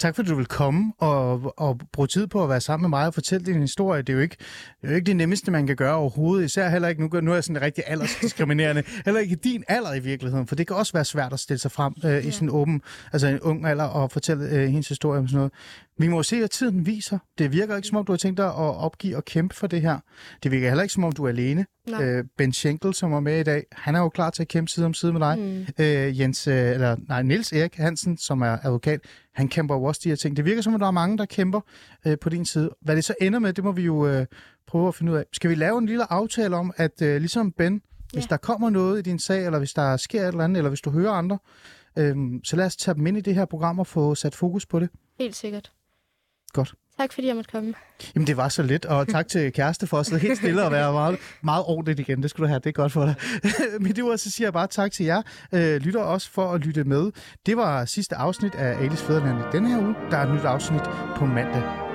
tak 0.02 0.16
fordi 0.16 0.30
du 0.30 0.36
vil 0.36 0.45
komme 0.45 0.93
og, 0.99 1.54
og 1.58 1.80
bruge 1.93 2.08
tid 2.08 2.28
på 2.28 2.43
at 2.43 2.49
være 2.49 2.62
sammen 2.62 2.82
med 2.89 2.89
mig 2.99 3.08
og 3.08 3.14
fortælle 3.14 3.45
din 3.45 3.62
historie. 3.62 4.02
Det 4.02 4.10
er 4.10 4.14
jo 4.14 4.20
ikke 4.20 4.36
det, 4.82 4.88
er 4.88 4.91
jo 4.91 4.95
ikke 4.95 5.06
det 5.06 5.16
nemmeste, 5.16 5.52
man 5.52 5.68
kan 5.68 5.76
gøre 5.76 5.95
overhovedet. 5.95 6.45
Især 6.45 6.70
heller 6.70 6.88
ikke, 6.88 7.02
nu, 7.02 7.08
gør- 7.08 7.22
nu 7.22 7.32
er 7.32 7.36
jeg 7.36 7.43
sådan 7.43 7.62
rigtig 7.62 7.84
aldersdiskriminerende, 7.88 8.84
heller 9.06 9.22
ikke 9.22 9.36
din 9.36 9.64
alder 9.68 9.93
i 9.93 9.99
virkeligheden, 9.99 10.47
for 10.47 10.56
det 10.56 10.68
kan 10.68 10.76
også 10.76 10.93
være 10.93 11.06
svært 11.06 11.34
at 11.34 11.39
stille 11.39 11.60
sig 11.60 11.72
frem 11.72 11.93
øh, 12.06 12.26
i 12.26 12.32
sådan 12.32 12.47
en 12.47 12.54
åben, 12.56 12.82
altså 13.14 13.28
en 13.28 13.39
ung 13.39 13.66
alder 13.68 13.84
og 13.84 14.12
fortælle 14.12 14.49
øh, 14.49 14.68
hendes 14.68 14.88
historie 14.89 15.20
om 15.20 15.28
sådan 15.28 15.38
noget. 15.38 15.52
Vi 16.02 16.08
må 16.08 16.24
se, 16.24 16.36
at 16.36 16.49
tiden 16.52 16.86
viser. 16.86 17.20
Det 17.38 17.52
virker 17.52 17.76
ikke, 17.76 17.88
som 17.88 17.97
om 17.97 18.06
du 18.06 18.12
har 18.12 18.18
tænkt 18.18 18.38
dig 18.38 18.45
at 18.45 18.54
opgive 18.56 19.18
og 19.18 19.26
kæmpe 19.26 19.56
for 19.56 19.68
det 19.68 19.82
her. 19.82 19.99
Det 20.43 20.52
virker 20.52 20.68
heller 20.68 20.84
ikke, 20.84 20.93
som 20.93 21.04
om 21.04 21.12
du 21.12 21.24
er 21.24 21.30
alene. 21.30 21.66
Nej. 21.88 22.04
Øh, 22.04 22.24
ben 22.38 22.54
Schenkel, 22.54 22.93
som 22.93 23.12
var 23.12 23.20
med 23.20 23.39
i 23.39 23.43
dag, 23.43 23.64
han 23.72 23.95
er 23.95 23.99
jo 23.99 24.10
klar 24.10 24.30
til 24.30 24.41
at 24.41 24.47
kæmpe 24.47 24.72
side 24.72 24.86
om 24.86 24.93
side 24.93 25.14
med 25.14 25.20
dig. 25.22 25.39
Mm. 25.39 25.66
Øh, 25.86 26.20
Jens, 26.20 26.47
øh, 26.47 26.56
eller 26.72 26.95
nej, 27.08 27.22
Niels 27.22 27.54
Erik 27.54 27.76
Hansen, 27.76 28.18
som 28.18 28.41
er 28.41 28.58
advokat, 28.64 28.99
han 29.34 29.47
kæmper 29.47 29.76
jo 29.76 29.84
også 29.84 30.02
de 30.04 30.10
her 30.10 30.16
ting. 30.16 30.38
Det 30.38 30.45
virker 30.45 30.62
som, 30.62 30.74
at 30.74 30.80
der 30.80 30.88
er 30.88 30.91
mange, 30.91 31.18
der 31.18 31.26
kæmper 31.26 31.62
øh, 32.08 32.18
på 32.22 32.30
din 32.30 32.45
side. 32.45 32.70
Hvad 32.82 32.95
det 32.95 33.04
så 33.04 33.14
ender 33.22 33.39
med, 33.39 33.54
det 33.54 33.64
må 33.64 33.72
vi 33.72 33.82
jo 33.82 34.08
øh, 34.08 34.26
prøve 34.68 34.88
at 34.88 34.95
finde 34.95 35.12
ud 35.12 35.18
af. 35.18 35.26
Skal 35.34 35.49
vi 35.49 35.56
lave 35.56 35.78
en 35.78 35.86
lille 35.86 36.12
aftale 36.12 36.56
om, 36.56 36.74
at 36.78 37.02
øh, 37.02 37.18
ligesom 37.22 37.52
Ben, 37.52 37.82
hvis 38.14 38.24
Ja. 38.24 38.28
der 38.30 38.38
kommer 38.38 38.70
noget 38.70 38.99
i 38.99 39.02
din 39.02 39.20
sag, 39.20 39.45
eller 39.45 39.60
hvis 39.60 39.74
der 39.74 39.97
sker 39.97 40.22
et 40.22 40.28
eller 40.28 40.43
andet, 40.43 40.58
eller 40.58 40.70
hvis 40.70 40.82
du 40.82 40.89
hører 40.89 41.12
andre, 41.12 41.38
øh, 41.97 42.16
så 42.43 42.56
lad 42.56 42.66
os 42.66 42.76
tage 42.76 42.95
dem 42.95 43.08
ind 43.08 43.18
i 43.18 43.22
det 43.22 43.36
her 43.36 43.45
program 43.45 43.80
og 43.80 43.88
få 43.88 44.16
sat 44.16 44.36
fokus 44.36 44.66
på 44.66 44.80
det. 44.80 44.89
Helt 45.20 45.36
sikkert. 45.36 45.72
Godt. 46.54 46.74
Tak 46.99 47.14
fordi 47.14 47.28
jeg 47.28 47.36
måtte 47.36 47.52
komme. 47.52 47.74
Jamen, 48.16 48.28
det 48.28 48.38
var 48.38 48.49
så 48.49 48.64
lidt, 48.64 48.86
og 48.86 49.08
tak 49.08 49.28
til 49.28 49.54
kæreste 49.54 49.88
for 49.88 49.97
at 49.97 50.06
sidde 50.06 50.22
helt 50.22 50.38
stille 50.38 50.64
og 50.64 50.72
være 50.72 50.93
meget, 50.93 51.20
meget 51.43 51.64
ordentligt 51.68 51.99
igen. 51.99 52.22
Det 52.22 52.30
skulle 52.30 52.47
du 52.47 52.47
have, 52.47 52.60
det 52.60 52.70
er 52.70 52.72
godt 52.72 52.91
for 52.91 53.06
dig. 53.06 53.16
Med 53.82 53.93
det 53.93 54.04
ord, 54.04 54.18
så 54.18 54.32
siger 54.32 54.45
jeg 54.45 54.54
bare 54.54 54.68
tak 54.68 54.91
til 54.91 55.06
jer. 55.06 55.22
Øh, 55.54 55.76
lytter 55.82 56.02
også 56.02 56.32
for 56.32 56.52
at 56.52 56.62
lytte 56.62 56.84
med. 56.84 57.12
Det 57.45 57.58
var 57.58 57.86
sidste 57.86 58.16
afsnit 58.16 58.56
af 58.56 58.84
Alice 58.84 59.06
Fæderland 59.06 59.39
i 59.39 59.43
denne 59.52 59.70
her 59.70 59.80
uge. 59.82 59.95
Der 60.12 60.18
er 60.18 60.28
et 60.28 60.34
nyt 60.34 60.45
afsnit 60.45 60.82
på 61.16 61.26
mandag. 61.26 61.91